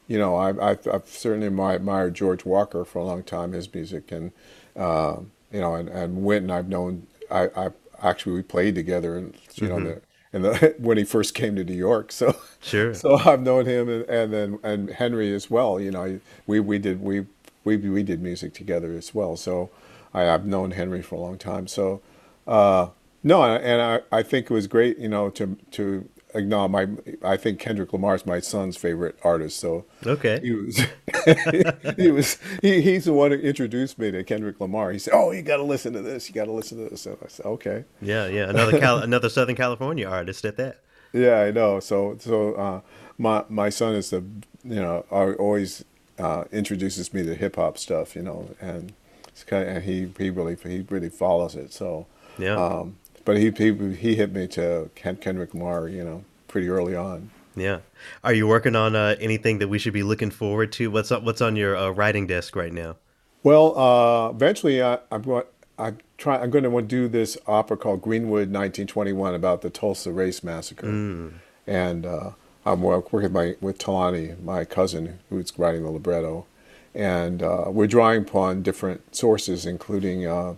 [0.08, 4.12] you know, I, I've, I've certainly admired George Walker for a long time, his music,
[4.12, 4.32] and
[4.76, 5.18] uh,
[5.52, 7.08] you know, and and Wynton I've known.
[7.32, 7.70] I, I
[8.02, 9.84] actually we played together, and you mm-hmm.
[9.84, 10.02] know the
[10.32, 12.12] and the, when he first came to New York.
[12.12, 12.94] So sure.
[12.94, 15.80] So I've known him and, and then and Henry as well.
[15.80, 17.26] You know, we we did we
[17.64, 19.36] we we did music together as well.
[19.36, 19.70] So
[20.14, 21.68] I, have known Henry for a long time.
[21.68, 22.02] So
[22.48, 22.90] uh,
[23.24, 24.98] no, and I, I think it was great.
[24.98, 26.88] You know, to to no, my
[27.24, 29.60] I think Kendrick Lamar is my son's favorite artist.
[29.60, 30.78] So okay, he was
[31.98, 34.92] he was he, he's the one who introduced me to Kendrick Lamar.
[34.92, 36.30] He said, "Oh, you got to listen to this.
[36.30, 39.30] You got to listen to this." So I said, "Okay." Yeah, yeah, another Cal- another
[39.30, 40.82] Southern California artist at that.
[41.14, 41.80] Yeah, I know.
[41.80, 42.82] So so uh,
[43.18, 44.24] my my son is the
[44.64, 45.84] you know always
[46.20, 48.16] uh, introduces me to hip hop stuff.
[48.16, 48.94] You know, and
[49.30, 51.74] it's kind of, and he he really he really follows it.
[51.74, 52.06] So
[52.38, 52.56] yeah.
[52.56, 52.98] Um,
[53.30, 57.30] but he, he he hit me to Ken, Kendrick Lamar, you know, pretty early on.
[57.56, 57.82] Yeah.
[58.24, 60.90] Are you working on uh, anything that we should be looking forward to?
[60.90, 62.96] What's up, What's on your uh, writing desk right now?
[63.44, 65.44] Well, uh, eventually, I, I'm going.
[65.78, 66.40] I try.
[66.40, 71.34] I'm going to do this opera called Greenwood 1921 about the Tulsa Race Massacre, mm.
[71.68, 72.32] and uh,
[72.66, 76.48] I'm working with my with Thulani, my cousin, who's writing the libretto,
[76.96, 80.56] and uh, we're drawing upon different sources, including uh,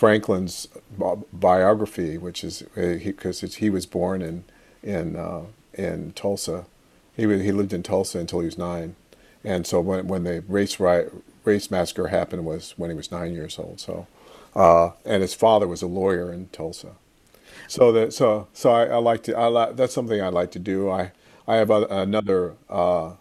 [0.00, 0.66] Franklin's
[1.30, 4.44] biography, which is because uh, he, he, was born in
[4.82, 5.42] in uh,
[5.74, 6.64] in Tulsa.
[7.14, 8.96] He he lived in Tulsa until he was nine,
[9.44, 11.12] and so when when the race riot,
[11.44, 13.78] race massacre happened was when he was nine years old.
[13.78, 14.06] So,
[14.56, 16.92] uh, and his father was a lawyer in Tulsa.
[17.68, 20.58] So that so so I, I like to I like, that's something I like to
[20.58, 20.88] do.
[20.88, 21.12] I
[21.46, 23.16] I have a, another uh,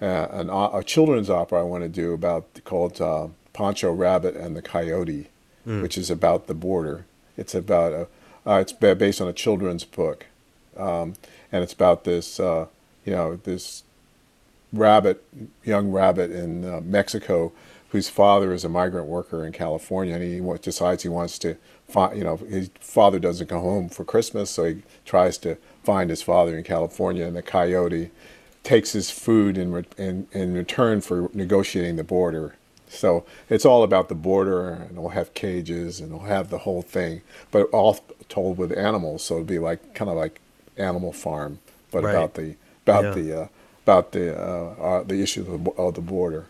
[0.00, 4.62] an, a children's opera I want to do about called uh, Pancho Rabbit and the
[4.62, 5.28] Coyote
[5.66, 5.82] mm.
[5.82, 7.04] which is about the border.
[7.36, 8.06] It's about a,
[8.48, 10.26] uh, it's based on a children's book,
[10.76, 11.14] um,
[11.50, 12.66] and it's about this, uh,
[13.04, 13.82] you know, this
[14.72, 15.24] rabbit,
[15.64, 17.52] young rabbit in uh, Mexico,
[17.90, 21.56] whose father is a migrant worker in California, and he decides he wants to
[21.88, 26.10] find, you know, his father doesn't come home for Christmas, so he tries to find
[26.10, 28.10] his father in California, and the coyote
[28.62, 32.56] takes his food in, re- in, in return for negotiating the border.
[32.88, 36.82] So it's all about the border, and it'll have cages, and it'll have the whole
[36.82, 37.98] thing, but all
[38.28, 39.22] told with animals.
[39.24, 40.40] So it'd be like kind of like
[40.76, 41.58] Animal Farm,
[41.90, 42.12] but Right.
[42.12, 42.54] about the
[42.86, 43.10] about Yeah.
[43.22, 43.48] the uh,
[43.84, 46.46] about the uh, uh, the issue of of the border.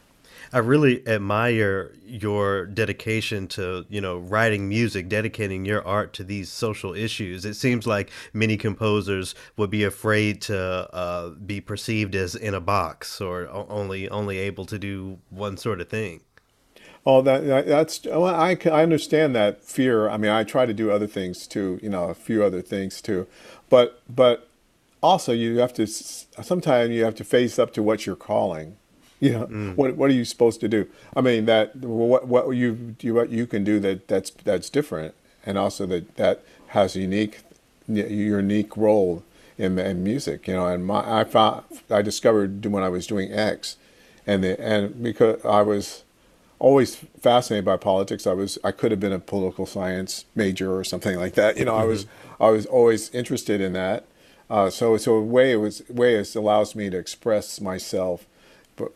[0.53, 6.51] I really admire your dedication to, you know, writing music, dedicating your art to these
[6.51, 7.45] social issues.
[7.45, 12.61] It seems like many composers would be afraid to uh, be perceived as in a
[12.61, 16.21] box or only only able to do one sort of thing.
[17.05, 20.09] Oh, that, that that's well, I I understand that fear.
[20.09, 23.01] I mean, I try to do other things too, you know, a few other things
[23.01, 23.29] too,
[23.71, 24.49] but but
[25.03, 28.77] also you have to sometimes you have to face up to what you're calling.
[29.19, 30.87] You know, what what are you supposed to do?
[31.15, 35.15] I mean, that what what you you what you can do that that's that's different,
[35.45, 37.41] and also that that has a unique
[37.89, 39.23] unique role
[39.57, 40.47] in, in music.
[40.47, 43.77] You know, and my I found I discovered when I was doing X,
[44.27, 46.03] and the and because I was
[46.59, 48.27] always fascinated by politics.
[48.27, 51.57] I was I could have been a political science major or something like that.
[51.57, 52.07] You know, I was
[52.41, 54.05] I was always interested in that.
[54.49, 58.27] Uh, so so a way it was way it allows me to express myself,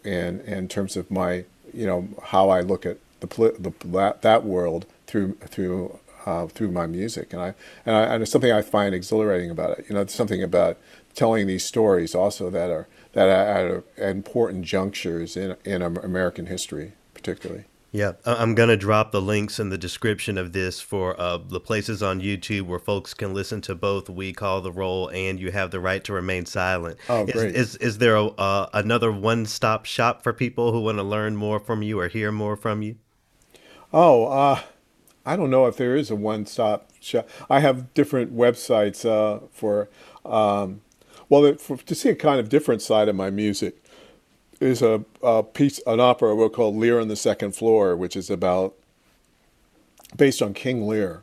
[0.04, 3.26] in in terms of my you know how I look at the
[3.58, 7.54] the that, that world through through uh, through my music, and I
[7.86, 9.86] and I and it's something I find exhilarating about it.
[9.88, 10.78] You know, it's something about
[11.14, 16.92] telling these stories also that are that are at important junctures in in American history,
[17.14, 17.64] particularly.
[17.92, 21.58] Yeah, I'm going to drop the links in the description of this for uh, the
[21.58, 25.50] places on YouTube where folks can listen to both We Call the Roll and You
[25.50, 26.98] Have the Right to Remain Silent.
[27.08, 27.54] Oh, Is- great.
[27.56, 31.34] Is, is, there a, uh, another one stop shop for people who want to learn
[31.34, 32.94] more from you or hear more from you?
[33.92, 34.60] Oh, uh,
[35.26, 37.28] I don't know if there is a one-stop shop.
[37.48, 39.88] I have different websites uh, for,
[40.24, 40.82] um,
[41.28, 43.82] well, for, to see a kind of different side of my music
[44.60, 48.30] is a, a piece, an opera we'll call Lear on the Second Floor, which is
[48.30, 48.74] about
[50.16, 51.22] based on King Lear.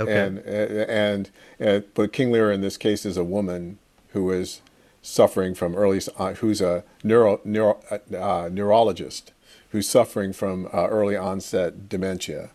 [0.00, 0.26] Okay.
[0.26, 3.78] And, and and but King Lear in this case is a woman
[4.10, 4.62] who is
[5.02, 7.80] suffering from early uh, who's a neuro, neuro
[8.16, 9.32] uh, neurologist
[9.70, 12.50] who's suffering from uh, early onset dementia,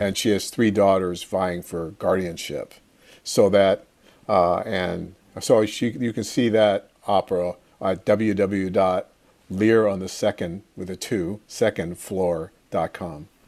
[0.00, 2.74] and she has three daughters vying for guardianship,
[3.22, 3.86] so that
[4.28, 8.04] uh, and so she you can see that opera at
[9.50, 13.28] www.lear on the second with a two second floor.com.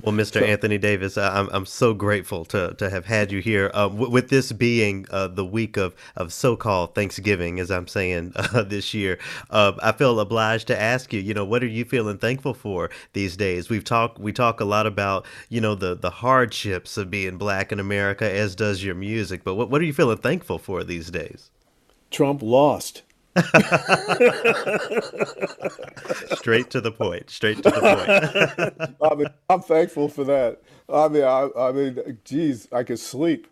[0.00, 0.40] Well, Mr.
[0.42, 3.68] Anthony Davis, I'm, I'm so grateful to, to have had you here.
[3.74, 7.88] Uh, w- with this being uh, the week of, of so called Thanksgiving, as I'm
[7.88, 9.18] saying uh, this year,
[9.50, 12.90] uh, I feel obliged to ask you, you know, what are you feeling thankful for
[13.12, 13.68] these days?
[13.68, 17.72] We've talked, we talk a lot about, you know, the, the hardships of being black
[17.72, 19.42] in America, as does your music.
[19.42, 21.50] But what, what are you feeling thankful for these days?
[22.12, 23.02] Trump lost.
[26.36, 27.28] Straight to the point.
[27.28, 28.96] Straight to the point.
[29.02, 30.62] I mean, I'm thankful for that.
[30.88, 33.46] I mean, I, I mean, geez, I could sleep.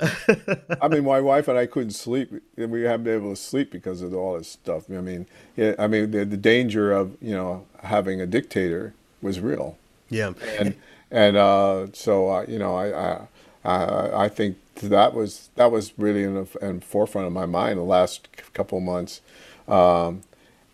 [0.00, 3.70] I mean, my wife and I couldn't sleep, and we haven't been able to sleep
[3.70, 4.90] because of all this stuff.
[4.90, 5.26] I mean,
[5.56, 9.78] yeah, I mean, the, the danger of you know having a dictator was real,
[10.10, 10.32] yeah.
[10.58, 10.74] and
[11.10, 13.26] and uh, so uh, you know, I, I
[13.64, 17.78] I I think that was that was really in the in forefront of my mind
[17.78, 19.20] the last couple months.
[19.68, 20.22] Um,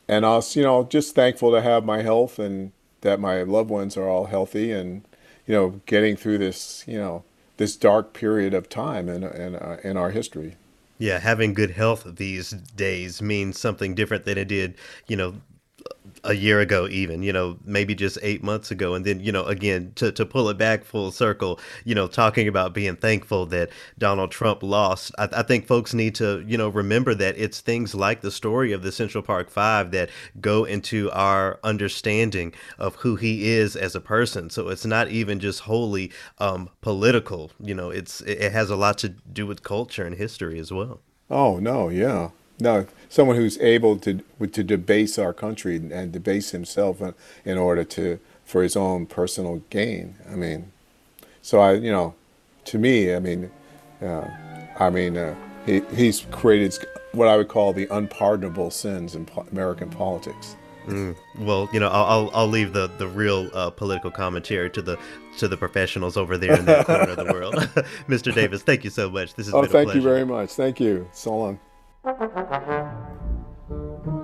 [0.08, 2.72] and I was, you know, just thankful to have my health and
[3.02, 5.06] that my loved ones are all healthy and,
[5.46, 7.24] you know, getting through this, you know,
[7.58, 10.56] this dark period of time in in, uh, in our history.
[10.98, 14.74] Yeah, having good health these days means something different than it did,
[15.06, 15.34] you know,
[16.24, 18.94] a year ago even you know maybe just eight months ago.
[18.94, 22.48] And then you know again to, to pull it back full circle you know talking
[22.48, 26.68] about being thankful that donald trump lost I, I think folks need to you know
[26.68, 30.10] remember that it's things like the story of the central park five that
[30.40, 34.50] go into our understanding of who he is as a person.
[34.50, 38.76] So it's not even just wholly um, political you know it's it it has a
[38.76, 41.00] lot to do with culture and history as well.
[41.30, 42.30] Oh no, yeah,
[42.60, 44.20] no, someone who's able to
[44.52, 47.14] to debase our country and debase himself in,
[47.44, 50.16] in order to for his own personal gain.
[50.30, 50.72] I mean,
[51.42, 52.14] so I, you know,
[52.66, 53.50] to me, I mean,
[54.02, 54.26] uh,
[54.78, 55.34] I mean, uh,
[55.66, 56.76] he he's created
[57.12, 60.56] what I would call the unpardonable sins in po- American politics.
[61.38, 64.98] Well, you know, I'll I'll, I'll leave the the real uh, political commentary to the
[65.36, 67.54] to the professionals over there in that corner of the world.
[68.08, 68.34] Mr.
[68.34, 69.34] Davis, thank you so much.
[69.34, 69.84] This has Oh, been a pleasure.
[69.84, 70.50] thank you very much.
[70.50, 71.06] Thank you.
[71.12, 71.58] So long.
[72.08, 74.17] Thank you.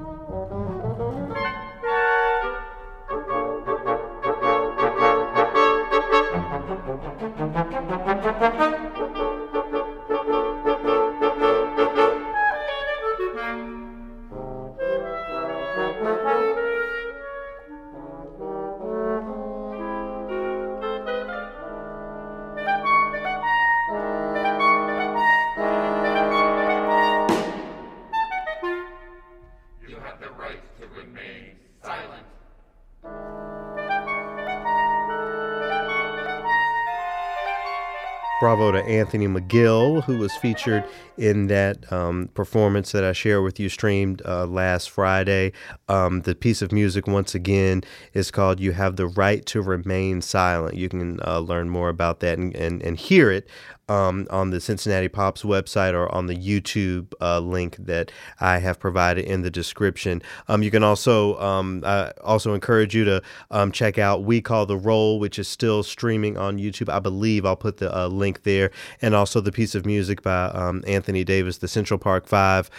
[38.54, 40.84] Bravo to Anthony McGill, who was featured
[41.16, 45.50] in that um, performance that I shared with you, streamed uh, last Friday.
[45.88, 47.82] Um, the piece of music, once again,
[48.12, 50.76] is called You Have the Right to Remain Silent.
[50.76, 53.48] You can uh, learn more about that and, and, and hear it
[53.88, 58.78] um, on the Cincinnati Pops website or on the YouTube uh, link that I have
[58.78, 60.22] provided in the description.
[60.48, 64.66] Um, you can also um, I also encourage you to um, check out We Call
[64.66, 66.88] the Roll, which is still streaming on YouTube.
[66.88, 68.70] I believe I'll put the uh, link there,
[69.02, 72.70] and also the piece of music by um, Anthony Davis, the Central Park Five,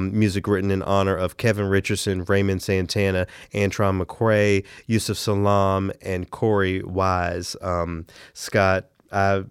[0.00, 6.84] music written in honor of Kevin Richardson, Raymond Santana, Antron McCray, Yusef Salaam, and Korey
[6.84, 7.56] Wise.
[8.34, 9.44] Scott, I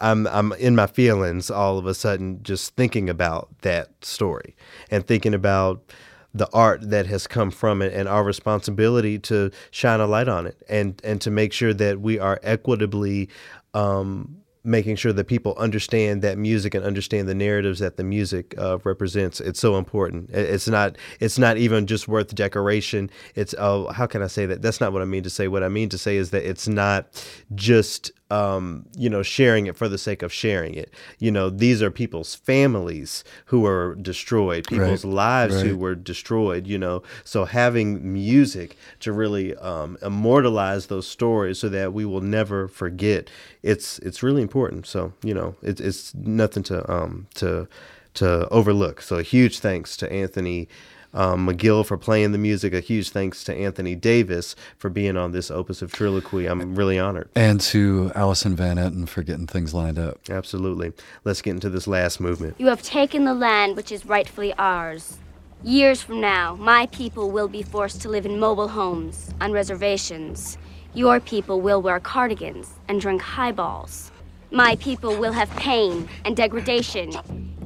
[0.00, 4.54] I'm I'm in my feelings all of a sudden just thinking about that story
[4.90, 5.82] and thinking about
[6.34, 10.46] the art that has come from it and our responsibility to shine a light on
[10.46, 13.28] it and and to make sure that we are equitably
[13.74, 18.54] um, making sure that people understand that music and understand the narratives that the music
[18.58, 19.40] uh, represents.
[19.40, 20.30] It's so important.
[20.30, 20.96] It's not.
[21.20, 23.10] It's not even just worth decoration.
[23.34, 24.62] It's oh, how can I say that?
[24.62, 25.48] That's not what I mean to say.
[25.48, 27.06] What I mean to say is that it's not
[27.54, 30.92] just um, you know, sharing it for the sake of sharing it.
[31.18, 35.14] You know, these are people's families who were destroyed, people's right.
[35.14, 35.66] lives right.
[35.66, 37.02] who were destroyed, you know.
[37.24, 43.30] So having music to really um, immortalize those stories so that we will never forget,
[43.62, 44.86] it's it's really important.
[44.86, 47.66] So, you know, it, it's nothing to um to
[48.14, 49.00] to overlook.
[49.00, 50.68] So a huge thanks to Anthony
[51.14, 52.74] um, McGill for playing the music.
[52.74, 56.50] A huge thanks to Anthony Davis for being on this opus of Triloquy.
[56.50, 57.28] I'm really honored.
[57.34, 60.18] And to Allison Van Etten for getting things lined up.
[60.28, 60.92] Absolutely.
[61.24, 62.56] Let's get into this last movement.
[62.58, 65.18] You have taken the land which is rightfully ours.
[65.64, 70.56] Years from now, my people will be forced to live in mobile homes, on reservations.
[70.94, 74.12] Your people will wear cardigans and drink highballs.
[74.52, 77.12] My people will have pain and degradation.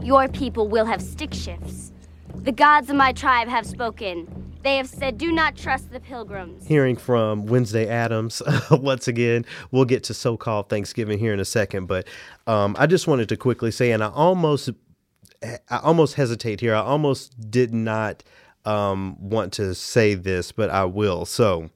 [0.00, 1.91] Your people will have stick shifts.
[2.36, 4.26] The gods of my tribe have spoken.
[4.62, 6.66] They have said, Do not trust the pilgrims.
[6.66, 9.44] Hearing from Wednesday Addams once again.
[9.70, 12.06] We'll get to so called Thanksgiving here in a second, but
[12.46, 14.70] um, I just wanted to quickly say, and I almost,
[15.42, 16.74] I almost hesitate here.
[16.74, 18.22] I almost did not
[18.64, 21.24] um, want to say this, but I will.
[21.24, 21.70] So,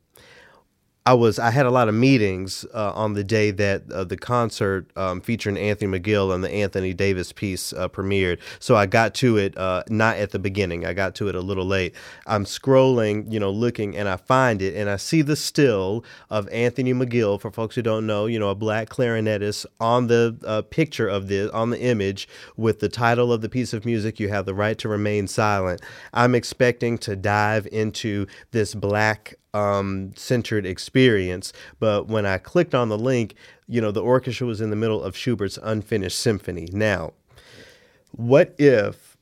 [1.06, 4.16] I was I had a lot of meetings uh, on the day that uh, the
[4.16, 8.40] concert um, featuring Anthony McGill and the Anthony Davis piece uh, premiered.
[8.58, 10.84] So I got to it uh, not at the beginning.
[10.84, 11.94] I got to it a little late.
[12.26, 16.48] I'm scrolling, you know, looking, and I find it, and I see the still of
[16.48, 17.40] Anthony McGill.
[17.40, 21.28] For folks who don't know, you know, a black clarinetist on the uh, picture of
[21.28, 24.18] this on the image with the title of the piece of music.
[24.18, 25.82] You have the right to remain silent.
[26.12, 31.52] I'm expecting to dive into this black um, centered experience.
[31.80, 33.34] But when I clicked on the link,
[33.66, 36.68] you know, the orchestra was in the middle of Schubert's unfinished symphony.
[36.72, 37.14] Now,
[38.12, 39.16] what if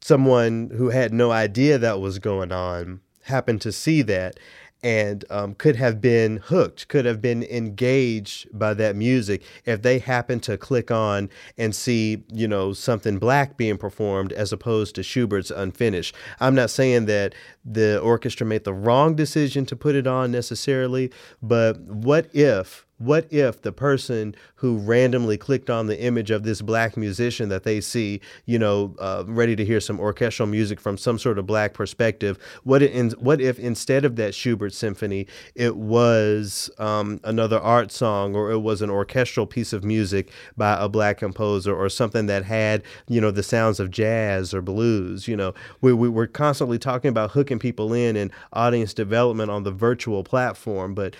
[0.00, 4.38] someone who had no idea that was going on happened to see that
[4.86, 9.98] and um, could have been hooked, could have been engaged by that music if they
[9.98, 15.02] happened to click on and see, you know, something black being performed as opposed to
[15.02, 16.14] Schubert's unfinished.
[16.38, 17.34] I'm not saying that
[17.64, 21.10] the orchestra made the wrong decision to put it on necessarily,
[21.42, 26.62] but what if what if the person who randomly clicked on the image of this
[26.62, 30.96] black musician that they see, you know, uh, ready to hear some orchestral music from
[30.96, 35.76] some sort of black perspective, what, in, what if instead of that Schubert symphony, it
[35.76, 40.88] was um, another art song or it was an orchestral piece of music by a
[40.88, 45.28] black composer or something that had, you know, the sounds of jazz or blues?
[45.28, 45.52] You know,
[45.82, 50.24] we, we, we're constantly talking about hooking people in and audience development on the virtual
[50.24, 51.14] platform, but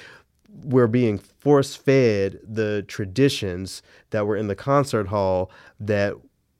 [0.62, 5.50] we're being force fed the traditions that were in the concert hall
[5.80, 6.14] that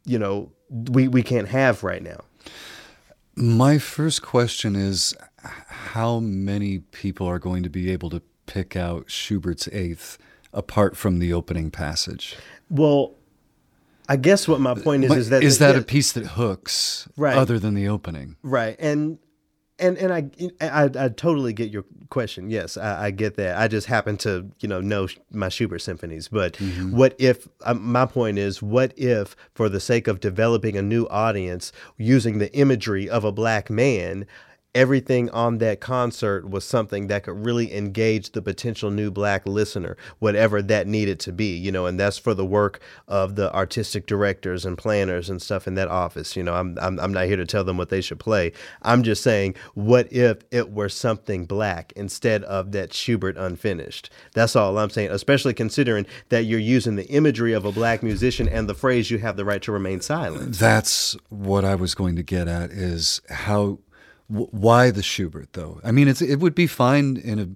[0.04, 2.20] you know we we can't have right now.
[3.34, 9.10] My first question is how many people are going to be able to pick out
[9.10, 10.18] Schubert's Eighth
[10.52, 12.36] apart from the opening passage?
[12.70, 13.14] Well,
[14.08, 17.36] I guess what my point is is that is that a piece that hooks right.
[17.36, 18.36] other than the opening?
[18.42, 18.76] Right.
[18.78, 19.18] And
[19.78, 20.30] and and I,
[20.60, 22.50] I, I totally get your question.
[22.50, 23.58] Yes, I, I, get that.
[23.58, 26.28] I just happen to you know know my Schubert symphonies.
[26.28, 26.96] But mm-hmm.
[26.96, 31.06] what if um, my point is, what if for the sake of developing a new
[31.08, 34.26] audience, using the imagery of a black man,
[34.76, 39.96] everything on that concert was something that could really engage the potential new black listener,
[40.18, 42.78] whatever that needed to be, you know, and that's for the work
[43.08, 46.36] of the artistic directors and planners and stuff in that office.
[46.36, 48.52] You know, I'm, I'm, I'm not here to tell them what they should play.
[48.82, 54.10] I'm just saying, what if it were something black instead of that Schubert unfinished?
[54.34, 58.46] That's all I'm saying, especially considering that you're using the imagery of a black musician
[58.46, 60.58] and the phrase, you have the right to remain silent.
[60.58, 63.78] That's what I was going to get at is how
[64.28, 65.80] why the Schubert though?
[65.84, 67.48] I mean, it would be fine in a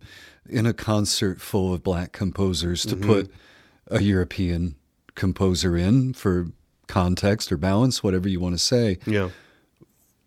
[0.48, 3.06] in a concert full of black composers to mm-hmm.
[3.06, 3.32] put
[3.88, 4.76] a European
[5.14, 6.48] composer in for
[6.86, 8.98] context or balance, whatever you want to say.
[9.06, 9.30] Yeah.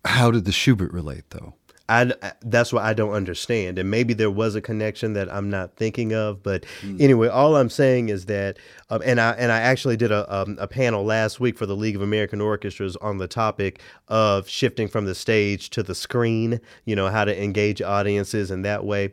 [0.04, 1.54] How did the Schubert relate though?
[1.86, 3.78] I, that's what I don't understand.
[3.78, 6.42] And maybe there was a connection that I'm not thinking of.
[6.42, 6.98] But mm.
[6.98, 8.58] anyway, all I'm saying is that,
[8.88, 11.76] um, and I and I actually did a, um, a panel last week for the
[11.76, 16.58] League of American Orchestras on the topic of shifting from the stage to the screen.
[16.86, 19.12] You know how to engage audiences in that way.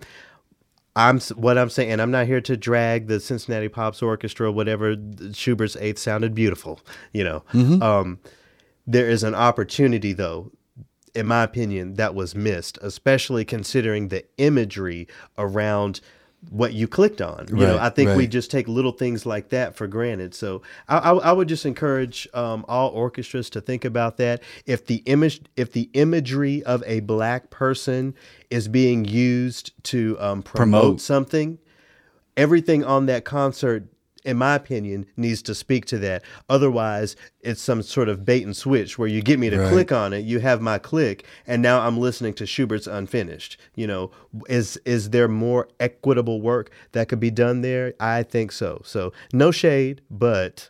[0.95, 4.95] I'm what I'm saying, and I'm not here to drag the Cincinnati Pops Orchestra, whatever
[5.34, 6.80] Schubert's Eighth sounded beautiful.
[7.11, 7.84] You know, mm-hmm.
[7.84, 8.19] um,
[8.88, 10.52] there is an opportunity though
[11.14, 15.08] in my opinion, that was missed, especially considering the imagery
[15.38, 16.02] around
[16.50, 17.46] what you clicked on.
[17.50, 18.18] You right, know, I think right.
[18.18, 20.34] we just take little things like that for granted.
[20.34, 24.42] So I, I, I would just encourage um, all orchestras to think about that.
[24.66, 28.16] If the image, if the imagery of a black person
[28.50, 31.60] is being used to um, promote, promote something,
[32.36, 33.86] everything on that concert
[34.23, 36.23] in my opinion, needs to speak to that.
[36.49, 39.72] Otherwise, it's some sort of bait and switch where you get me to right.
[39.72, 43.57] click on it, you have my click, and now I'm listening to Schubert's Unfinished.
[43.76, 44.11] You know,
[44.48, 47.93] is is there more equitable work that could be done there?
[47.99, 48.81] I think so.
[48.85, 50.69] So no shade, but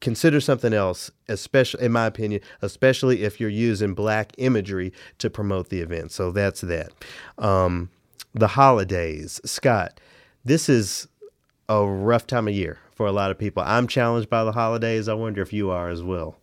[0.00, 5.70] consider something else, especially in my opinion, especially if you're using black imagery to promote
[5.70, 6.12] the event.
[6.12, 6.92] So that's that.
[7.38, 7.88] Um,
[8.34, 10.00] the holidays, Scott.
[10.44, 11.08] This is
[11.68, 13.62] a rough time of year for a lot of people.
[13.64, 15.08] I'm challenged by the holidays.
[15.08, 16.36] I wonder if you are as well.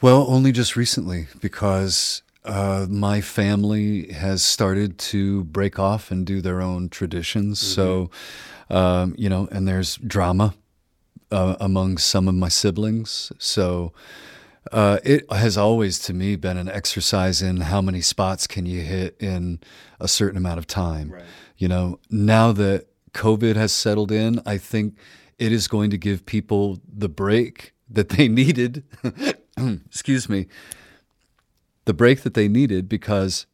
[0.00, 6.40] Well, only just recently because uh, my family has started to break off and do
[6.40, 7.58] their own traditions.
[7.60, 7.74] Mm-hmm.
[7.74, 8.10] So,
[8.70, 10.54] um, you know, and there's drama
[11.30, 13.32] uh, among some of my siblings.
[13.38, 13.92] So,
[14.72, 18.82] uh, it has always, to me, been an exercise in how many spots can you
[18.82, 19.60] hit in
[19.98, 21.10] a certain amount of time.
[21.10, 21.22] Right.
[21.56, 22.86] You know, now that
[23.18, 24.96] COVID has settled in, I think
[25.38, 28.84] it is going to give people the break that they needed.
[29.58, 30.46] Excuse me.
[31.84, 33.46] The break that they needed because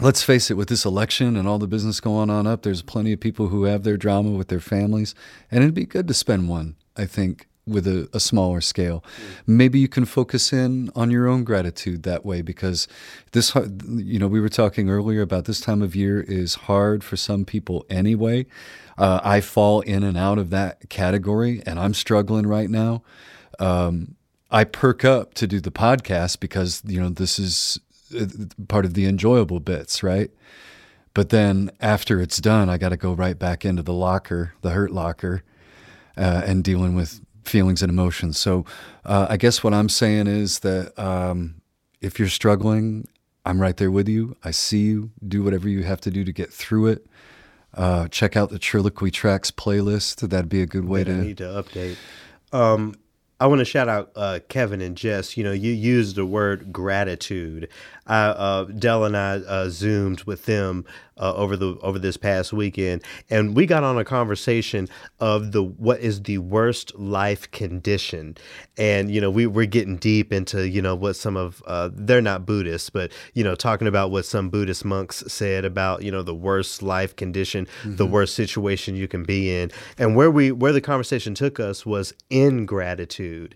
[0.00, 3.12] let's face it, with this election and all the business going on up, there's plenty
[3.12, 5.14] of people who have their drama with their families,
[5.50, 9.02] and it'd be good to spend one, I think, with a, a smaller scale.
[9.46, 12.86] Maybe you can focus in on your own gratitude that way because
[13.32, 17.16] this, you know, we were talking earlier about this time of year is hard for
[17.16, 18.46] some people anyway.
[18.98, 23.02] Uh, I fall in and out of that category and I'm struggling right now.
[23.58, 24.16] Um,
[24.50, 27.80] I perk up to do the podcast because, you know, this is
[28.18, 28.26] uh,
[28.68, 30.30] part of the enjoyable bits, right?
[31.14, 34.70] But then after it's done, I got to go right back into the locker, the
[34.70, 35.42] hurt locker,
[36.16, 38.38] uh, and dealing with feelings and emotions.
[38.38, 38.64] So
[39.04, 41.60] uh, I guess what I'm saying is that um,
[42.00, 43.08] if you're struggling,
[43.46, 44.36] I'm right there with you.
[44.44, 45.10] I see you.
[45.26, 47.06] Do whatever you have to do to get through it.
[47.74, 50.28] Uh, check out the Triloquy Tracks playlist.
[50.28, 51.12] That'd be a good way to.
[51.12, 51.96] need to update.
[52.52, 52.94] Um,
[53.40, 55.36] I want to shout out uh, Kevin and Jess.
[55.36, 57.68] You know, you used the word gratitude.
[58.06, 60.84] I, uh, Dell and I uh, zoomed with them
[61.18, 64.88] uh, over the over this past weekend, and we got on a conversation
[65.20, 68.36] of the what is the worst life condition,
[68.76, 72.20] and you know we we're getting deep into you know what some of uh, they're
[72.20, 76.22] not Buddhists, but you know talking about what some Buddhist monks said about you know
[76.22, 77.96] the worst life condition, mm-hmm.
[77.96, 81.86] the worst situation you can be in, and where we where the conversation took us
[81.86, 83.54] was ingratitude,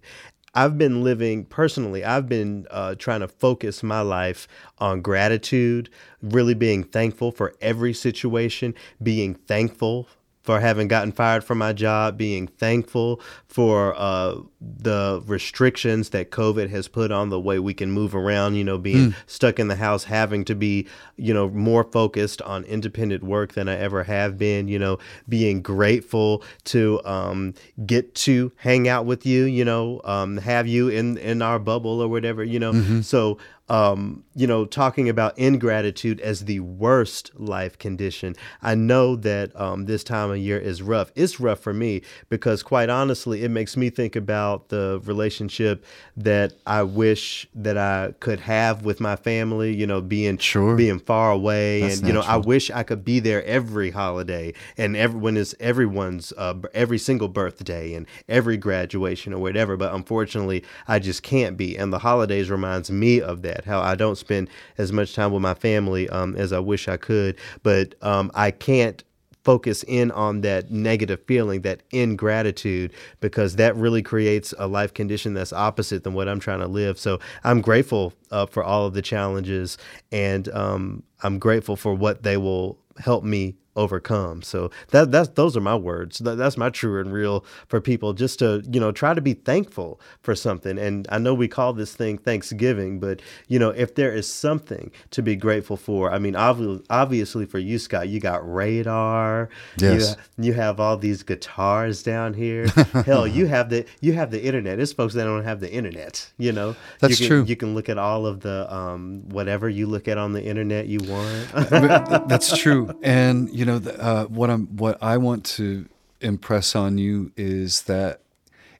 [0.58, 4.48] I've been living personally, I've been uh, trying to focus my life
[4.78, 5.88] on gratitude,
[6.20, 10.08] really being thankful for every situation, being thankful
[10.48, 16.70] for having gotten fired from my job, being thankful for uh, the restrictions that COVID
[16.70, 19.14] has put on the way we can move around, you know, being mm.
[19.26, 20.88] stuck in the house, having to be,
[21.18, 24.96] you know, more focused on independent work than I ever have been, you know,
[25.28, 27.52] being grateful to um,
[27.84, 32.00] get to hang out with you, you know, um, have you in, in our bubble
[32.00, 32.72] or whatever, you know.
[32.72, 33.02] Mm-hmm.
[33.02, 33.36] So
[33.68, 38.34] um, you know, talking about ingratitude as the worst life condition.
[38.62, 41.12] I know that um, this time of year is rough.
[41.14, 45.84] It's rough for me because, quite honestly, it makes me think about the relationship
[46.16, 49.74] that I wish that I could have with my family.
[49.74, 50.76] You know, being Sure.
[50.76, 54.54] being far away, That's and you know, I wish I could be there every holiday
[54.76, 59.76] and everyone is everyone's uh, every single birthday and every graduation or whatever.
[59.76, 61.76] But unfortunately, I just can't be.
[61.76, 63.57] And the holidays reminds me of that.
[63.64, 64.48] How I don't spend
[64.78, 67.36] as much time with my family um, as I wish I could.
[67.62, 69.02] But um, I can't
[69.44, 75.32] focus in on that negative feeling, that ingratitude, because that really creates a life condition
[75.32, 76.98] that's opposite than what I'm trying to live.
[76.98, 79.78] So I'm grateful uh, for all of the challenges,
[80.12, 84.42] and um, I'm grateful for what they will help me overcome.
[84.42, 86.18] So that that's those are my words.
[86.18, 88.12] That, that's my true and real for people.
[88.12, 90.78] Just to you know try to be thankful for something.
[90.78, 94.90] And I know we call this thing Thanksgiving, but you know if there is something
[95.12, 99.48] to be grateful for, I mean obviously obviously for you Scott, you got radar.
[99.78, 100.16] Yes.
[100.36, 102.66] You, you have all these guitars down here.
[103.06, 104.76] Hell, you have the you have the internet.
[104.76, 106.30] There's folks that don't have the internet.
[106.36, 106.74] You know.
[107.00, 107.44] That's you can, true.
[107.46, 110.86] You can look at all of the um, whatever you look at on the internet
[110.86, 112.28] you want.
[112.28, 112.90] That's true.
[113.02, 115.86] And you know, the, uh, what I'm, what I want to
[116.20, 118.22] impress on you is that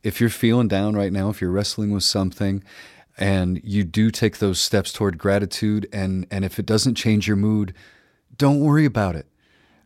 [0.03, 2.63] if you're feeling down right now, if you're wrestling with something,
[3.19, 7.37] and you do take those steps toward gratitude, and and if it doesn't change your
[7.37, 7.75] mood,
[8.37, 9.27] don't worry about it.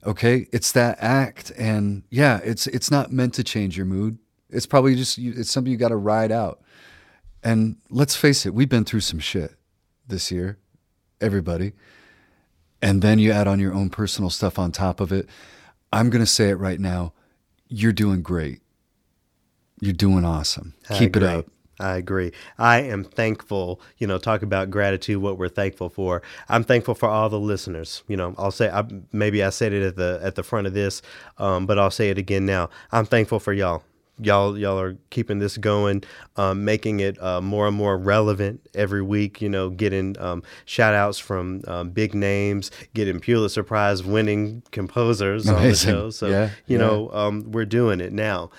[0.04, 4.18] Okay, it's that act, and yeah, it's it's not meant to change your mood.
[4.50, 6.60] It's probably just it's something you got to ride out.
[7.42, 9.56] And let's face it, we've been through some shit
[10.06, 10.58] this year,
[11.20, 11.72] everybody
[12.82, 15.28] and then you add on your own personal stuff on top of it,
[15.92, 17.12] I'm going to say it right now.
[17.68, 18.60] You're doing great.
[19.80, 20.74] You're doing awesome.
[20.90, 21.46] I Keep it up.
[21.80, 22.32] I agree.
[22.58, 26.22] I am thankful, you know, talk about gratitude, what we're thankful for.
[26.48, 28.02] I'm thankful for all the listeners.
[28.08, 30.74] You know, I'll say, I, maybe I said it at the at the front of
[30.74, 31.02] this,
[31.38, 32.70] um, but I'll say it again now.
[32.92, 33.82] I'm thankful for y'all.
[34.24, 36.04] Y'all, y'all are keeping this going,
[36.36, 39.40] um, making it uh, more and more relevant every week.
[39.40, 45.48] You know, getting um, shout outs from um, big names, getting Pulitzer Prize winning composers
[45.48, 46.10] on the show.
[46.10, 46.78] So, Yeah, you yeah.
[46.78, 48.50] know, um, we're doing it now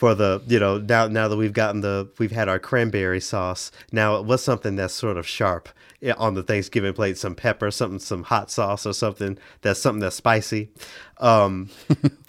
[0.00, 3.70] for the you know now now that we've gotten the we've had our cranberry sauce
[3.92, 5.68] now what's something that's sort of sharp
[6.16, 10.16] on the thanksgiving plate some pepper something some hot sauce or something that's something that's
[10.16, 10.70] spicy
[11.18, 11.68] um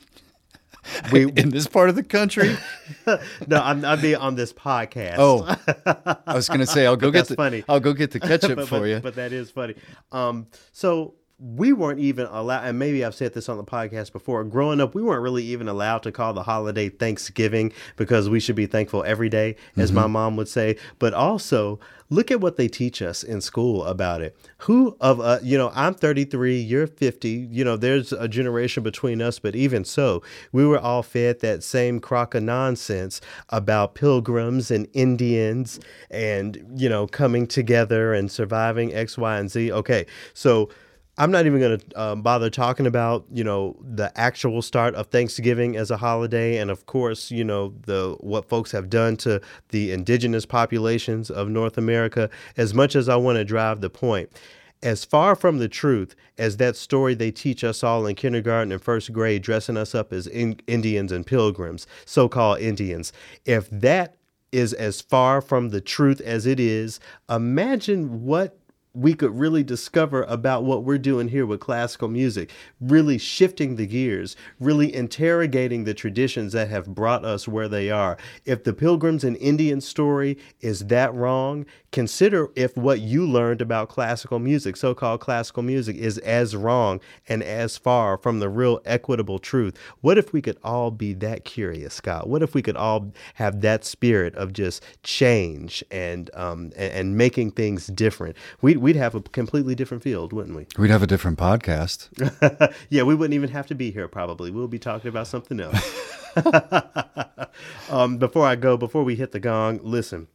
[1.11, 2.57] we In this part of the country,
[3.47, 5.55] no i'm i mean on this podcast oh,
[6.25, 7.63] I was going to say I'll go get the funny.
[7.69, 8.99] I'll go get the ketchup but, for but- you.
[8.99, 9.75] But that is funny.
[10.11, 14.43] Um, so we weren't even allowed, and maybe I've said this on the podcast before.
[14.43, 18.55] Growing up, we weren't really even allowed to call the holiday Thanksgiving because we should
[18.55, 20.77] be thankful every day, as my mom would say.
[20.99, 21.79] But also,
[22.11, 24.37] look at what they teach us in school about it.
[24.59, 27.29] Who of uh, you know, I'm 33, you're 50.
[27.29, 31.63] You know, there's a generation between us, but even so, we were all fed that
[31.63, 33.19] same crock of nonsense
[33.49, 35.79] about pilgrims and Indians
[36.11, 39.71] and you know coming together and surviving X, Y, and Z.
[39.71, 40.05] Okay,
[40.35, 40.69] so.
[41.21, 45.05] I'm not even going to um, bother talking about, you know, the actual start of
[45.05, 49.39] Thanksgiving as a holiday, and of course, you know, the what folks have done to
[49.69, 52.27] the indigenous populations of North America.
[52.57, 54.31] As much as I want to drive the point,
[54.81, 58.81] as far from the truth as that story they teach us all in kindergarten and
[58.81, 63.13] first grade, dressing us up as in- Indians and pilgrims, so-called Indians,
[63.45, 64.17] if that
[64.51, 66.99] is as far from the truth as it is,
[67.29, 68.57] imagine what
[68.93, 72.51] we could really discover about what we're doing here with classical music,
[72.81, 78.17] really shifting the gears, really interrogating the traditions that have brought us where they are.
[78.43, 83.87] If the Pilgrims and Indians story is that wrong, consider if what you learned about
[83.89, 86.99] classical music, so called classical music, is as wrong
[87.29, 89.77] and as far from the real equitable truth.
[90.01, 92.27] What if we could all be that curious, Scott?
[92.27, 97.17] What if we could all have that spirit of just change and um, and, and
[97.17, 98.35] making things different?
[98.61, 100.65] We'd, we'd have a completely different field, wouldn't we?
[100.77, 102.09] We'd have a different podcast.
[102.89, 104.51] yeah, we wouldn't even have to be here probably.
[104.51, 106.35] We'll be talking about something else.
[107.89, 110.27] um, before I go, before we hit the gong, listen.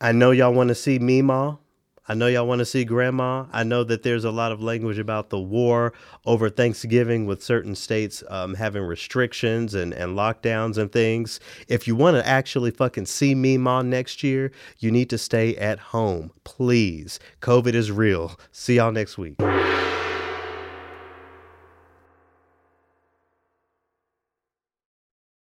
[0.00, 1.58] I know y'all want to see Meemaw.
[2.06, 3.46] I know y'all want to see Grandma.
[3.52, 5.94] I know that there's a lot of language about the war
[6.26, 11.40] over Thanksgiving with certain states um, having restrictions and, and lockdowns and things.
[11.66, 15.78] If you want to actually fucking see Meemaw next year, you need to stay at
[15.78, 16.30] home.
[16.44, 17.18] Please.
[17.40, 18.38] COVID is real.
[18.52, 19.36] See y'all next week.